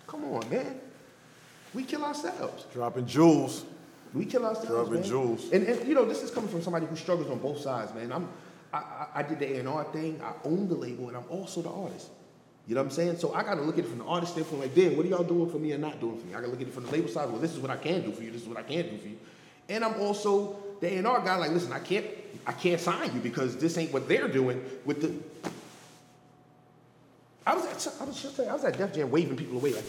Come 0.06 0.24
on, 0.24 0.48
man. 0.50 0.78
We 1.74 1.84
kill 1.84 2.04
ourselves. 2.04 2.66
Dropping 2.72 3.06
jewels. 3.06 3.64
We 4.12 4.26
kill 4.26 4.44
ourselves, 4.44 4.68
Dropping 4.68 4.92
man. 4.94 5.02
jewels. 5.04 5.50
And, 5.52 5.66
and 5.66 5.88
you 5.88 5.94
know, 5.94 6.04
this 6.04 6.22
is 6.22 6.30
coming 6.30 6.50
from 6.50 6.62
somebody 6.62 6.84
who 6.86 6.96
struggles 6.96 7.30
on 7.30 7.38
both 7.38 7.60
sides, 7.60 7.94
man. 7.94 8.12
I'm, 8.12 8.28
I, 8.72 8.76
I, 8.78 9.06
I 9.16 9.22
did 9.22 9.38
the 9.38 9.58
A&R 9.60 9.84
thing. 9.84 10.20
I 10.22 10.32
own 10.44 10.68
the 10.68 10.74
label, 10.74 11.08
and 11.08 11.16
I'm 11.16 11.24
also 11.28 11.62
the 11.62 11.70
artist. 11.70 12.08
You 12.66 12.74
know 12.74 12.80
what 12.82 12.86
I'm 12.86 12.92
saying? 12.92 13.18
So 13.18 13.34
I 13.34 13.42
got 13.42 13.56
to 13.56 13.62
look 13.62 13.78
at 13.78 13.84
it 13.84 13.88
from 13.88 13.98
the 13.98 14.04
artist 14.04 14.32
standpoint. 14.32 14.62
Like, 14.62 14.74
damn, 14.74 14.96
what 14.96 15.04
are 15.04 15.08
y'all 15.08 15.24
doing 15.24 15.50
for 15.50 15.58
me 15.58 15.72
and 15.72 15.82
not 15.82 16.00
doing 16.00 16.18
for 16.18 16.26
me? 16.26 16.32
I 16.34 16.36
got 16.40 16.46
to 16.46 16.48
look 16.52 16.60
at 16.60 16.68
it 16.68 16.72
from 16.74 16.84
the 16.86 16.92
label 16.92 17.08
side. 17.08 17.28
Well, 17.28 17.40
this 17.40 17.52
is 17.52 17.58
what 17.58 17.70
I 17.70 17.76
can 17.76 18.02
do 18.02 18.12
for 18.12 18.22
you. 18.22 18.30
This 18.30 18.42
is 18.42 18.48
what 18.48 18.56
I 18.58 18.62
can't 18.62 18.88
do 18.90 18.98
for 18.98 19.08
you. 19.08 19.18
And 19.68 19.84
I'm 19.84 20.00
also 20.00 20.56
the 20.80 20.98
A&R 20.98 21.20
guy. 21.24 21.36
Like, 21.36 21.50
listen, 21.50 21.72
I 21.72 21.80
can't, 21.80 22.06
I 22.46 22.52
can't 22.52 22.80
sign 22.80 23.12
you 23.14 23.20
because 23.20 23.56
this 23.56 23.76
ain't 23.78 23.92
what 23.92 24.08
they're 24.08 24.28
doing 24.28 24.64
with 24.84 25.02
the. 25.02 25.50
I 27.44 27.54
was 27.56 27.64
at, 27.86 28.00
I 28.00 28.04
was 28.04 28.22
just 28.22 28.38
I 28.38 28.52
was 28.52 28.64
at 28.64 28.78
Def 28.78 28.94
Jam 28.94 29.10
waving 29.10 29.36
people 29.36 29.56
away 29.56 29.72
like. 29.72 29.84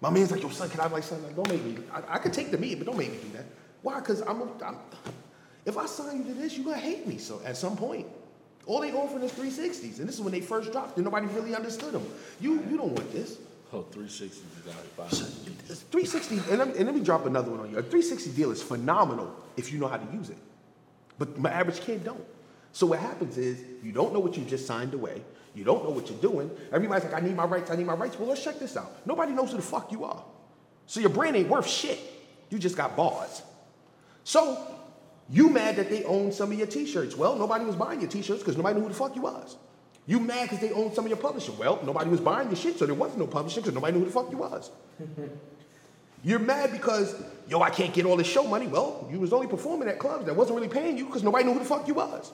My 0.00 0.10
man's 0.10 0.32
like, 0.32 0.42
yo, 0.42 0.48
son, 0.48 0.68
can 0.68 0.80
I 0.80 0.88
like 0.88 1.04
son? 1.04 1.22
Like, 1.22 1.36
don't 1.36 1.48
make 1.48 1.62
me. 1.64 1.78
I, 1.92 2.14
I 2.14 2.18
could 2.18 2.32
take 2.32 2.50
the 2.50 2.58
meeting, 2.58 2.78
but 2.78 2.86
don't 2.88 2.98
make 2.98 3.12
me 3.12 3.18
do 3.18 3.36
that. 3.36 3.44
Why? 3.82 4.00
Because 4.00 4.20
I'm, 4.22 4.40
a- 4.42 4.64
I'm. 4.64 4.76
If 5.64 5.78
I 5.78 5.86
sign 5.86 6.18
you 6.18 6.24
to 6.24 6.34
this, 6.34 6.56
you're 6.56 6.64
gonna 6.64 6.76
hate 6.76 7.06
me. 7.06 7.18
So 7.18 7.40
at 7.44 7.56
some 7.56 7.76
point, 7.76 8.06
all 8.66 8.80
they 8.80 8.92
offering 8.92 9.22
is 9.24 9.32
360s, 9.32 9.98
and 9.98 10.08
this 10.08 10.16
is 10.16 10.20
when 10.20 10.32
they 10.32 10.40
first 10.40 10.72
dropped. 10.72 10.96
And 10.96 11.04
nobody 11.04 11.26
really 11.26 11.54
understood 11.54 11.92
them. 11.92 12.06
You 12.40 12.64
you 12.68 12.76
don't 12.76 12.92
want 12.92 13.12
this. 13.12 13.38
Oh, 13.72 13.82
360 13.90 14.42
you 14.66 14.72
got 14.72 14.84
it. 14.84 14.90
Fine. 14.96 15.56
It's 15.68 15.80
360, 15.80 16.50
and 16.50 16.58
let, 16.58 16.68
me, 16.68 16.74
and 16.76 16.84
let 16.86 16.94
me 16.94 17.02
drop 17.02 17.24
another 17.24 17.50
one 17.50 17.60
on 17.60 17.70
you. 17.70 17.78
A 17.78 17.82
360 17.82 18.32
deal 18.32 18.50
is 18.50 18.62
phenomenal 18.62 19.34
if 19.56 19.72
you 19.72 19.78
know 19.78 19.88
how 19.88 19.96
to 19.96 20.14
use 20.14 20.28
it, 20.28 20.36
but 21.18 21.38
my 21.38 21.50
average 21.50 21.80
kid 21.80 22.04
don't. 22.04 22.24
So 22.72 22.86
what 22.86 22.98
happens 22.98 23.38
is 23.38 23.62
you 23.82 23.92
don't 23.92 24.12
know 24.12 24.20
what 24.20 24.36
you 24.36 24.44
just 24.44 24.66
signed 24.66 24.94
away. 24.94 25.22
You 25.54 25.64
don't 25.64 25.84
know 25.84 25.90
what 25.90 26.08
you're 26.08 26.18
doing. 26.20 26.50
Everybody's 26.72 27.04
like, 27.04 27.14
I 27.14 27.24
need 27.24 27.36
my 27.36 27.44
rights. 27.44 27.70
I 27.70 27.76
need 27.76 27.86
my 27.86 27.94
rights. 27.94 28.18
Well, 28.18 28.28
let's 28.28 28.42
check 28.42 28.58
this 28.58 28.76
out. 28.76 29.06
Nobody 29.06 29.32
knows 29.32 29.50
who 29.50 29.56
the 29.56 29.62
fuck 29.62 29.92
you 29.92 30.04
are. 30.04 30.24
So 30.86 31.00
your 31.00 31.10
brand 31.10 31.36
ain't 31.36 31.48
worth 31.48 31.66
shit. 31.66 31.98
You 32.48 32.58
just 32.58 32.76
got 32.76 32.96
bars. 32.96 33.42
So 34.24 34.71
you 35.30 35.48
mad 35.48 35.76
that 35.76 35.88
they 35.88 36.04
own 36.04 36.32
some 36.32 36.52
of 36.52 36.58
your 36.58 36.66
t-shirts. 36.66 37.16
Well, 37.16 37.36
nobody 37.36 37.64
was 37.64 37.76
buying 37.76 38.00
your 38.00 38.10
t-shirts 38.10 38.40
because 38.40 38.56
nobody 38.56 38.76
knew 38.76 38.82
who 38.82 38.88
the 38.88 38.94
fuck 38.94 39.16
you 39.16 39.22
was. 39.22 39.56
You 40.06 40.18
mad 40.18 40.50
because 40.50 40.58
they 40.58 40.72
own 40.72 40.92
some 40.94 41.04
of 41.04 41.10
your 41.10 41.18
publishing. 41.18 41.56
Well, 41.56 41.80
nobody 41.84 42.10
was 42.10 42.20
buying 42.20 42.48
your 42.48 42.56
shit, 42.56 42.78
so 42.78 42.86
there 42.86 42.94
was 42.94 43.16
no 43.16 43.26
publishing 43.26 43.62
because 43.62 43.74
nobody 43.74 43.92
knew 43.92 44.00
who 44.00 44.06
the 44.06 44.12
fuck 44.12 44.30
you 44.30 44.38
was. 44.38 44.70
You're 46.24 46.38
mad 46.38 46.70
because, 46.70 47.20
yo, 47.48 47.60
I 47.62 47.70
can't 47.70 47.92
get 47.92 48.06
all 48.06 48.16
this 48.16 48.28
show 48.28 48.44
money. 48.44 48.68
Well, 48.68 49.08
you 49.10 49.18
was 49.18 49.32
only 49.32 49.48
performing 49.48 49.88
at 49.88 49.98
clubs 49.98 50.26
that 50.26 50.36
wasn't 50.36 50.56
really 50.56 50.68
paying 50.68 50.96
you 50.96 51.06
because 51.06 51.22
nobody 51.24 51.44
knew 51.44 51.52
who 51.52 51.58
the 51.58 51.64
fuck 51.64 51.88
you 51.88 51.94
was. 51.94 52.32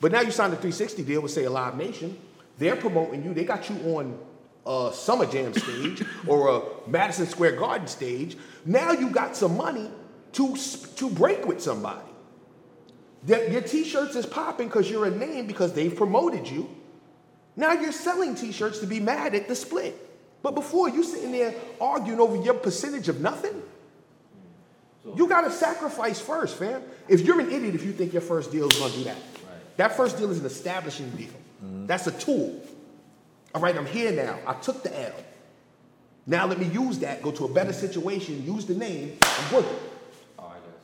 But 0.00 0.12
now 0.12 0.22
you 0.22 0.30
signed 0.30 0.52
a 0.52 0.56
360 0.56 1.02
deal 1.02 1.20
with, 1.20 1.30
say, 1.30 1.44
a 1.44 1.50
Live 1.50 1.76
Nation. 1.76 2.18
They're 2.58 2.76
promoting 2.76 3.22
you. 3.22 3.34
They 3.34 3.44
got 3.44 3.68
you 3.68 3.76
on 3.96 4.18
a 4.66 4.90
Summer 4.94 5.26
Jam 5.26 5.52
stage 5.52 6.02
or 6.26 6.56
a 6.56 6.90
Madison 6.90 7.26
Square 7.26 7.56
Garden 7.56 7.86
stage. 7.86 8.36
Now 8.64 8.92
you 8.92 9.10
got 9.10 9.36
some 9.36 9.56
money 9.56 9.90
to, 10.32 10.56
to 10.96 11.10
break 11.10 11.46
with 11.46 11.62
somebody. 11.62 12.08
That 13.24 13.50
your 13.50 13.60
t-shirts 13.60 14.16
is 14.16 14.26
popping 14.26 14.68
because 14.68 14.90
you're 14.90 15.06
a 15.06 15.10
name 15.10 15.46
because 15.46 15.72
they've 15.72 15.94
promoted 15.94 16.48
you. 16.48 16.68
Now 17.54 17.72
you're 17.72 17.92
selling 17.92 18.34
t-shirts 18.34 18.80
to 18.80 18.86
be 18.86 18.98
mad 18.98 19.34
at 19.34 19.46
the 19.46 19.54
split. 19.54 20.08
But 20.42 20.54
before 20.54 20.88
you 20.88 21.04
sitting 21.04 21.30
there 21.30 21.54
arguing 21.80 22.18
over 22.18 22.36
your 22.36 22.54
percentage 22.54 23.08
of 23.08 23.20
nothing, 23.20 23.62
you 25.16 25.28
gotta 25.28 25.50
sacrifice 25.50 26.20
first, 26.20 26.56
fam. 26.56 26.82
If 27.08 27.20
you're 27.20 27.40
an 27.40 27.50
idiot 27.50 27.74
if 27.74 27.84
you 27.84 27.92
think 27.92 28.12
your 28.12 28.22
first 28.22 28.50
deal 28.50 28.68
is 28.68 28.78
gonna 28.78 28.92
do 28.92 29.04
that. 29.04 29.16
That 29.76 29.96
first 29.96 30.18
deal 30.18 30.30
is 30.30 30.40
an 30.40 30.46
establishing 30.46 31.10
deal. 31.10 31.28
Mm-hmm. 31.64 31.86
That's 31.86 32.06
a 32.06 32.12
tool. 32.12 32.60
All 33.54 33.60
right, 33.60 33.76
I'm 33.76 33.86
here 33.86 34.12
now. 34.12 34.38
I 34.46 34.54
took 34.54 34.82
the 34.82 34.98
L. 35.00 35.14
Now 36.26 36.46
let 36.46 36.58
me 36.58 36.66
use 36.66 36.98
that, 37.00 37.22
go 37.22 37.30
to 37.32 37.44
a 37.44 37.48
better 37.48 37.72
situation, 37.72 38.44
use 38.44 38.66
the 38.66 38.74
name, 38.74 39.18
and 39.22 39.52
work 39.52 39.66
it. 39.66 39.91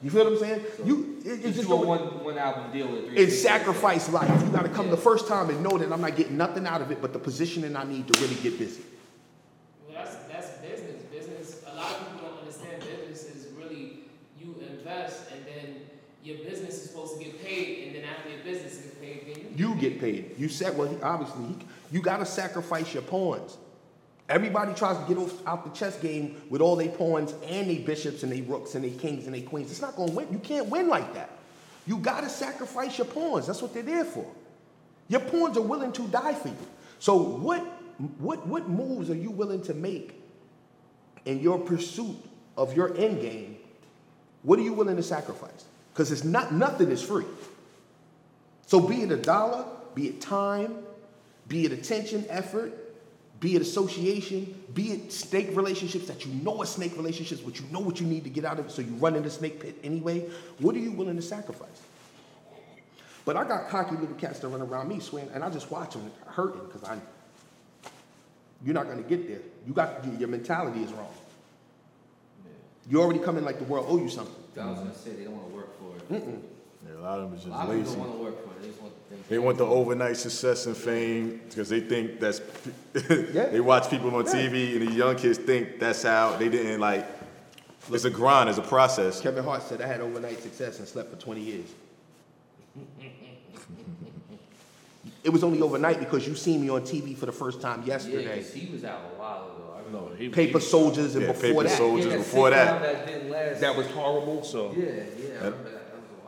I 0.00 0.04
got 0.04 0.04
You 0.04 0.10
feel 0.10 0.24
what 0.24 0.32
I'm 0.32 0.38
saying? 0.38 0.64
You 0.84 1.16
it, 1.24 1.28
it's 1.28 1.42
Just 1.42 1.56
just 1.56 1.70
a 1.70 1.76
one, 1.76 2.24
one 2.24 2.38
album 2.38 2.72
deal 2.72 2.88
with 2.88 3.06
three. 3.08 3.22
and 3.22 3.28
sixty. 3.30 3.48
sacrifice 3.48 4.08
life. 4.10 4.28
You 4.44 4.50
gotta 4.50 4.68
come 4.68 4.90
the 4.90 4.96
first 4.96 5.26
time 5.28 5.50
and 5.50 5.62
know 5.62 5.76
that 5.78 5.92
I'm 5.92 6.00
not 6.00 6.16
getting 6.16 6.36
nothing 6.36 6.66
out 6.66 6.80
of 6.82 6.90
it 6.90 7.00
but 7.02 7.12
the 7.12 7.18
positioning 7.18 7.76
I 7.76 7.84
need 7.84 8.06
to 8.12 8.20
really 8.20 8.36
get 8.36 8.58
busy. 8.58 8.82
Well, 9.88 9.96
that's, 10.04 10.16
that's 10.30 10.48
business. 10.58 11.02
Business, 11.12 11.62
a 11.70 11.74
lot 11.74 11.90
of 11.92 11.98
people 12.12 12.28
don't 12.28 12.38
understand 12.40 12.80
business 12.80 13.24
is 13.24 13.48
really 13.56 14.00
you 14.40 14.54
invest 14.70 15.30
and 15.32 15.44
then 15.44 15.76
your 16.22 16.38
business 16.38 16.74
is 16.82 16.90
supposed 16.90 17.18
to 17.18 17.24
get 17.24 17.44
paid 17.44 17.86
and 17.88 17.96
then 17.96 18.04
after 18.04 18.30
your 18.30 18.40
business 18.44 18.76
gets 18.76 18.94
paid, 18.96 19.24
then 19.26 19.44
you. 19.56 19.68
You 19.70 19.74
get 19.80 19.98
paid. 20.00 20.34
You 20.38 20.48
said, 20.48 20.76
well, 20.78 20.88
he, 20.88 21.00
obviously, 21.02 21.44
he, 21.46 21.56
you 21.90 22.00
gotta 22.02 22.26
sacrifice 22.26 22.92
your 22.94 23.02
pawns. 23.02 23.56
Everybody 24.28 24.74
tries 24.74 24.98
to 24.98 25.04
get 25.08 25.16
off, 25.16 25.46
out 25.46 25.64
the 25.64 25.70
chess 25.70 25.98
game 25.98 26.40
with 26.50 26.60
all 26.60 26.76
their 26.76 26.90
pawns 26.90 27.34
and 27.46 27.70
their 27.70 27.80
bishops 27.80 28.22
and 28.22 28.30
their 28.30 28.42
rooks 28.42 28.74
and 28.74 28.84
their 28.84 28.98
kings 28.98 29.24
and 29.24 29.34
their 29.34 29.42
queens. 29.42 29.70
It's 29.70 29.80
not 29.80 29.96
gonna 29.96 30.12
win. 30.12 30.28
You 30.30 30.38
can't 30.38 30.66
win 30.66 30.88
like 30.88 31.14
that. 31.14 31.30
You 31.86 31.96
gotta 31.96 32.28
sacrifice 32.28 32.98
your 32.98 33.06
pawns. 33.06 33.46
That's 33.46 33.62
what 33.62 33.72
they're 33.72 33.82
there 33.82 34.04
for. 34.04 34.30
Your 35.08 35.20
pawns 35.20 35.56
are 35.56 35.62
willing 35.62 35.92
to 35.92 36.06
die 36.08 36.34
for 36.34 36.48
you. 36.48 36.56
So 36.98 37.16
what, 37.16 37.60
what, 38.18 38.46
what 38.46 38.68
moves 38.68 39.08
are 39.08 39.14
you 39.14 39.30
willing 39.30 39.62
to 39.62 39.74
make 39.74 40.20
in 41.24 41.40
your 41.40 41.58
pursuit 41.58 42.16
of 42.58 42.76
your 42.76 42.94
end 42.98 43.22
game? 43.22 43.56
What 44.42 44.58
are 44.58 44.62
you 44.62 44.74
willing 44.74 44.96
to 44.96 45.02
sacrifice? 45.02 45.64
Because 45.92 46.12
it's 46.12 46.24
not 46.24 46.52
nothing 46.52 46.90
is 46.90 47.02
free. 47.02 47.24
So 48.66 48.80
be 48.80 49.02
it 49.02 49.10
a 49.10 49.16
dollar, 49.16 49.64
be 49.94 50.08
it 50.08 50.20
time, 50.20 50.78
be 51.48 51.64
it 51.64 51.72
attention, 51.72 52.26
effort, 52.28 52.87
be 53.40 53.54
it 53.54 53.62
association, 53.62 54.62
be 54.74 54.92
it 54.92 55.12
snake 55.12 55.56
relationships 55.56 56.06
that 56.08 56.26
you 56.26 56.32
know 56.42 56.60
are 56.60 56.66
snake 56.66 56.96
relationships, 56.96 57.40
but 57.40 57.60
you 57.60 57.66
know 57.70 57.80
what 57.80 58.00
you 58.00 58.06
need 58.06 58.24
to 58.24 58.30
get 58.30 58.44
out 58.44 58.58
of 58.58 58.66
it, 58.66 58.70
so 58.72 58.82
you 58.82 58.92
run 58.94 59.14
in 59.14 59.22
the 59.22 59.30
snake 59.30 59.60
pit 59.60 59.78
anyway. 59.84 60.28
What 60.58 60.74
are 60.74 60.80
you 60.80 60.92
willing 60.92 61.16
to 61.16 61.22
sacrifice? 61.22 61.82
But 63.24 63.36
I 63.36 63.44
got 63.44 63.68
cocky 63.68 63.94
little 63.96 64.16
cats 64.16 64.40
that 64.40 64.48
run 64.48 64.62
around 64.62 64.88
me 64.88 65.00
swearing, 65.00 65.30
and 65.34 65.44
I 65.44 65.50
just 65.50 65.70
watch 65.70 65.92
them 65.92 66.10
hurting 66.26 66.64
because 66.66 66.82
I, 66.82 66.98
you're 68.64 68.74
not 68.74 68.88
gonna 68.88 69.02
get 69.02 69.28
there. 69.28 69.40
You 69.66 69.72
got 69.72 70.04
your 70.18 70.28
mentality 70.28 70.82
is 70.82 70.92
wrong. 70.92 71.12
You 72.90 73.02
already 73.02 73.20
come 73.20 73.36
in 73.36 73.44
like 73.44 73.58
the 73.58 73.64
world 73.64 73.86
owe 73.88 73.98
you 73.98 74.08
something. 74.08 74.34
I 74.60 74.70
was 74.70 74.78
gonna 74.78 74.94
say 74.94 75.10
they 75.12 75.24
don't 75.24 75.36
wanna 75.36 75.54
work 75.54 75.68
for 75.78 76.14
it. 76.16 76.57
Yeah, 76.86 76.98
a 76.98 77.02
lot 77.02 77.18
of 77.20 77.30
them 77.30 77.38
is 77.38 77.44
A 77.44 77.48
just 77.48 77.56
lot 77.58 77.68
of 77.68 77.76
people 77.76 77.82
lazy. 77.84 77.96
don't 77.96 78.08
wanna 78.08 78.22
work 78.22 78.44
for 78.44 78.50
it, 78.52 78.62
they 78.62 78.68
just 78.68 78.80
want 78.82 78.94
the 79.10 79.14
thing. 79.16 79.24
They 79.28 79.38
want 79.38 79.58
the 79.58 79.66
overnight 79.66 80.16
success 80.16 80.66
and 80.66 80.76
fame 80.76 81.40
because 81.48 81.68
they 81.68 81.80
think 81.80 82.20
that's. 82.20 82.40
Yeah. 83.34 83.46
they 83.46 83.60
watch 83.60 83.88
people 83.90 84.14
on 84.14 84.24
Yeah. 84.26 84.32
TV 84.32 84.76
and 84.76 84.88
the 84.88 84.92
young 84.94 85.16
kids 85.16 85.38
think 85.38 85.78
that's 85.78 86.02
how 86.02 86.36
they 86.36 86.48
didn't 86.48 86.80
like. 86.80 87.06
It's 87.90 88.04
a 88.04 88.10
grind, 88.10 88.48
it's 88.50 88.58
a 88.58 88.62
process. 88.62 89.20
Kevin 89.20 89.44
Hart 89.44 89.62
said 89.62 89.80
I 89.80 89.86
had 89.86 90.00
overnight 90.00 90.42
success 90.42 90.78
and 90.78 90.86
slept 90.86 91.10
for 91.10 91.16
20 91.20 91.40
years. 91.40 91.66
It 95.24 95.30
was 95.30 95.42
only 95.44 95.60
overnight 95.60 95.98
because 95.98 96.26
you 96.26 96.34
seen 96.34 96.60
me 96.62 96.68
on 96.70 96.82
TV 96.82 97.14
for 97.16 97.26
the 97.26 97.32
first 97.32 97.60
time 97.60 97.80
Yeah, 97.82 97.94
yesterday. 97.94 98.36
'cause 98.40 98.52
he 98.52 98.70
was 98.72 98.84
out 98.84 99.00
a 99.14 99.18
while 99.20 99.42
ago. 99.42 99.74
I 99.74 99.78
remember. 99.84 100.10
No, 100.10 100.16
he, 100.16 100.28
Paper 100.28 100.58
he- 100.58 100.64
Soldiers 100.64 101.16
and 101.16 101.22
Yeah, 101.26 101.32
before 101.32 101.42
Paper 101.50 101.62
that. 101.64 101.76
Soldiers. 101.76 102.06
Yeah, 102.12 102.16
before 102.18 102.48
sitcom 102.48 102.52
that. 102.52 102.82
that 102.82 103.06
didn't 103.06 103.30
last. 103.30 103.60
That 103.60 103.76
was 103.76 103.86
horrible. 103.88 104.44
So 104.44 104.72
Yeah, 104.76 104.84
yeah, 104.84 104.92
I 104.92 105.44
remember 105.44 105.70
that. 105.70 105.77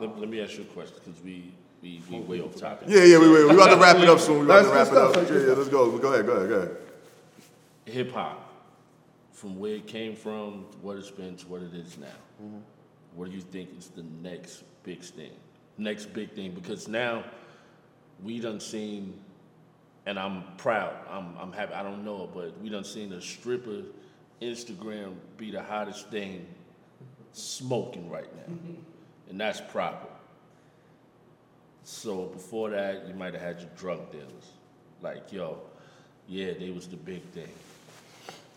That 0.01 0.09
was 0.09 0.17
a 0.17 0.19
let, 0.19 0.19
let 0.19 0.29
me 0.29 0.41
ask 0.41 0.57
you 0.57 0.63
a 0.63 0.67
question 0.67 0.95
because 1.03 1.21
we 1.23 1.53
we 1.81 2.01
we 2.09 2.19
way 2.19 2.41
off 2.41 2.55
topic. 2.55 2.87
Yeah, 2.89 3.03
yeah, 3.03 3.19
we 3.19 3.29
we 3.29 3.45
we 3.45 3.53
about 3.53 3.69
to 3.69 3.77
wrap 3.77 3.97
it 3.97 4.09
up 4.09 4.19
soon. 4.19 4.39
We 4.39 4.45
about 4.45 4.63
to 4.63 4.69
wrap 4.69 4.87
it 4.87 4.97
up. 4.97 5.15
Yeah, 5.15 5.37
yeah, 5.37 5.53
let's 5.53 5.69
go. 5.69 5.97
Go 5.97 6.13
ahead, 6.13 6.25
go 6.25 6.33
ahead, 6.33 6.49
go 6.49 6.55
ahead. 6.55 6.77
Hip 7.85 8.11
hop, 8.11 8.53
from 9.31 9.59
where 9.59 9.75
it 9.75 9.87
came 9.87 10.15
from, 10.15 10.65
to 10.71 10.77
what 10.79 10.97
it's 10.97 11.11
been, 11.11 11.35
to 11.37 11.47
what 11.47 11.61
it 11.61 11.73
is 11.73 11.97
now. 11.97 12.07
Mm-hmm. 12.43 12.57
What 13.15 13.29
do 13.29 13.35
you 13.35 13.41
think 13.41 13.77
is 13.77 13.87
the 13.87 14.03
next 14.21 14.63
big 14.83 15.01
thing? 15.01 15.31
Next 15.77 16.13
big 16.13 16.33
thing 16.33 16.51
because 16.51 16.87
now 16.87 17.23
we 18.23 18.39
done 18.39 18.59
seen, 18.59 19.19
and 20.05 20.19
I'm 20.19 20.43
proud. 20.57 20.93
I'm 21.09 21.35
I'm 21.39 21.51
happy. 21.51 21.73
I 21.73 21.83
don't 21.83 22.03
know 22.03 22.23
it, 22.25 22.33
but 22.33 22.61
we 22.61 22.69
done 22.69 22.83
seen 22.83 23.13
a 23.13 23.21
stripper 23.21 23.83
Instagram 24.41 25.13
be 25.37 25.51
the 25.51 25.61
hottest 25.61 26.09
thing 26.09 26.45
smoking 27.33 28.09
right 28.09 28.27
now, 28.35 28.53
and 29.31 29.39
that's 29.39 29.59
proper. 29.61 30.07
So 31.83 32.25
before 32.25 32.69
that, 32.69 33.07
you 33.07 33.15
might 33.15 33.33
have 33.33 33.41
had 33.41 33.59
your 33.59 33.69
drug 33.75 34.11
dealers, 34.11 34.51
like 35.01 35.31
yo, 35.33 35.57
yeah, 36.27 36.51
they 36.59 36.69
was 36.69 36.87
the 36.87 36.97
big 36.97 37.23
thing, 37.31 37.47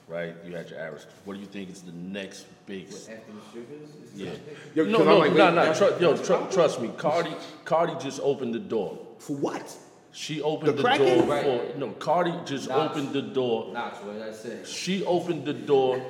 right? 0.08 0.34
You 0.44 0.54
had 0.54 0.68
your 0.68 0.78
average. 0.80 1.04
What 1.24 1.34
do 1.34 1.40
you 1.40 1.46
think 1.46 1.70
is 1.70 1.80
the 1.82 1.92
next 1.92 2.44
big? 2.66 2.88
What, 2.88 3.08
after 3.10 3.32
the 3.62 4.24
Yeah. 4.24 4.30
Yo, 4.74 4.84
no, 4.84 4.98
'cause 4.98 5.06
no, 5.06 5.18
like, 5.18 5.32
no, 5.32 5.44
wait, 5.46 5.54
no. 5.54 5.54
that's- 5.54 5.78
Tru- 5.78 5.96
yo, 6.00 6.16
tru- 6.16 6.46
trust 6.52 6.80
me. 6.80 6.90
Cardi, 6.98 7.34
Cardi 7.64 7.94
just 7.98 8.20
opened 8.22 8.54
the 8.54 8.58
door. 8.58 8.98
For 9.18 9.36
what? 9.36 9.74
She 10.12 10.42
opened 10.42 10.68
The 10.68 10.72
the, 10.74 10.82
cracking? 10.82 11.18
door 11.20 11.26
Right. 11.26 11.72
for 11.72 11.78
no. 11.78 11.90
Cardi 11.92 12.34
just 12.44 12.68
Knox. 12.68 12.90
opened 12.90 13.12
the 13.14 13.22
door. 13.22 13.72
Knox, 13.72 13.98
what 14.04 14.12
did 14.14 14.22
I 14.22 14.32
say? 14.32 14.60
She 14.64 15.04
opened 15.06 15.44
the 15.46 15.54
door. 15.54 16.00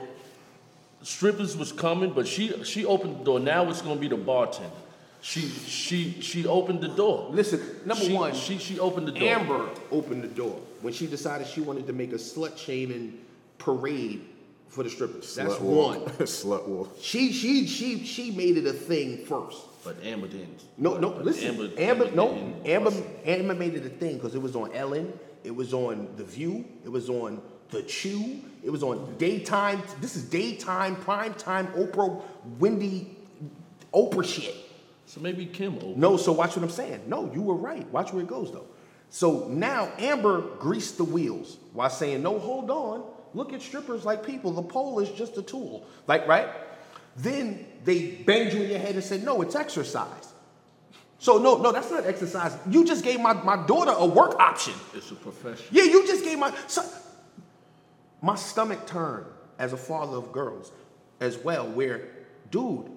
Strippers 1.05 1.57
was 1.57 1.71
coming, 1.73 2.11
but 2.13 2.27
she 2.27 2.65
she 2.65 2.85
opened 2.85 3.21
the 3.21 3.25
door. 3.25 3.41
Now 3.41 3.69
it's 3.71 3.83
gonna 3.83 4.01
be 4.01 4.09
the 4.09 4.17
bartender. 4.17 4.71
She 5.21 5.43
she 5.43 6.21
she 6.21 6.47
opened 6.47 6.81
the 6.81 6.89
door. 6.89 7.29
Listen, 7.31 7.61
number 7.85 8.05
She- 8.05 8.13
one, 8.13 8.35
she 8.35 8.59
she 8.59 8.79
opened 8.79 9.09
the 9.09 9.13
door. 9.13 9.29
Amber 9.29 9.69
opened 9.91 10.23
the 10.23 10.29
door 10.29 10.59
when 10.83 10.93
she 10.93 11.07
decided 11.07 11.47
she 11.47 11.61
wanted 11.61 11.87
to 11.87 11.93
make 11.93 12.13
a 12.13 12.17
slut 12.17 12.57
shaming 12.59 13.19
parade 13.59 14.23
for 14.69 14.83
the 14.83 14.91
strippers. 14.91 15.35
That's 15.35 15.55
Slut 15.55 15.61
war. 15.61 15.89
one. 15.89 16.01
Slut 16.27 16.67
war. 16.69 16.89
She 17.01 17.33
she 17.33 17.67
she 17.67 18.05
she 18.05 18.31
made 18.33 18.57
it 18.57 18.67
a 18.67 18.73
thing 18.73 19.25
first. 19.27 19.59
But 19.85 19.97
Amber 20.03 20.27
didn't. 20.29 20.63
No, 20.79 20.97
no, 20.97 21.11
But 21.11 21.27
listen. 21.27 21.49
Amber, 21.51 21.71
Amber, 21.79 22.11
no, 22.13 22.35
didn't 22.35 22.67
Amber, 22.67 22.91
bust. 22.91 23.03
Amber 23.27 23.55
made 23.55 23.75
it 23.75 23.85
a 23.85 23.91
thing 23.91 24.17
because 24.17 24.35
it 24.35 24.41
was 24.41 24.57
on 24.57 24.73
Ellen, 24.73 25.13
it 25.45 25.55
was 25.55 25.75
on 25.75 26.09
The 26.17 26.25
View, 26.25 26.65
it 26.85 26.89
was 26.91 27.11
on 27.11 27.43
The 27.75 27.83
Chew, 27.83 28.41
it 28.63 28.71
was 28.71 28.83
on 28.83 29.17
daytime. 29.19 29.83
This 30.01 30.17
is 30.17 30.23
daytime, 30.23 30.97
prime 30.97 31.35
time, 31.35 31.67
Oprah, 31.69 32.23
Wendy, 32.59 33.17
Oprah 33.93 34.25
shit. 34.25 34.55
So 35.07 35.21
maybe 35.21 35.45
Kim 35.45 35.77
opened. 35.77 35.99
No, 35.99 36.17
so 36.17 36.33
watch 36.33 36.57
what 36.57 36.63
I'm 36.63 36.71
saying. 36.71 37.03
No, 37.07 37.31
you 37.33 37.43
were 37.43 37.55
right. 37.55 37.87
Watch 37.91 38.13
where 38.13 38.23
it 38.23 38.29
goes 38.29 38.51
though. 38.51 38.67
So 39.11 39.49
now 39.49 39.93
Amber 39.99 40.41
greased 40.59 40.97
the 40.97 41.05
wheels 41.05 41.59
while 41.73 41.91
saying, 41.91 42.23
no, 42.23 42.39
hold 42.39 42.71
on. 42.71 43.05
Look 43.35 43.53
at 43.53 43.61
strippers 43.61 44.05
like 44.05 44.25
people. 44.25 44.53
The 44.53 44.63
pole 44.63 45.01
is 45.01 45.11
just 45.11 45.37
a 45.37 45.43
tool. 45.43 45.85
Like, 46.07 46.27
right? 46.27 46.49
Then 47.17 47.67
they 47.85 48.13
banged 48.13 48.53
you 48.53 48.63
in 48.63 48.71
your 48.71 48.79
head 48.79 48.95
and 48.95 49.05
said, 49.05 49.25
no, 49.25 49.43
it's 49.43 49.55
exercise. 49.55 50.33
So 51.19 51.39
no, 51.39 51.59
no, 51.59 51.73
that's 51.73 51.91
not 51.91 52.07
exercise. 52.07 52.57
You 52.69 52.85
just 52.85 53.05
gave 53.05 53.21
my, 53.21 53.33
my 53.33 53.65
daughter 53.67 53.95
a 53.97 54.07
work 54.07 54.39
option. 54.39 54.75
It's 54.95 55.11
a 55.11 55.15
profession. 55.15 55.65
Yeah, 55.71 55.85
you 55.85 56.07
just 56.07 56.25
gave 56.25 56.39
my 56.39 56.55
son. 56.67 56.87
My 58.25 58.37
stomach 58.37 58.87
turned 58.87 59.27
as 59.59 59.75
a 59.75 59.77
father 59.77 60.17
of 60.17 60.33
girls 60.33 60.73
as 61.21 61.37
well, 61.37 61.69
where, 61.69 62.09
dude, 62.51 62.91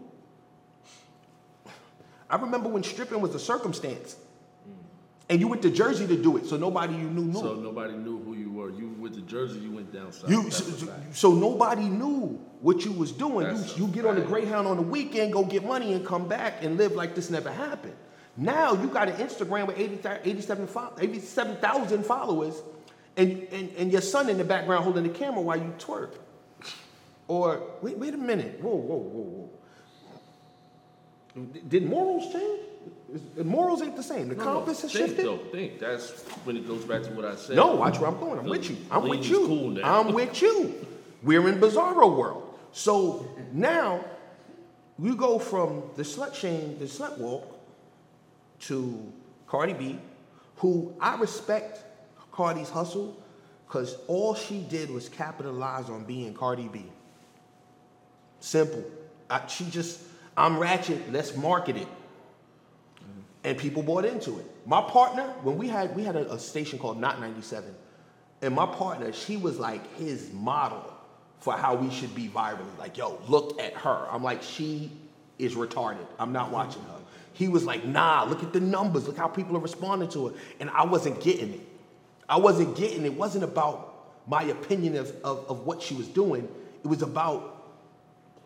I 2.29 2.37
remember 2.37 2.69
when 2.69 2.81
stripping 2.81 3.19
was 3.19 3.35
a 3.35 3.39
circumstance. 3.39 4.15
And 5.29 5.41
you 5.41 5.49
went 5.49 5.61
to 5.63 5.69
Jersey 5.69 6.07
to 6.07 6.15
do 6.15 6.37
it, 6.37 6.45
so 6.45 6.55
nobody 6.55 6.93
you 6.93 7.09
knew 7.09 7.25
knew. 7.25 7.33
So 7.41 7.55
nobody 7.55 7.95
knew 7.97 8.23
who 8.23 8.35
you 8.35 8.49
were. 8.49 8.69
You 8.69 8.95
went 8.97 9.15
to 9.15 9.21
Jersey. 9.21 9.59
You 9.59 9.71
went 9.73 9.91
down 9.91 10.13
south. 10.13 10.29
you, 10.29 10.49
so, 10.49 10.87
so 11.11 11.33
nobody 11.33 11.89
knew 11.89 12.39
what 12.61 12.85
you 12.85 12.93
was 12.93 13.11
doing. 13.11 13.47
That's 13.47 13.77
You, 13.77 13.87
you 13.87 13.91
get 13.91 14.05
on 14.05 14.15
the 14.15 14.21
Greyhound 14.21 14.65
on 14.65 14.77
the 14.77 14.83
weekend, 14.83 15.33
go 15.33 15.43
get 15.43 15.65
money, 15.65 15.91
and 15.91 16.05
come 16.05 16.29
back 16.29 16.63
and 16.63 16.77
live 16.77 16.93
like 16.93 17.15
this 17.15 17.29
never 17.29 17.51
happened. 17.51 17.97
Now 18.37 18.81
you 18.81 18.87
got 18.87 19.09
an 19.09 19.15
Instagram 19.17 19.67
with 19.67 19.77
80, 19.77 19.99
87 20.23 20.67
fo- 20.67 20.93
87,000 20.97 22.05
followers, 22.05 22.61
and, 23.17 23.47
and, 23.51 23.71
and 23.77 23.91
your 23.91 24.01
son 24.01 24.29
in 24.29 24.37
the 24.37 24.43
background 24.43 24.83
holding 24.83 25.03
the 25.03 25.09
camera 25.09 25.41
while 25.41 25.57
you 25.57 25.73
twerk. 25.79 26.13
Or 27.27 27.61
wait, 27.81 27.97
wait 27.97 28.13
a 28.13 28.17
minute. 28.17 28.59
Whoa, 28.61 28.75
whoa, 28.75 28.95
whoa, 28.95 29.49
whoa. 31.35 31.49
Did 31.67 31.89
morals 31.89 32.31
change? 32.31 32.61
Morals 33.43 33.81
ain't 33.81 33.95
the 33.95 34.03
same. 34.03 34.29
The 34.29 34.35
No, 34.35 34.43
no, 34.43 34.53
compass 34.53 34.81
has 34.81 34.91
think, 34.91 35.07
shifted. 35.07 35.25
Though, 35.25 35.37
think 35.37 35.79
that's 35.79 36.11
when 36.45 36.57
it 36.57 36.67
goes 36.67 36.83
back 36.85 37.03
to 37.03 37.09
what 37.11 37.25
I 37.25 37.35
said. 37.35 37.55
No, 37.55 37.75
watch 37.75 37.99
where 37.99 38.09
I'm 38.09 38.19
going. 38.19 38.39
I'm 38.39 38.45
with 38.45 38.69
you. 38.69 38.77
I'm 38.89 39.07
with 39.07 39.25
you. 39.25 39.45
cool. 39.45 39.85
I'm 39.85 40.13
with 40.13 40.41
you. 40.41 40.85
We're 41.23 41.47
in 41.47 41.59
bizarro 41.59 42.15
world. 42.15 42.59
So 42.71 43.27
now 43.51 44.03
we 44.97 45.15
go 45.15 45.39
from 45.39 45.83
the 45.95 46.03
slut 46.03 46.33
shame, 46.33 46.77
the 46.79 46.85
slut 46.85 47.17
walk, 47.17 47.57
to 48.61 49.11
Cardi 49.47 49.73
B, 49.73 49.99
who 50.57 50.93
I 50.99 51.15
respect 51.17 51.86
Cardi's 52.37 52.69
hustle, 52.69 53.21
because 53.67 53.97
all 54.07 54.33
she 54.33 54.59
did 54.69 54.89
was 54.89 55.09
capitalize 55.09 55.89
on 55.89 56.05
being 56.05 56.33
Cardi 56.33 56.69
B. 56.69 56.85
Simple. 58.39 58.85
I, 59.29 59.45
she 59.47 59.65
just, 59.69 59.99
I'm 60.37 60.57
ratchet. 60.57 61.11
Let's 61.11 61.35
market 61.35 61.75
it 61.75 61.87
and 63.47 63.57
people 63.57 63.81
bought 63.81 64.03
into 64.03 64.39
it. 64.39 64.45
My 64.65 64.81
partner, 64.81 65.23
when 65.41 65.57
we 65.57 65.69
had 65.69 65.95
we 65.95 66.03
had 66.03 66.17
a, 66.17 66.33
a 66.33 66.37
station 66.37 66.77
called 66.79 66.99
Not 66.99 67.21
97, 67.21 67.73
and 68.41 68.53
my 68.53 68.65
partner, 68.65 69.13
she 69.13 69.37
was 69.37 69.57
like 69.57 69.95
his 69.95 70.33
model 70.33 70.83
for 71.39 71.53
how 71.53 71.75
we 71.75 71.89
should 71.89 72.13
be 72.13 72.27
virally. 72.27 72.77
Like, 72.77 72.97
yo, 72.97 73.21
look 73.29 73.57
at 73.59 73.73
her. 73.73 74.07
I'm 74.11 74.21
like, 74.21 74.43
she 74.43 74.91
is 75.39 75.55
retarded. 75.55 76.05
I'm 76.19 76.33
not 76.33 76.51
watching 76.51 76.81
her. 76.81 76.99
He 77.31 77.47
was 77.47 77.63
like, 77.63 77.85
nah, 77.85 78.23
look 78.23 78.43
at 78.43 78.51
the 78.51 78.59
numbers. 78.59 79.07
Look 79.07 79.15
how 79.15 79.29
people 79.29 79.55
are 79.55 79.61
responding 79.61 80.09
to 80.09 80.27
it. 80.27 80.35
And 80.59 80.69
I 80.71 80.83
wasn't 80.83 81.21
getting 81.21 81.53
it. 81.53 81.66
I 82.29 82.37
wasn't 82.37 82.75
getting 82.75 83.05
it. 83.05 83.13
Wasn't 83.13 83.43
about 83.43 83.93
my 84.27 84.43
opinion 84.43 84.95
of, 84.97 85.09
of, 85.23 85.45
of 85.49 85.65
what 85.65 85.81
she 85.81 85.95
was 85.95 86.07
doing. 86.07 86.47
It 86.83 86.87
was 86.87 87.01
about 87.01 87.53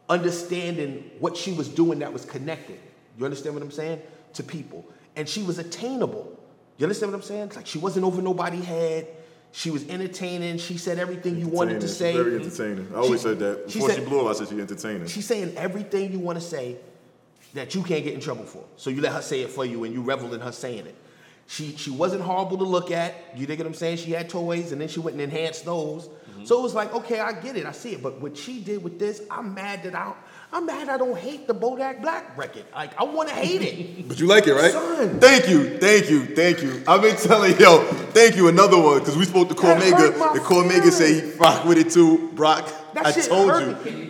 understanding 0.09 1.09
what 1.19 1.38
she 1.38 1.53
was 1.53 1.67
doing 1.69 1.99
that 1.99 2.11
was 2.11 2.25
connected. 2.25 2.79
You 3.17 3.25
understand 3.25 3.55
what 3.55 3.63
I'm 3.63 3.71
saying? 3.71 4.01
To 4.34 4.43
people. 4.43 4.86
And 5.15 5.27
she 5.27 5.43
was 5.43 5.59
attainable. 5.59 6.38
You 6.77 6.86
understand 6.86 7.11
what 7.11 7.17
I'm 7.17 7.23
saying? 7.23 7.43
It's 7.43 7.55
like 7.55 7.67
she 7.67 7.77
wasn't 7.79 8.05
over 8.05 8.21
nobody's 8.21 8.65
head. 8.65 9.07
She 9.53 9.69
was 9.69 9.88
entertaining. 9.89 10.57
She 10.59 10.77
said 10.77 10.97
everything 10.97 11.38
you 11.38 11.47
wanted 11.47 11.82
to 11.82 11.88
Entertaining. 11.88 11.93
say. 11.95 12.13
She's 12.13 12.23
Very 12.23 12.36
entertaining. 12.75 12.88
I 12.93 12.97
always 12.97 13.19
She- 13.21 13.23
said 13.27 13.39
that. 13.39 13.65
Before 13.67 13.89
she, 13.89 13.95
said- 13.95 14.05
blew 14.07 14.21
up, 14.25 14.27
I 14.27 14.34
said 14.39 14.47
she 14.47 14.61
entertaining. 14.61 15.07
She's 15.07 15.25
saying 15.25 15.53
everything 15.57 16.11
you 16.11 16.19
want 16.19 16.39
to 16.39 16.43
say 16.45 16.77
that 17.53 17.75
you 17.75 17.84
can't 17.84 18.03
get 18.03 18.13
in 18.13 18.21
trouble 18.21 18.45
for. 18.45 18.63
So 18.77 18.89
you 18.89 19.01
let 19.01 19.11
her 19.11 19.21
say 19.21 19.41
it 19.41 19.49
for 19.49 19.65
you 19.65 19.84
and 19.84 19.93
you 19.93 20.01
revel 20.01 20.34
in 20.34 20.39
her 20.39 20.53
saying 20.53 20.86
it. 20.88 20.95
She 21.52 21.76
she 21.76 21.91
wasn't 21.91 22.22
horrible 22.22 22.58
to 22.60 22.64
look 22.64 22.91
at. 22.91 23.14
You 23.36 23.45
dig 23.45 23.60
what 23.60 23.68
I'm 23.68 23.74
saying? 23.74 23.97
She 23.97 24.12
had 24.12 24.30
toys 24.30 24.72
and 24.72 24.80
then 24.80 24.88
she 24.88 25.02
went 25.02 25.16
and 25.16 25.22
enhanced 25.22 25.66
those. 25.66 26.08
Mm-hmm. 26.08 26.45
So 26.45 26.58
it 26.58 26.62
was 26.62 26.74
like, 26.74 26.93
okay, 26.95 27.20
I 27.20 27.34
get 27.34 27.58
it, 27.58 27.66
I 27.66 27.74
see 27.74 27.91
it. 27.91 28.02
But 28.02 28.22
what 28.22 28.38
she 28.38 28.62
did 28.62 28.82
with 28.82 28.97
this, 28.97 29.22
I'm 29.30 29.54
mad 29.54 29.84
that 29.84 29.93
I 29.93 30.14
I'm 30.54 30.66
mad 30.66 30.88
I 30.88 30.97
don't 30.97 31.18
hate 31.18 31.47
the 31.47 31.54
Bodak 31.54 32.02
Black 32.02 32.38
record. 32.38 32.64
Like 32.74 32.97
I 32.97 33.04
want 33.04 33.28
to 33.28 33.36
hate 33.36 33.62
it. 33.62 34.08
But 34.08 34.18
you 34.22 34.28
like 34.28 34.47
it, 34.47 34.54
right? 34.54 34.72
Son. 34.72 35.20
Thank 35.20 35.49
you, 35.49 35.78
thank 35.78 36.10
you, 36.10 36.26
thank 36.28 36.62
you. 36.64 36.84
I've 36.88 37.02
been 37.02 37.18
telling 37.18 37.60
yo, 37.60 37.84
thank 38.14 38.38
you. 38.38 38.47
Another 38.47 38.82
one 38.82 38.99
because 38.99 39.18
we 39.18 39.26
spoke 39.26 39.49
to 39.49 39.54
That 39.54 39.82
hurt 39.82 40.16
Cormega. 40.16 40.20
my 40.20 40.32
And 40.32 40.39
Cormega 40.39 40.89
say 40.89 41.20
he 41.20 41.32
rock 41.34 41.66
with 41.66 41.78
it 41.80 41.91
too. 41.91 42.30
Brock, 42.30 42.72
That 42.93 43.08
I 43.08 43.12
shit 43.12 43.26
told 43.26 43.52
hurt 43.52 43.86
you. 43.86 44.06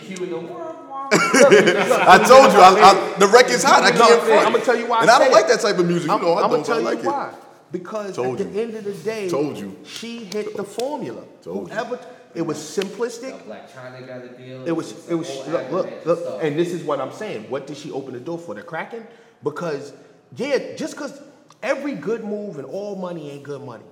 Me. 1.11 1.17
Can 1.17 1.31
you 1.31 1.31
cue 1.31 1.57
in 1.57 1.65
the 1.65 1.85
world? 1.89 1.91
I 1.91 2.17
told 2.27 2.53
you. 2.53 2.59
I, 2.59 2.69
I, 3.15 3.19
the 3.19 3.27
record's 3.27 3.63
hot. 3.63 3.83
I 3.83 3.91
can't 3.91 4.23
front. 4.23 4.47
I'ma 4.47 4.57
tell 4.59 4.77
you 4.77 4.87
why 4.87 4.97
I 4.99 5.01
And 5.01 5.09
I 5.11 5.19
don't 5.19 5.31
like 5.31 5.47
that 5.47 5.59
type 5.59 5.77
of 5.77 5.85
music. 5.85 6.07
You 6.07 6.13
I'm, 6.15 6.21
know, 6.21 6.33
I 6.33 6.43
I'm 6.43 6.49
don't. 6.49 6.51
gonna 6.51 6.63
tell 6.63 6.81
but 6.83 6.87
I 6.87 6.93
like 6.93 7.03
you 7.03 7.09
it. 7.09 7.13
why. 7.13 7.33
Because 7.71 8.15
Told 8.15 8.41
at 8.41 8.47
you. 8.47 8.53
the 8.53 8.61
end 8.61 8.75
of 8.75 8.83
the 8.83 8.93
day, 8.93 9.29
Told 9.29 9.57
you. 9.57 9.77
she 9.85 10.25
hit 10.25 10.57
the 10.57 10.63
formula. 10.63 11.23
Told 11.41 11.69
you. 11.69 11.73
Whoever 11.75 11.99
it 12.33 12.41
was 12.41 12.57
simplistic. 12.57 13.31
Now, 13.47 13.55
Blac 13.55 13.69
Chyna 13.71 14.07
got 14.07 14.23
a 14.23 14.29
deal. 14.29 14.65
It 14.67 14.71
was, 14.71 15.07
it 15.09 15.15
was, 15.15 15.29
look, 15.47 15.69
look, 15.71 16.05
look, 16.05 16.43
and 16.43 16.57
this 16.57 16.71
is 16.73 16.83
what 16.83 16.99
I'm 17.01 17.11
saying. 17.11 17.49
What 17.49 17.67
did 17.67 17.77
she 17.77 17.91
open 17.91 18.13
the 18.13 18.19
door 18.19 18.37
for? 18.37 18.55
The 18.55 18.61
cracking? 18.61 19.05
Because, 19.43 19.93
yeah, 20.37 20.75
just 20.75 20.93
because 20.95 21.21
every 21.61 21.93
good 21.93 22.23
move 22.23 22.57
and 22.57 22.65
all 22.65 22.95
money 22.95 23.31
ain't 23.31 23.43
good 23.43 23.61
money. 23.61 23.83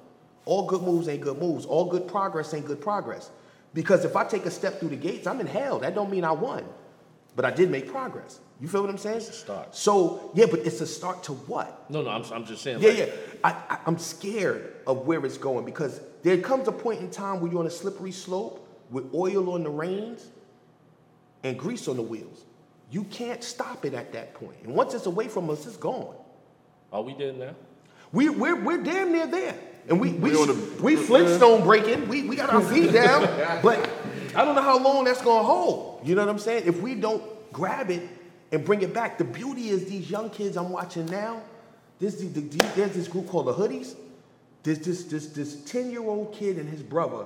All 0.45 0.65
good 0.65 0.81
moves 0.81 1.07
ain't 1.09 1.21
good 1.21 1.37
moves. 1.37 1.65
All 1.65 1.85
good 1.85 2.07
progress 2.07 2.53
ain't 2.53 2.65
good 2.65 2.81
progress. 2.81 3.29
Because 3.73 4.03
if 4.05 4.15
I 4.15 4.23
take 4.23 4.45
a 4.45 4.51
step 4.51 4.79
through 4.79 4.89
the 4.89 4.95
gates, 4.95 5.27
I'm 5.27 5.39
in 5.41 5.47
hell. 5.47 5.79
That 5.79 5.93
don't 5.93 6.09
mean 6.09 6.23
I 6.23 6.31
won. 6.31 6.65
But 7.35 7.45
I 7.45 7.51
did 7.51 7.69
make 7.69 7.87
progress. 7.91 8.39
You 8.61 8.67
feel 8.67 8.81
what 8.81 8.89
I'm 8.89 8.97
saying? 8.97 9.17
It's 9.17 9.29
a 9.29 9.33
start. 9.33 9.75
So 9.75 10.31
yeah, 10.33 10.45
but 10.49 10.59
it's 10.61 10.81
a 10.81 10.85
start 10.87 11.23
to 11.23 11.33
what? 11.33 11.89
No, 11.89 12.01
no, 12.01 12.09
I'm, 12.09 12.23
I'm 12.33 12.45
just 12.45 12.61
saying. 12.61 12.81
Yeah, 12.81 12.89
like, 12.89 12.97
yeah. 12.97 13.05
I, 13.43 13.49
I, 13.69 13.77
I'm 13.85 13.97
scared 13.97 14.73
of 14.85 15.07
where 15.07 15.25
it's 15.25 15.37
going 15.37 15.63
because 15.65 16.01
there 16.23 16.37
comes 16.39 16.67
a 16.67 16.71
point 16.71 16.99
in 16.99 17.09
time 17.09 17.39
where 17.39 17.49
you're 17.51 17.61
on 17.61 17.67
a 17.67 17.71
slippery 17.71 18.11
slope 18.11 18.67
with 18.89 19.13
oil 19.13 19.51
on 19.53 19.63
the 19.63 19.69
reins 19.69 20.27
and 21.43 21.57
grease 21.57 21.87
on 21.87 21.95
the 21.95 22.01
wheels. 22.01 22.43
You 22.91 23.03
can't 23.05 23.43
stop 23.43 23.85
it 23.85 23.93
at 23.93 24.11
that 24.13 24.33
point. 24.33 24.57
And 24.63 24.73
once 24.73 24.93
it's 24.93 25.05
away 25.05 25.27
from 25.27 25.49
us, 25.49 25.65
it's 25.65 25.77
gone. 25.77 26.15
Are 26.91 27.01
we 27.03 27.13
there 27.13 27.31
now? 27.33 27.55
We, 28.11 28.29
we're, 28.29 28.55
we're 28.55 28.83
damn 28.83 29.11
near 29.11 29.27
there. 29.27 29.55
And 29.87 29.99
we, 30.01 30.11
we, 30.13 30.31
We 30.31 30.35
on 30.35 30.47
the- 30.47 30.83
we 30.83 30.95
Flintstone 30.95 31.63
breaking. 31.63 32.07
We, 32.09 32.23
we 32.23 32.35
got 32.35 32.49
our 32.51 32.61
feet 32.61 32.91
down. 32.91 33.21
But 33.63 33.89
I 34.35 34.45
don't 34.45 34.55
know 34.55 34.61
how 34.61 34.79
long 34.79 35.05
that's 35.05 35.21
going 35.21 35.39
to 35.39 35.43
hold. 35.43 36.01
You 36.03 36.15
know 36.15 36.21
what 36.21 36.29
I'm 36.29 36.39
saying? 36.39 36.63
If 36.65 36.81
we 36.81 36.95
don't 36.95 37.23
grab 37.51 37.89
it 37.89 38.03
and 38.51 38.65
bring 38.65 38.81
it 38.81 38.93
back. 38.93 39.17
The 39.17 39.23
beauty 39.23 39.69
is 39.69 39.85
these 39.85 40.09
young 40.09 40.29
kids 40.29 40.57
I'm 40.57 40.69
watching 40.69 41.05
now, 41.07 41.41
this, 41.99 42.15
the, 42.15 42.27
the, 42.27 42.57
there's 42.75 42.93
this 42.93 43.07
group 43.07 43.27
called 43.27 43.47
the 43.47 43.53
Hoodies. 43.53 43.95
There's 44.63 44.79
this, 44.79 45.03
this, 45.03 45.27
this 45.27 45.63
10 45.63 45.91
year 45.91 46.01
old 46.01 46.33
kid 46.33 46.57
and 46.57 46.69
his 46.69 46.81
brother. 46.83 47.25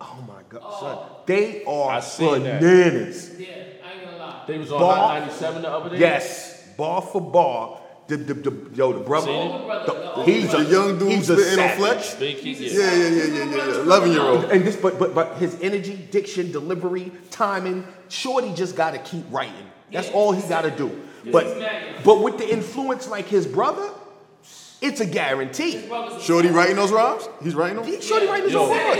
Oh 0.00 0.24
my 0.26 0.42
God, 0.48 0.62
son. 0.80 0.98
Oh. 0.98 1.16
They 1.26 1.64
are 1.64 1.90
I 1.92 2.00
seen 2.00 2.42
that. 2.44 2.60
bananas. 2.60 3.38
Yeah, 3.38 3.48
I 3.84 3.92
ain't 3.92 4.04
gonna 4.04 4.16
lie. 4.16 4.44
They 4.46 4.58
was 4.58 4.72
on 4.72 4.80
Ball- 4.80 4.94
Hot 4.94 5.20
97 5.20 5.62
the 5.62 5.68
other 5.70 5.90
day? 5.90 5.98
Yes, 5.98 6.68
bar 6.76 7.02
for 7.02 7.20
bar. 7.20 7.79
The, 8.10 8.16
the, 8.16 8.34
the, 8.34 8.74
yo, 8.74 8.92
the 8.92 9.00
brother, 9.00 9.26
Seen? 9.28 9.36
Older 9.52 9.64
brother, 9.66 9.92
the 10.16 10.22
the- 10.24 10.24
he's 10.24 10.52
a. 10.52 10.64
The 10.64 10.70
young 10.70 10.98
dude 10.98 11.12
he's 11.12 11.30
a 11.30 11.36
spitting 11.36 11.52
on 11.60 11.68
savage. 11.70 11.78
flex. 11.78 12.14
Big 12.16 12.36
kid, 12.38 12.56
He's 12.56 12.72
yeah. 12.74 12.92
Yeah, 12.92 12.96
yeah, 12.96 13.08
yeah, 13.08 13.24
yeah, 13.24 13.44
yeah, 13.44 13.66
yeah. 13.74 13.80
Eleven 13.82 14.10
year 14.12 14.20
old. 14.22 14.44
And 14.46 14.64
this, 14.64 14.74
but 14.76 14.98
but 14.98 15.14
but 15.14 15.36
his 15.38 15.56
energy, 15.62 15.94
diction, 16.10 16.50
delivery, 16.50 17.12
timing. 17.30 17.86
Shorty 18.08 18.52
just 18.54 18.74
got 18.74 18.90
to 18.92 18.98
keep 18.98 19.24
writing. 19.30 19.54
That's 19.92 20.08
Yeah. 20.08 20.14
all 20.14 20.32
he 20.32 20.42
got 20.48 20.62
to 20.62 20.70
do. 20.72 20.90
He's 21.22 21.32
But 21.32 22.02
but 22.04 22.20
with 22.22 22.38
the 22.38 22.50
influence 22.50 23.06
like 23.08 23.26
his 23.28 23.46
brother, 23.46 23.88
it's 24.80 25.00
a 25.00 25.06
guarantee. 25.06 25.72
His 25.72 25.84
a 25.90 26.20
Shorty 26.20 26.48
writing 26.48 26.74
those 26.76 26.90
rhymes? 26.90 27.28
He's 27.44 27.54
writing 27.54 27.76
them? 27.76 27.86
He- 27.86 28.00
Shorty 28.00 28.26
writing 28.26 28.44
his 28.46 28.54
Yo, 28.54 28.62
own 28.64 28.72
said 28.74 28.96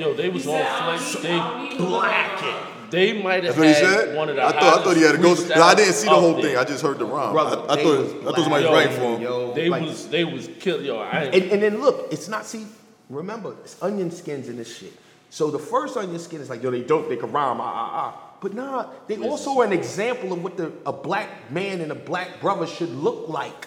yo, 0.00 0.08
yo, 0.08 0.14
they 0.14 0.28
was 0.30 0.44
He 0.44 0.50
said, 0.50 0.66
on 0.66 0.98
flex. 0.98 1.22
need- 1.22 1.30
I 1.32 1.36
don't 1.36 1.58
They, 1.62 1.68
need 1.68 1.78
no 1.80 1.86
black 1.86 2.40
rhyme. 2.42 2.54
They 2.90 3.22
might 3.22 3.44
have 3.44 3.56
what 3.56 3.66
he 3.66 3.72
had 3.72 3.82
said? 3.82 4.16
one 4.16 4.28
of 4.28 4.36
the 4.36 4.44
I 4.44 4.52
thought, 4.52 4.80
I 4.80 4.84
thought 4.84 4.96
he 4.96 5.02
had 5.02 5.14
a 5.14 5.18
ghost. 5.18 5.50
I 5.50 5.74
didn't 5.74 5.94
see 5.94 6.08
the 6.08 6.14
whole 6.14 6.36
out 6.36 6.42
thing. 6.42 6.56
I 6.56 6.64
just 6.64 6.82
heard 6.82 6.98
the 6.98 7.04
rhyme. 7.04 7.32
Brother, 7.32 7.62
I, 7.68 7.74
I 7.74 7.82
thought, 7.82 7.98
was 7.98 8.12
I 8.12 8.24
thought 8.24 8.36
somebody 8.36 8.64
was 8.64 8.72
writing 8.74 8.96
for 8.96 9.16
him. 9.16 9.22
Yo, 9.22 9.54
They 9.54 9.68
like- 9.68 9.82
was 9.82 10.08
they 10.08 10.24
was 10.24 10.48
kill 10.60 10.82
yo. 10.82 10.98
I 10.98 11.24
And, 11.24 11.52
and 11.52 11.62
then 11.62 11.80
look, 11.80 12.08
it's 12.10 12.28
not, 12.28 12.46
see, 12.46 12.66
remember, 13.10 13.54
it's 13.64 13.80
onion 13.82 14.10
skins 14.10 14.48
in 14.48 14.56
this 14.56 14.74
shit. 14.76 14.92
So 15.30 15.50
the 15.50 15.58
first 15.58 15.96
onion 15.96 16.18
skin 16.18 16.40
is 16.40 16.48
like, 16.48 16.62
yo, 16.62 16.70
they 16.70 16.82
dope, 16.82 17.08
they 17.08 17.16
can 17.16 17.30
rhyme, 17.30 17.60
ah, 17.60 17.64
ah, 17.64 17.90
ah. 17.92 18.24
But 18.40 18.54
nah, 18.54 18.86
they 19.08 19.18
also 19.18 19.58
are 19.58 19.64
an 19.64 19.72
example 19.72 20.32
of 20.32 20.42
what 20.42 20.56
the, 20.56 20.72
a 20.86 20.92
black 20.92 21.50
man 21.50 21.80
and 21.80 21.90
a 21.90 21.96
black 21.96 22.40
brother 22.40 22.66
should 22.66 22.90
look 22.90 23.28
like. 23.28 23.66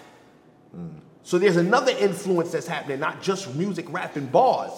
So 1.24 1.38
there's 1.38 1.58
another 1.58 1.92
influence 1.92 2.52
that's 2.52 2.68
happening, 2.68 3.00
not 3.00 3.22
just 3.22 3.54
music, 3.56 3.86
rap, 3.92 4.16
and 4.16 4.32
bars. 4.32 4.72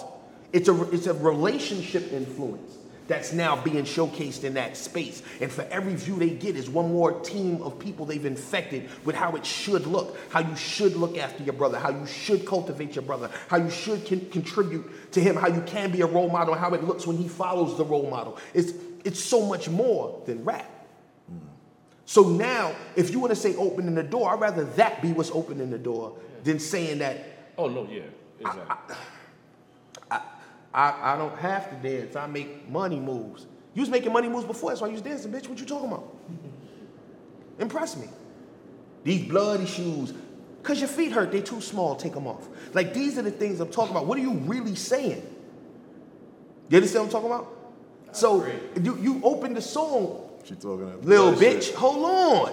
It's 0.52 0.68
a, 0.68 0.90
it's 0.92 1.08
a 1.08 1.14
relationship 1.14 2.12
influence 2.12 2.78
that's 3.08 3.34
now 3.34 3.62
being 3.62 3.84
showcased 3.84 4.44
in 4.44 4.54
that 4.56 4.78
space. 4.78 5.22
And 5.42 5.52
for 5.52 5.64
every 5.64 5.96
view 5.96 6.16
they 6.18 6.30
get 6.30 6.56
is 6.56 6.70
one 6.70 6.92
more 6.92 7.20
team 7.22 7.62
of 7.62 7.80
people 7.80 8.06
they've 8.06 8.26
infected 8.26 8.90
with 9.04 9.16
how 9.16 9.36
it 9.36 9.46
should 9.46 9.86
look, 9.86 10.18
how 10.30 10.40
you 10.40 10.56
should 10.56 10.96
look 10.96 11.18
after 11.18 11.44
your 11.44 11.54
brother, 11.54 11.80
how 11.80 11.90
you 11.90 12.06
should 12.06 12.46
cultivate 12.46 12.96
your 12.96 13.04
brother, 13.04 13.30
how 13.48 13.58
you 13.58 13.70
should 13.70 14.06
con- 14.08 14.28
contribute 14.32 15.12
to 15.12 15.20
him, 15.20 15.36
how 15.36 15.48
you 15.48 15.62
can 15.62 15.92
be 15.92 16.02
a 16.02 16.06
role 16.06 16.30
model, 16.30 16.56
how 16.56 16.74
it 16.74 16.84
looks 16.84 17.06
when 17.06 17.18
he 17.18 17.28
follows 17.28 17.78
the 17.78 17.86
role 17.86 18.10
model. 18.10 18.38
It's, 18.54 18.74
it's 19.04 19.24
so 19.24 19.46
much 19.46 19.70
more 19.70 20.22
than 20.26 20.44
rap. 20.44 20.70
So 22.06 22.28
now, 22.28 22.76
if 22.96 23.12
you 23.12 23.20
want 23.20 23.32
to 23.32 23.36
say 23.36 23.56
opening 23.56 23.96
the 23.96 24.04
door, 24.04 24.34
I'd 24.34 24.40
rather 24.40 24.66
that 24.66 25.02
be 25.02 25.14
what's 25.14 25.32
opening 25.32 25.70
the 25.70 25.78
door 25.78 26.18
than 26.44 26.60
saying 26.60 27.00
that 27.00 27.34
oh 27.58 27.68
no, 27.68 27.88
yeah, 27.90 28.02
exactly. 28.40 28.64
I, 28.70 28.96
I 30.74 31.18
don't 31.18 31.38
have 31.38 31.70
to 31.70 31.88
dance. 31.88 32.16
I 32.16 32.26
make 32.28 32.70
money 32.70 33.00
moves. 33.00 33.46
You 33.74 33.82
was 33.82 33.90
making 33.90 34.12
money 34.12 34.28
moves 34.30 34.46
before, 34.46 34.72
that's 34.72 34.82
why 34.82 34.88
you 34.88 34.94
was 34.94 35.02
dancing, 35.02 35.32
bitch. 35.32 35.48
What 35.48 35.60
you 35.60 35.66
talking 35.66 35.88
about? 35.88 36.16
Impress 37.60 37.98
me. 37.98 38.08
These 39.04 39.28
bloody 39.28 39.66
shoes. 39.66 40.14
Cause 40.64 40.80
your 40.80 40.88
feet 40.88 41.12
hurt, 41.12 41.32
they 41.32 41.42
too 41.42 41.60
small, 41.60 41.96
take 41.96 42.14
them 42.14 42.26
off. 42.26 42.48
Like 42.74 42.94
these 42.94 43.18
are 43.18 43.22
the 43.22 43.32
things 43.32 43.60
I'm 43.60 43.70
talking 43.70 43.92
about. 43.92 44.08
What 44.08 44.18
are 44.18 44.22
you 44.22 44.32
really 44.32 44.76
saying? 44.76 45.22
You 46.70 46.78
understand 46.78 47.06
what 47.06 47.16
I'm 47.16 47.22
talking 47.22 47.36
about? 47.36 48.16
So 48.16 48.46
you, 48.82 48.98
you 48.98 49.22
open 49.24 49.54
the 49.54 49.62
song 49.62 50.30
She 50.46 50.56
talking 50.56 51.02
little 51.02 51.34
bitch, 51.34 51.64
shit. 51.64 51.76
hold 51.76 52.06
on. 52.06 52.52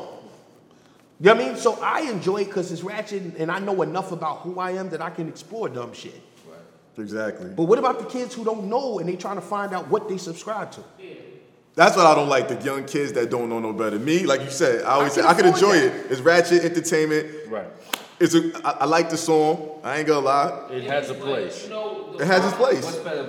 You 1.21 1.27
know 1.27 1.35
what 1.35 1.43
I 1.45 1.47
mean? 1.49 1.57
So 1.57 1.79
I 1.81 2.01
enjoy 2.11 2.39
it 2.39 2.47
because 2.47 2.73
it's 2.73 2.83
ratchet 2.83 3.37
and 3.37 3.51
I 3.51 3.61
know 3.61 3.81
enough 3.83 4.11
about 4.11 4.39
who 4.41 4.59
I 4.59 4.73
am 4.73 4.89
that 4.91 5.01
I 5.01 5.11
can 5.11 5.29
explore 5.29 5.69
dumb 5.69 5.93
shit. 5.93 6.21
Exactly. 6.99 7.49
But 7.51 7.65
what 7.65 7.79
about 7.79 7.99
the 7.99 8.05
kids 8.05 8.35
who 8.35 8.45
don't 8.45 8.65
know 8.65 8.99
and 8.99 9.09
they 9.09 9.17
trying 9.17 9.37
to 9.37 9.41
find 9.43 9.73
out 9.73 9.89
what 9.89 10.09
they 10.09 10.19
subscribe 10.19 10.73
to? 10.73 10.81
That's 11.77 11.97
what 11.97 12.05
I 12.05 12.15
don't 12.15 12.29
like. 12.29 12.49
The 12.49 12.61
young 12.63 12.85
kids 12.85 13.13
that 13.13 13.31
don't 13.31 13.49
know 13.49 13.59
no 13.61 13.73
better. 13.73 13.99
Me, 13.99 14.27
like 14.27 14.43
you 14.43 14.51
said, 14.51 14.83
I 14.85 14.95
always 14.95 15.13
I 15.17 15.23
say 15.23 15.27
I 15.29 15.35
can 15.35 15.47
afford 15.47 15.55
enjoy 15.63 15.89
that. 15.89 16.07
it. 16.07 16.11
It's 16.13 16.21
ratchet 16.21 16.65
entertainment. 16.65 17.49
right. 17.49 17.69
It's 18.19 18.35
a. 18.35 18.51
I, 18.67 18.71
I 18.81 18.85
like 18.85 19.09
the 19.09 19.17
song. 19.17 19.81
I 19.83 19.99
ain't 19.99 20.07
gonna 20.07 20.27
lie. 20.27 20.69
It 20.73 20.85
has 20.85 21.09
a 21.09 21.15
place. 21.15 21.65
You 21.65 21.71
know, 21.71 22.17
It 22.21 22.27
has 22.27 22.45
its 22.45 22.55
place. 22.55 22.85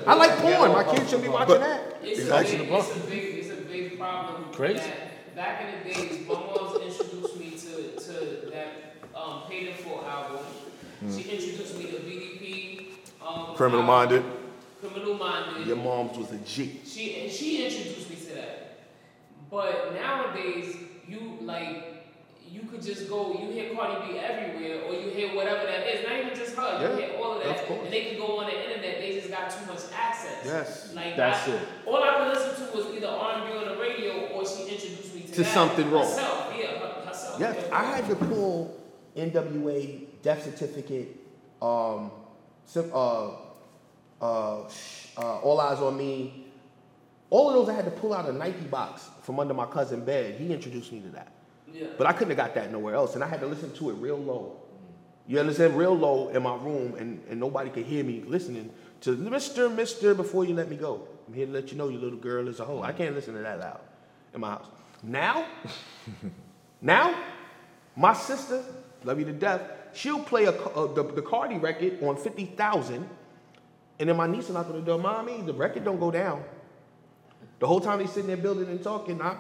I 0.06 0.16
like 0.16 0.32
porn. 0.40 0.72
My 0.74 0.84
kids 0.84 1.06
shouldn't 1.06 1.24
be 1.24 1.30
watching 1.30 1.56
But- 1.56 1.60
that. 1.62 1.98
It's 2.04 2.20
a, 2.20 2.22
Exactly. 2.24 2.58
big, 2.58 2.70
it's 2.72 2.96
a 2.96 3.00
big, 3.10 3.36
it's 3.38 3.50
a 3.52 3.62
big 3.62 4.00
problem. 4.00 4.52
Crazy. 4.52 4.82
That 4.82 5.36
back 5.36 5.62
in 5.62 5.88
the 5.88 5.94
days, 5.94 6.28
my 6.28 6.34
mom's 6.34 6.76
introduced 6.82 7.38
me 7.40 7.52
to, 7.52 8.00
to 8.02 8.50
that 8.52 8.96
um, 9.16 9.44
Paid 9.48 9.68
in 9.70 9.74
Full 9.76 10.04
album. 10.04 10.40
She 11.10 11.22
introduced 11.30 11.78
me 11.78 11.86
to 11.86 11.98
BDP. 11.98 12.71
Um, 13.26 13.56
criminal 13.56 13.84
minded. 13.84 14.24
Criminal 14.80 15.14
Minded. 15.16 15.68
Your 15.68 15.76
mom's 15.78 16.18
was 16.18 16.32
a 16.32 16.38
G. 16.40 16.82
She 16.86 17.22
and 17.22 17.32
she 17.32 17.64
introduced 17.66 18.10
me 18.10 18.16
to 18.16 18.34
that. 18.34 18.80
But 19.52 19.94
nowadays, 19.94 20.76
you 21.08 21.38
like 21.42 22.04
you 22.50 22.62
could 22.62 22.82
just 22.82 23.08
go. 23.08 23.32
You 23.40 23.52
hear 23.52 23.76
Cardi 23.76 24.14
B 24.14 24.18
everywhere, 24.18 24.82
or 24.86 24.94
you 24.96 25.10
hear 25.12 25.36
whatever 25.36 25.66
that 25.68 25.86
is. 25.88 26.04
Not 26.08 26.18
even 26.18 26.36
just 26.36 26.56
her. 26.56 26.80
Yeah, 26.82 26.96
you 26.98 27.02
hear 27.12 27.18
all 27.20 27.34
of 27.34 27.38
of 27.38 27.44
that, 27.44 27.68
course. 27.68 27.82
and 27.84 27.94
they 27.94 28.06
can 28.06 28.18
go 28.18 28.40
on 28.40 28.46
the 28.48 28.58
internet. 28.70 28.98
They 29.00 29.20
just 29.20 29.30
got 29.30 29.52
too 29.52 29.66
much 29.68 29.82
access. 29.94 30.46
Yes. 30.46 30.94
Like 30.96 31.16
That's 31.16 31.48
I, 31.48 31.52
it. 31.54 31.62
All 31.86 32.04
I 32.04 32.18
could 32.18 32.28
listen 32.40 32.66
to 32.68 32.76
was 32.78 32.88
either 32.96 33.08
R 33.08 33.34
and 33.36 33.52
B 33.52 33.58
on 33.60 33.66
the 33.76 33.80
radio, 33.80 34.30
or 34.30 34.48
she 34.48 34.64
introduced 34.64 35.14
me 35.14 35.22
to, 35.22 35.32
To 35.34 35.44
that 35.44 35.54
something 35.54 35.92
wrong. 35.92 36.06
Herself, 36.06 36.54
yeah, 36.58 36.66
her, 36.80 37.06
herself. 37.08 37.40
Yeah, 37.40 37.54
yeah. 37.54 37.68
I 37.78 37.84
had 37.98 38.08
to 38.10 38.16
pull 38.16 38.82
NWA 39.16 40.06
death 40.24 40.44
certificate, 40.44 41.18
um, 41.62 42.10
sim- 42.10 42.21
uh, 42.78 43.32
uh, 44.22 44.64
uh, 45.18 45.40
All 45.40 45.60
Eyes 45.60 45.80
on 45.80 45.98
Me. 45.98 46.48
All 47.30 47.50
of 47.50 47.56
those 47.56 47.70
I 47.70 47.74
had 47.74 47.86
to 47.86 47.92
pull 47.92 48.14
out 48.14 48.28
a 48.28 48.34
Nike 48.34 48.66
box 48.66 49.10
from 49.24 49.40
under 49.40 49.54
my 49.54 49.66
cousin's 49.66 50.06
bed. 50.06 50.36
He 50.36 50.52
introduced 50.52 50.92
me 50.92 51.00
to 51.02 51.10
that. 51.10 51.32
Yeah. 51.72 51.88
But 51.98 52.08
I 52.08 52.14
couldn't 52.14 52.30
have 52.30 52.38
got 52.38 52.56
that 52.56 52.72
nowhere 52.72 52.96
else, 52.96 53.16
and 53.16 53.24
I 53.24 53.28
had 53.28 53.40
to 53.40 53.48
listen 53.48 53.74
to 53.76 53.90
it 53.90 53.94
real 53.94 54.18
low. 54.18 54.58
You 55.28 55.40
understand? 55.40 55.78
Real 55.78 55.98
low 55.98 56.30
in 56.30 56.44
my 56.44 56.56
room, 56.56 56.96
and, 56.98 57.24
and 57.30 57.40
nobody 57.40 57.70
could 57.70 57.86
hear 57.86 58.04
me 58.04 58.24
listening 58.28 58.70
to 59.02 59.16
Mr. 59.16 59.74
Mister 59.74 60.14
before 60.14 60.44
you 60.44 60.54
let 60.54 60.70
me 60.70 60.76
go. 60.76 61.08
I'm 61.28 61.34
here 61.34 61.46
to 61.46 61.52
let 61.52 61.72
you 61.72 61.78
know 61.78 61.88
your 61.88 62.02
little 62.02 62.20
girl 62.20 62.48
is 62.48 62.60
a 62.60 62.66
hoe. 62.66 62.82
I 62.82 62.92
can't 62.92 63.16
listen 63.16 63.36
to 63.36 63.40
that 63.42 63.60
loud 63.60 63.80
in 64.34 64.42
my 64.42 64.50
house. 64.50 64.68
Now, 65.04 65.46
now, 66.82 67.16
my 67.96 68.14
sister, 68.14 68.64
love 69.04 69.20
you 69.20 69.26
to 69.26 69.34
death, 69.34 69.62
she'll 69.94 70.20
play 70.20 70.46
a, 70.46 70.52
a- 70.52 70.54
uh, 70.86 70.94
the, 70.94 71.04
the 71.04 71.22
Cardi 71.22 71.58
record 71.58 72.02
on 72.04 72.16
50,000, 72.18 73.08
and 74.00 74.10
then 74.10 74.16
my 74.18 74.28
niece 74.28 74.50
and 74.50 74.58
I 74.58 74.64
to 74.64 74.74
the 74.82 74.98
mommy, 74.98 75.42
the 75.42 75.54
record 75.54 75.84
don't 75.86 76.00
go 76.00 76.12
down. 76.12 76.44
The 77.60 77.68
whole 77.68 77.80
time 77.80 78.00
they 78.00 78.08
sitting 78.08 78.28
there 78.28 78.38
building 78.38 78.68
and 78.68 78.82
talking, 78.84 79.22
I, 79.22 79.36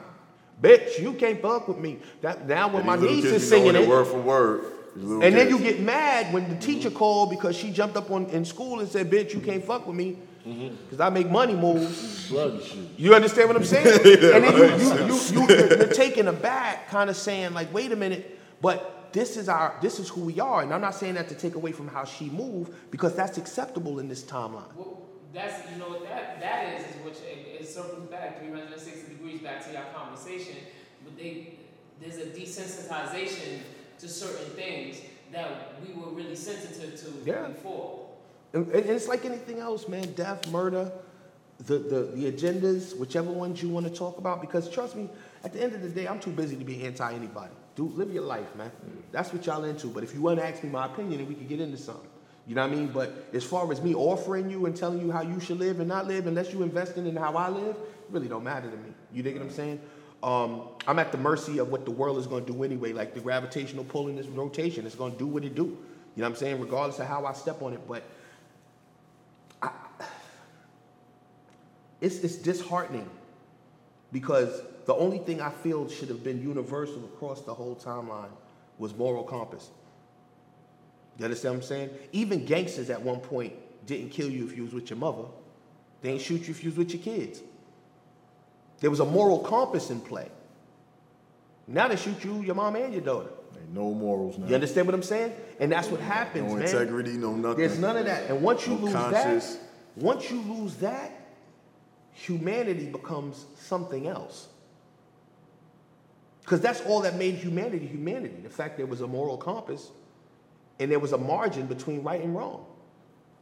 bitch, 0.62 1.00
you 1.02 1.14
can't 1.14 1.42
fuck 1.42 1.68
with 1.68 1.78
me. 1.80 2.00
That 2.22 2.48
now 2.48 2.68
when 2.68 2.86
my 2.86 2.96
niece 2.96 3.24
kids 3.24 3.34
is 3.44 3.50
singing 3.50 3.76
it 3.76 3.88
word 3.90 4.06
for 4.08 4.20
word. 4.22 4.66
And 4.96 5.36
then 5.36 5.50
you 5.50 5.58
get 5.58 5.80
mad 5.80 6.34
when 6.34 6.50
the 6.50 6.58
teacher 6.58 6.92
called 6.92 7.30
because 7.30 7.56
she 7.56 7.72
jumped 7.72 7.96
up 7.96 8.12
on 8.12 8.26
in 8.26 8.44
school 8.46 8.82
and 8.82 8.90
said, 8.90 9.10
"Bitch, 9.10 9.34
you 9.34 9.40
can't 9.40 9.64
fuck 9.64 9.88
with 9.88 9.96
me 9.96 10.18
because 10.44 11.00
I 11.00 11.10
make 11.10 11.30
money 11.32 11.56
moves." 11.56 12.30
You 12.98 13.16
understand 13.16 13.48
what 13.48 13.56
I'm 13.58 13.64
saying? 13.64 13.88
and 14.34 14.44
then 14.44 14.54
you, 14.58 14.64
you, 14.66 15.06
you, 15.08 15.16
you, 15.16 15.48
you're, 15.48 15.78
you're 15.78 15.88
taken 15.88 16.28
aback, 16.28 16.90
kind 16.90 17.10
of 17.10 17.16
saying 17.16 17.54
like, 17.54 17.74
"Wait 17.74 17.92
a 17.94 17.96
minute," 17.96 18.38
but 18.62 19.01
this 19.14 19.38
is 19.38 19.50
our, 19.50 19.76
this 19.82 20.00
is 20.00 20.10
who 20.10 20.22
we 20.22 20.40
are, 20.40 20.62
and 20.62 20.74
I'm 20.74 20.82
not 20.82 20.96
saying 20.96 21.16
that 21.16 21.28
to 21.30 21.36
take 21.36 21.56
away 21.56 21.72
from 21.72 21.88
how 21.88 22.04
she 22.06 22.30
moved 22.30 22.74
because 22.92 23.16
that's 23.16 23.38
acceptable 23.38 24.00
in 24.00 24.08
this 24.08 24.24
timeline. 24.24 24.74
Well, 24.76 25.02
that's 25.34 25.70
you 25.72 25.78
know 25.78 25.90
what 25.90 26.04
that 26.10 26.40
that 26.42 26.74
is 26.80 26.86
is 26.88 26.96
which 27.06 27.18
it, 27.20 27.62
it 27.62 27.68
circles 27.68 28.10
back 28.10 28.40
360 28.40 29.10
degrees 29.14 29.42
back 29.42 29.66
to 29.66 29.72
your 29.72 29.84
conversation. 29.94 30.56
But 31.04 31.18
they 31.18 31.54
there's 32.02 32.18
a 32.18 32.26
desensitization 32.26 33.60
to 34.00 34.08
certain 34.08 34.50
things 34.56 34.98
that 35.32 35.76
we 35.86 35.94
were 35.94 36.10
really 36.10 36.36
sensitive 36.36 37.00
to 37.00 37.30
Yeah. 37.30 37.48
before. 37.48 38.08
And, 38.54 38.68
and 38.72 38.90
it's 38.90 39.08
like 39.08 39.24
anything 39.24 39.60
else, 39.60 39.88
man. 39.88 40.12
Death, 40.14 40.52
murder, 40.52 40.92
the, 41.68 41.78
the, 41.78 42.02
the 42.14 42.32
agendas, 42.32 42.98
whichever 42.98 43.32
ones 43.32 43.62
you 43.64 43.70
want 43.70 43.86
to 43.86 43.94
talk 43.94 44.18
about. 44.18 44.42
Because 44.42 44.70
trust 44.70 44.96
me, 44.96 45.08
At 45.44 45.54
the 45.54 45.64
end 45.64 45.74
of 45.74 45.82
the 45.82 45.90
day, 45.90 46.08
I'm 46.08 46.20
too 46.20 46.32
busy 46.32 46.56
to 46.56 46.66
be 46.66 46.84
anti 46.84 47.14
anybody. 47.14 47.54
Dude, 47.76 47.94
live 47.94 48.14
your 48.14 48.24
life, 48.24 48.56
man. 48.56 48.72
That's 49.12 49.32
what 49.32 49.46
y'all 49.46 49.64
into. 49.64 49.88
But 49.88 50.04
if 50.04 50.14
you 50.14 50.22
want 50.22 50.40
to 50.40 50.46
ask 50.46 50.64
me 50.64 50.70
my 50.70 50.88
opinion, 50.88 51.20
then 51.20 51.28
we 51.28 51.36
could 51.36 51.48
get 51.48 51.62
into 51.62 51.78
something. 51.78 52.10
You 52.48 52.56
know 52.56 52.64
what 52.68 52.74
I 52.74 52.76
mean? 52.76 52.88
But 52.88 53.28
as 53.34 53.44
far 53.44 53.72
as 53.72 53.82
me 53.82 53.94
offering 53.96 54.50
you 54.50 54.66
and 54.66 54.76
telling 54.76 55.00
you 55.00 55.12
how 55.12 55.22
you 55.22 55.40
should 55.40 55.60
live 55.60 55.80
and 55.80 55.88
not 55.88 56.08
live, 56.08 56.28
unless 56.28 56.52
you 56.52 56.64
investing 56.64 57.06
in 57.06 57.16
how 57.16 57.36
I 57.38 57.50
live, 57.50 57.78
really 58.10 58.28
don't 58.28 58.44
matter 58.44 58.70
to 58.70 58.78
me. 58.78 58.90
You 59.14 59.24
dig 59.24 59.36
what 59.36 59.44
I'm 59.44 59.52
saying? 59.52 59.80
Um, 60.24 60.64
I'm 60.88 61.00
at 61.00 61.12
the 61.12 61.18
mercy 61.18 61.60
of 61.60 61.70
what 61.70 61.86
the 61.86 61.92
world 61.92 62.18
is 62.18 62.28
going 62.28 62.46
to 62.46 62.52
do 62.52 62.64
anyway. 62.64 62.94
Like 62.94 63.14
the 63.14 63.20
gravitational 63.20 63.84
pull 63.84 64.08
in 64.08 64.16
this 64.16 64.28
rotation, 64.28 64.86
it's 64.86 64.96
going 64.96 65.14
to 65.14 65.18
do 65.18 65.28
what 65.28 65.46
it 65.46 65.56
do. 65.56 65.64
You 65.64 66.24
know 66.24 66.24
what 66.24 66.30
I'm 66.30 66.36
saying? 66.36 66.60
Regardless 66.60 67.00
of 67.00 67.08
how 67.08 67.26
I 67.26 67.34
step 67.34 67.62
on 67.62 67.74
it. 67.74 67.88
But 67.88 68.04
I, 69.62 69.72
it's, 72.02 72.18
it's 72.18 72.36
disheartening 72.36 73.10
because 74.12 74.62
the 74.86 74.96
only 74.96 75.20
thing 75.20 75.42
I 75.42 75.50
feel 75.50 75.90
should 75.90 76.10
have 76.10 76.24
been 76.24 76.42
universal 76.42 77.04
across 77.06 77.42
the 77.42 77.54
whole 77.54 77.76
timeline 77.76 78.32
was 78.78 78.96
moral 78.96 79.24
compass. 79.24 79.70
You 81.18 81.26
understand 81.26 81.56
what 81.56 81.62
I'm 81.64 81.68
saying? 81.68 81.90
Even 82.12 82.46
gangsters 82.46 82.90
at 82.90 83.02
one 83.02 83.20
point 83.20 83.54
didn't 83.86 84.10
kill 84.10 84.30
you 84.30 84.46
if 84.46 84.56
you 84.56 84.64
was 84.64 84.74
with 84.74 84.90
your 84.90 84.98
mother. 84.98 85.24
They 86.02 86.12
ain't 86.12 86.22
shoot 86.22 86.48
you 86.48 86.52
if 86.52 86.64
you 86.64 86.70
was 86.72 86.78
with 86.78 86.94
your 86.94 87.02
kids. 87.04 87.42
There 88.80 88.90
was 88.90 89.00
a 89.00 89.06
moral 89.06 89.40
compass 89.40 89.92
in 89.92 90.00
play. 90.02 90.30
Now 91.68 91.88
they 91.88 91.96
shoot 91.96 92.24
you, 92.24 92.42
your 92.42 92.56
mom, 92.56 92.76
and 92.76 92.92
your 92.92 93.04
daughter. 93.04 93.30
Ain't 93.56 93.74
no 93.74 93.94
morals 93.94 94.38
now. 94.38 94.48
You 94.48 94.56
understand 94.56 94.88
what 94.88 94.96
I'm 94.96 95.04
saying? 95.04 95.34
And 95.60 95.72
that's 95.72 95.88
what 95.90 96.02
happens, 96.02 96.48
no 96.50 96.56
man. 96.58 96.66
integrity, 96.66 97.12
no 97.12 97.36
nothing. 97.36 97.60
There's 97.60 97.78
none 97.78 97.98
of 97.98 98.06
that. 98.06 98.30
And 98.30 98.42
once 98.42 98.66
you 98.66 98.74
No 98.74 98.86
lose 98.86 98.94
conscience. 98.94 99.56
that, 99.56 99.62
once 100.04 100.32
you 100.32 100.42
lose 100.42 100.76
that, 100.78 101.12
humanity 102.14 102.88
becomes 102.88 103.46
something 103.60 104.08
else. 104.08 104.48
Because 106.52 106.62
that's 106.62 106.82
all 106.82 107.00
that 107.04 107.16
made 107.16 107.36
humanity 107.36 107.88
humanity. 107.88 108.36
The 108.44 108.50
fact 108.50 108.76
there 108.76 108.86
was 108.86 109.00
a 109.00 109.08
moral 109.08 109.38
compass 109.38 109.90
and 110.82 110.92
there 110.92 111.00
was 111.00 111.14
a 111.14 111.18
margin 111.18 111.66
between 111.66 112.04
right 112.04 112.22
and 112.22 112.36
wrong. 112.36 112.66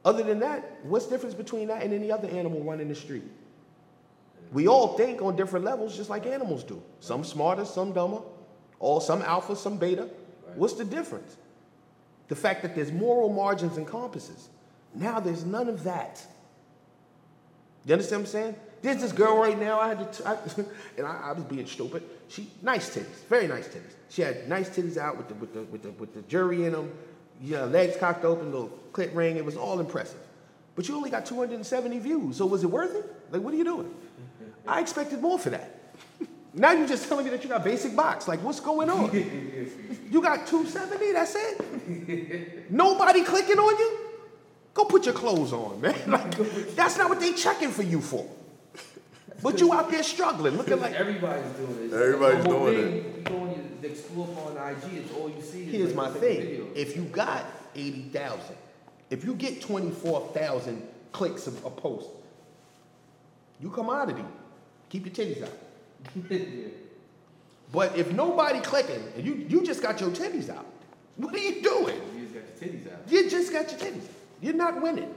Other 0.05 0.22
than 0.22 0.41
that, 0.41 0.78
what's 0.84 1.05
the 1.05 1.16
difference 1.16 1.34
between 1.34 1.70
that 1.70 1.82
and 1.82 1.91
any 1.91 2.12
other 2.12 2.28
animal 2.28 2.62
running 2.62 2.88
the 2.88 2.93
street? 2.93 3.24
We 4.53 4.68
all 4.68 4.95
think 4.95 5.24
on 5.24 5.36
different 5.36 5.66
levels 5.66 5.97
just 5.97 6.12
like 6.12 6.28
animals 6.28 6.64
do. 6.64 6.84
Some 6.99 7.24
smarter, 7.24 7.66
some 7.66 7.93
dumber, 7.93 8.22
all 8.78 8.99
some 8.99 9.24
alpha, 9.24 9.55
some 9.55 9.80
beta. 9.80 10.07
What's 10.53 10.76
the 10.76 10.86
difference? 10.86 11.36
The 12.28 12.36
fact 12.36 12.62
that 12.62 12.76
there's 12.76 12.91
moral 12.91 13.30
margins 13.30 13.78
and 13.78 13.88
compasses. 13.88 14.49
Now 14.93 15.20
there's 15.20 15.45
none 15.45 15.68
of 15.68 15.84
that. 15.84 16.24
You 17.88 17.93
understand 17.93 18.22
what 18.22 18.28
I'm 18.28 18.32
saying? 18.32 18.55
There's 18.82 19.01
this 19.01 19.11
girl 19.11 19.38
right 19.38 19.59
now. 19.59 19.80
I 19.80 19.89
had 19.89 20.13
to, 20.13 20.27
I, 20.27 20.38
and 20.97 21.07
I, 21.07 21.30
I 21.30 21.32
was 21.34 21.43
being 21.43 21.65
stupid. 21.65 22.03
She 22.27 22.49
nice 22.61 22.95
titties, 22.95 23.27
very 23.27 23.47
nice 23.47 23.67
titties. 23.67 23.93
She 24.09 24.21
had 24.21 24.47
nice 24.47 24.69
titties 24.69 24.97
out 24.97 25.17
with 25.17 25.27
the 25.27 25.36
with 25.36 25.53
the 25.53 25.63
with 25.63 25.84
the 25.84 25.91
with 25.91 26.13
the 26.13 26.21
jury 26.23 26.65
in 26.65 26.73
them. 26.73 26.91
Know, 27.41 27.65
legs 27.67 27.95
cocked 27.97 28.25
open, 28.25 28.51
little 28.51 28.77
clit 28.91 29.15
ring. 29.15 29.38
It 29.38 29.45
was 29.45 29.55
all 29.55 29.80
impressive. 29.80 30.19
But 30.75 30.88
you 30.88 30.95
only 30.95 31.09
got 31.09 31.25
270 31.25 31.99
views. 31.99 32.38
So 32.38 32.45
was 32.45 32.63
it 32.63 32.67
worth 32.67 32.95
it? 32.95 33.05
Like, 33.32 33.41
what 33.41 33.53
are 33.53 33.57
you 33.57 33.63
doing? 33.63 33.93
I 34.67 34.82
expected 34.82 35.21
more 35.21 35.39
for 35.39 35.49
that. 35.51 35.75
Now 36.51 36.71
you're 36.71 36.88
just 36.88 37.07
telling 37.07 37.25
me 37.25 37.30
that 37.30 37.43
you 37.43 37.49
got 37.49 37.63
basic 37.63 37.95
box. 37.95 38.27
Like, 38.27 38.43
what's 38.43 38.59
going 38.59 38.89
on? 38.89 39.11
You 40.11 40.23
got 40.23 40.47
270, 40.47 41.11
that's 41.11 41.36
it? 41.36 42.71
Nobody 42.71 43.23
clicking 43.23 43.59
on 43.59 43.77
you? 43.77 43.99
Go 44.73 44.86
put 44.86 45.05
your 45.05 45.13
clothes 45.13 45.53
on, 45.53 45.80
man. 45.80 45.93
Like, 46.07 46.36
that's 46.75 46.97
not 46.97 47.09
what 47.09 47.19
they 47.19 47.34
checking 47.34 47.69
for 47.69 47.84
you 47.84 48.01
for. 48.01 48.25
But 49.41 49.59
you 49.59 49.71
out 49.73 49.89
there 49.89 50.03
struggling, 50.03 50.57
looking 50.57 50.79
like. 50.79 50.93
Everybody's 50.93 51.51
doing 51.53 51.89
it. 51.89 51.93
Everybody's 51.93 52.43
The 52.43 52.49
doing 52.49 52.75
thing, 52.75 53.15
You 53.15 53.21
go 53.23 53.35
on 53.41 53.49
your 53.81 53.91
explore 53.91 54.27
on 54.47 54.71
IG, 54.71 54.93
it's 54.97 55.13
all 55.13 55.29
you 55.29 55.41
see. 55.41 55.63
Here's 55.65 55.93
like 55.93 56.13
my 56.13 56.19
thing. 56.19 56.41
videos. 56.41 56.75
If 56.75 56.95
you 56.95 57.03
got 57.03 57.45
80,000, 57.75 58.55
if 59.09 59.23
you 59.23 59.33
get 59.35 59.61
24,000 59.61 60.81
clicks 61.11 61.47
of 61.47 61.63
a 61.65 61.69
post, 61.69 62.09
you 63.61 63.69
commodity. 63.69 64.23
Keep 64.89 65.05
your 65.05 65.15
titties 65.27 65.43
out. 65.43 66.29
But 67.71 67.95
if 67.95 68.11
nobody 68.11 68.59
clicking 68.61 69.03
and 69.15 69.23
you, 69.23 69.45
you 69.47 69.63
just 69.63 69.81
got 69.83 70.01
your 70.01 70.09
titties 70.09 70.49
out, 70.49 70.65
what 71.17 71.35
are 71.35 71.37
you 71.37 71.61
doing? 71.61 72.01
You 72.17 72.25
just 72.25 72.33
got 72.33 72.43
your 72.49 72.69
titties 72.69 72.91
out. 72.91 72.99
You 73.07 73.29
just 73.29 73.53
got 73.53 73.71
your 73.71 73.79
titties. 73.79 74.07
You're 74.41 74.55
not 74.55 74.81
winning. 74.81 75.13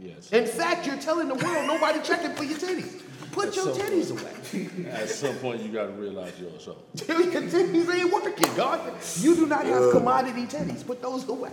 Yes. 0.00 0.32
In 0.32 0.46
fact, 0.46 0.86
you're 0.86 0.96
telling 0.96 1.28
the 1.28 1.34
world 1.34 1.66
nobody 1.66 2.00
checking 2.02 2.32
for 2.34 2.44
your 2.44 2.58
titties. 2.58 3.02
Put 3.32 3.56
your 3.56 3.74
so 3.74 3.74
titties 3.74 4.10
away. 4.10 4.90
At 4.90 5.08
some 5.08 5.34
point, 5.36 5.62
you 5.62 5.70
got 5.72 5.86
to 5.86 5.92
realize 5.92 6.32
you're 6.38 6.50
so. 6.60 6.76
your 7.08 7.42
titties 7.42 7.92
ain't 7.94 8.12
working, 8.12 8.54
God. 8.56 8.80
You 9.20 9.34
do 9.34 9.46
not 9.46 9.64
have 9.64 9.90
commodity 9.90 10.44
titties. 10.46 10.86
Put 10.86 11.00
those 11.02 11.26
away. 11.28 11.52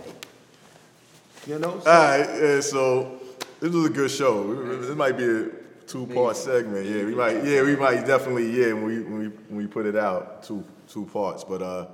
You 1.46 1.58
know? 1.58 1.80
So- 1.80 1.90
All 1.90 2.02
right, 2.02 2.18
yeah, 2.40 2.60
so 2.60 3.18
this 3.60 3.72
was 3.72 3.86
a 3.86 3.90
good 3.90 4.10
show. 4.10 4.54
This 4.80 4.94
might 4.94 5.16
be 5.16 5.24
a 5.24 5.48
two-part 5.86 6.36
segment. 6.36 6.86
Yeah, 6.86 7.04
we 7.04 7.14
might. 7.14 7.42
Yeah, 7.44 7.62
we 7.62 7.76
might 7.76 8.06
definitely. 8.06 8.50
Yeah, 8.50 8.74
when 8.74 8.84
we 8.84 9.00
when 9.00 9.18
we 9.18 9.26
when 9.28 9.56
we 9.56 9.66
put 9.66 9.86
it 9.86 9.96
out, 9.96 10.42
two 10.42 10.62
two 10.88 11.06
parts. 11.06 11.44
But 11.44 11.62
uh, 11.62 11.86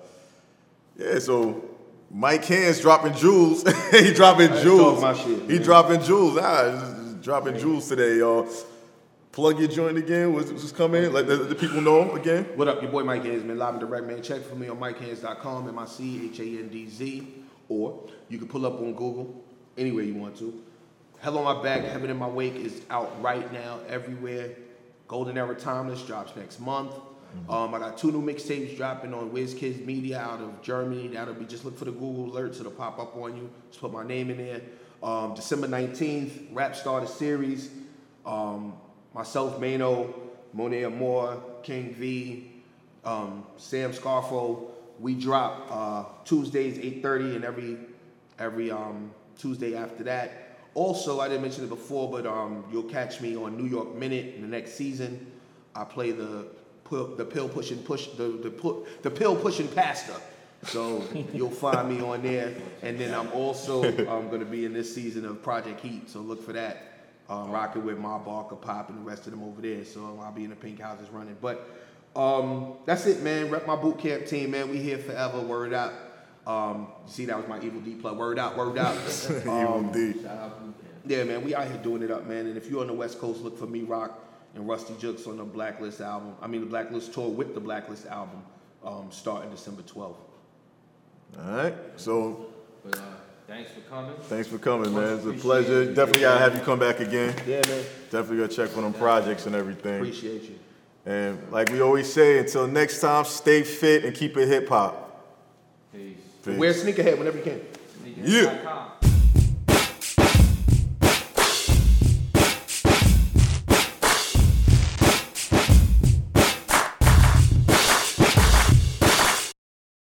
yeah. 0.99 1.21
So 1.21 1.65
Mic 2.11 2.45
Handz 2.45 2.81
dropping 2.81 3.15
jewels. 3.15 3.63
he 3.93 4.13
dropping 4.13 4.49
jewels. 4.63 5.01
talk 5.01 5.17
my 5.17 5.23
shit, 5.25 5.49
he 5.51 5.59
dropping 5.61 6.03
jewels. 6.03 6.39
Ah, 6.41 6.71
just- 6.73 6.97
just 6.97 7.23
dropping 7.23 7.57
jewels 7.59 7.89
today, 7.89 8.19
y'all. 8.19 8.47
Plug 9.37 9.59
your 9.59 9.69
joint 9.69 9.99
again. 9.99 10.33
What's, 10.33 10.51
what's 10.51 10.73
coming? 10.73 11.13
Let 11.13 11.27
the, 11.27 11.37
the 11.37 11.55
people 11.55 11.83
know 11.83 12.13
again. 12.13 12.45
What 12.55 12.69
up, 12.69 12.81
your 12.81 12.91
boy 12.91 13.03
Mic 13.03 13.23
Handz, 13.23 13.45
man, 13.45 13.59
live 13.59 13.75
and 13.75 13.81
direct, 13.81 14.07
man. 14.07 14.23
Check 14.23 14.41
for 14.41 14.55
me 14.55 14.67
on 14.69 14.81
MicHandz.com, 14.81 15.69
M-I-C-H-A-N-D-Z, 15.69 17.35
or 17.69 18.09
you 18.31 18.39
can 18.39 18.49
pull 18.49 18.65
up 18.65 18.81
on 18.81 18.95
Google, 18.95 19.45
anywhere 19.77 20.05
you 20.05 20.15
want 20.15 20.39
to. 20.39 20.65
Hell 21.21 21.37
on 21.37 21.45
My 21.45 21.63
Back, 21.63 21.85
Heaven 21.85 22.09
in 22.09 22.17
My 22.17 22.27
Wake 22.27 22.55
is 22.55 22.81
out 22.89 23.23
right 23.23 23.53
now, 23.53 23.81
everywhere. 23.89 24.57
Golden 25.07 25.37
Era 25.37 25.55
Timeless 25.55 26.01
drops 26.01 26.35
next 26.35 26.59
month. 26.59 26.95
Um, 27.51 27.75
I 27.75 27.79
got 27.79 27.99
two 27.99 28.11
new 28.11 28.23
mixtapes 28.23 28.75
dropping 28.75 29.13
on 29.13 29.29
WizKids 29.33 29.85
Media 29.85 30.19
out 30.19 30.41
of 30.41 30.63
Germany. 30.63 31.09
That'll 31.09 31.35
be 31.35 31.45
just 31.45 31.67
look 31.67 31.77
for 31.77 31.85
the 31.85 31.93
Google 31.93 32.31
alerts. 32.31 32.59
It'll 32.59 32.73
pop 32.73 32.99
up 32.99 33.15
on 33.19 33.37
you. 33.37 33.51
Just 33.69 33.83
put 33.83 33.93
my 33.93 34.03
name 34.03 34.31
in 34.31 34.39
there. 34.39 34.63
Um, 35.03 35.35
December 35.35 35.69
19th, 35.69 36.55
Rap 36.55 36.75
Starter 36.75 37.07
Series. 37.07 37.69
Um, 38.25 38.73
myself, 39.17 39.59
Mano, 39.59 40.15
Monet 40.53 40.85
Amore, 40.85 41.43
King 41.63 41.95
V, 41.95 42.53
um, 43.05 43.45
Sam 43.57 43.93
Scarfo. 43.93 44.69
We 45.01 45.15
drop 45.15 45.67
uh, 45.71 46.05
Tuesdays 46.25 46.79
8:30 46.79 47.37
and 47.37 47.45
every 47.45 47.79
every 48.39 48.71
um, 48.71 49.11
Tuesday 49.39 49.75
after 49.75 50.05
that. 50.05 50.59
Also, 50.75 51.21
I 51.21 51.29
didn't 51.29 51.43
mention 51.43 51.65
it 51.65 51.71
before, 51.71 52.11
but 52.11 52.27
um, 52.27 52.65
you'll 52.71 52.83
catch 52.83 53.23
me 53.23 53.35
on 53.37 53.57
New 53.57 53.65
York 53.65 53.95
Minute 53.95 54.35
in 54.35 54.43
the 54.43 54.49
next 54.49 54.75
season. 54.75 55.27
I 55.75 55.85
play 55.85 56.13
the 56.13 56.47
the 56.91 57.25
pill 57.25 57.49
pushing 57.49 57.79
push 57.79 58.09
the 58.09 58.29
the, 58.29 58.51
pu- 58.51 58.87
the 59.03 59.11
pill 59.11 59.35
pushing 59.35 59.69
pastor. 59.69 60.15
So 60.65 61.03
you'll 61.33 61.51
find 61.51 61.89
me 61.89 62.03
on 62.03 62.23
there, 62.23 62.55
and 62.83 62.99
then 62.99 63.15
I'm 63.15 63.33
also 63.33 63.83
um, 64.09 64.29
going 64.29 64.41
to 64.41 64.47
be 64.47 64.67
in 64.67 64.75
this 64.75 64.95
season 64.95 65.25
of 65.25 65.43
Project 65.43 65.81
Heat. 65.81 66.11
So 66.11 66.21
look 66.21 66.45
for 66.45 66.53
that. 66.53 66.96
Um, 67.29 67.51
rocking 67.51 67.85
with 67.85 67.99
my 67.99 68.19
Barker 68.19 68.55
Pop 68.55 68.89
and 68.89 68.99
the 68.99 69.03
rest 69.03 69.27
of 69.27 69.33
them 69.33 69.43
over 69.43 69.61
there. 69.61 69.85
So 69.85 70.21
I'll 70.23 70.33
be 70.33 70.45
in 70.45 70.51
the 70.51 70.57
pink 70.57 70.81
houses 70.81 71.09
running. 71.11 71.37
But 71.41 71.69
um, 72.15 72.75
that's 72.85 73.05
it, 73.07 73.23
man. 73.23 73.51
Rep 73.51 73.67
my 73.67 73.75
boot 73.75 73.99
camp 73.99 74.27
team, 74.27 74.53
man. 74.53 74.71
We 74.71 74.79
here 74.79 74.99
forever. 74.99 75.41
Word 75.41 75.75
out. 75.75 75.93
Um, 76.47 76.87
you 77.05 77.13
see, 77.13 77.25
that 77.27 77.37
was 77.37 77.49
my 77.49 77.61
evil 77.61 77.81
D 77.81 77.95
plug. 77.95 78.17
Word 78.17 78.39
out, 78.39 78.57
word 78.57 78.79
out. 78.79 78.97
Evil 79.31 79.83
Dee. 79.93 80.23
Shout 80.23 80.39
out 80.39 80.61
Blue 80.61 80.73
Camp. 80.73 80.95
Yeah, 81.05 81.25
man, 81.25 81.45
we 81.45 81.55
out 81.55 81.67
here 81.67 81.79
doing 81.79 82.03
it 82.03 82.11
up, 82.11 82.27
man. 82.27 82.47
And 82.47 82.57
if 82.57 82.71
you're 82.71 82.81
on 82.81 82.87
the 82.87 82.93
West 82.93 83.19
Coast, 83.19 83.41
look 83.41 83.59
for 83.59 83.67
me, 83.67 83.83
Rock 83.83 84.23
and 84.55 84.65
Rustee 84.65 84.95
Juxx 84.95 85.27
on 85.27 85.39
the 85.39 85.45
Blacklist 85.45 86.01
album. 86.01 86.35
I 86.41 86.47
mean, 86.47 86.61
the 86.61 86.67
Blacklist 86.69 87.13
tour 87.13 87.29
with 87.29 87.55
the 87.55 87.61
Blacklist 87.61 88.07
album, 88.07 88.43
um, 88.85 89.09
starting 89.11 89.51
December 89.51 89.83
12th. 89.83 90.17
All 91.39 91.57
right. 91.57 91.75
So 91.97 92.47
But 92.85 92.99
uh, 92.99 93.01
thanks 93.47 93.71
for 93.71 93.81
coming. 93.83 94.15
thanks 94.23 94.49
for 94.49 94.59
coming, 94.59 94.95
man. 94.95 95.19
It's 95.19 95.27
a 95.27 95.33
pleasure. 95.33 95.83
it. 95.83 95.95
Definitely 95.95 96.23
gotta 96.23 96.41
have 96.41 96.55
you 96.55 96.61
come 96.61 96.79
back 96.79 97.01
again. 97.01 97.35
Yeah, 97.47 97.63
man. 97.67 97.85
Definitely 98.11 98.37
gonna 98.39 98.49
check 98.49 98.77
on 98.77 98.83
them 98.83 98.93
projects 98.95 99.47
and 99.47 99.55
everything. 99.55 99.97
Appreciate 99.97 100.43
you. 100.43 100.59
And 101.05 101.39
like 101.53 101.71
we 101.71 101.81
always 101.81 102.13
say, 102.13 102.39
until 102.39 102.67
next 102.67 103.01
time, 103.01 103.25
stay 103.25 103.63
fit 103.63 104.05
and 104.05 104.15
keep 104.15 104.37
it 104.37 104.49
hip 104.49 104.69
hop. 104.69 105.25
Peace. 105.93 106.17
Peace. 106.45 106.59
Wear 106.59 106.73
sneakerhead 106.73 107.19
whenever 107.19 107.39
you 107.39 107.45
can. 107.45 107.61
Yeah. 108.17 108.25
Sneakers.com. 108.25 108.91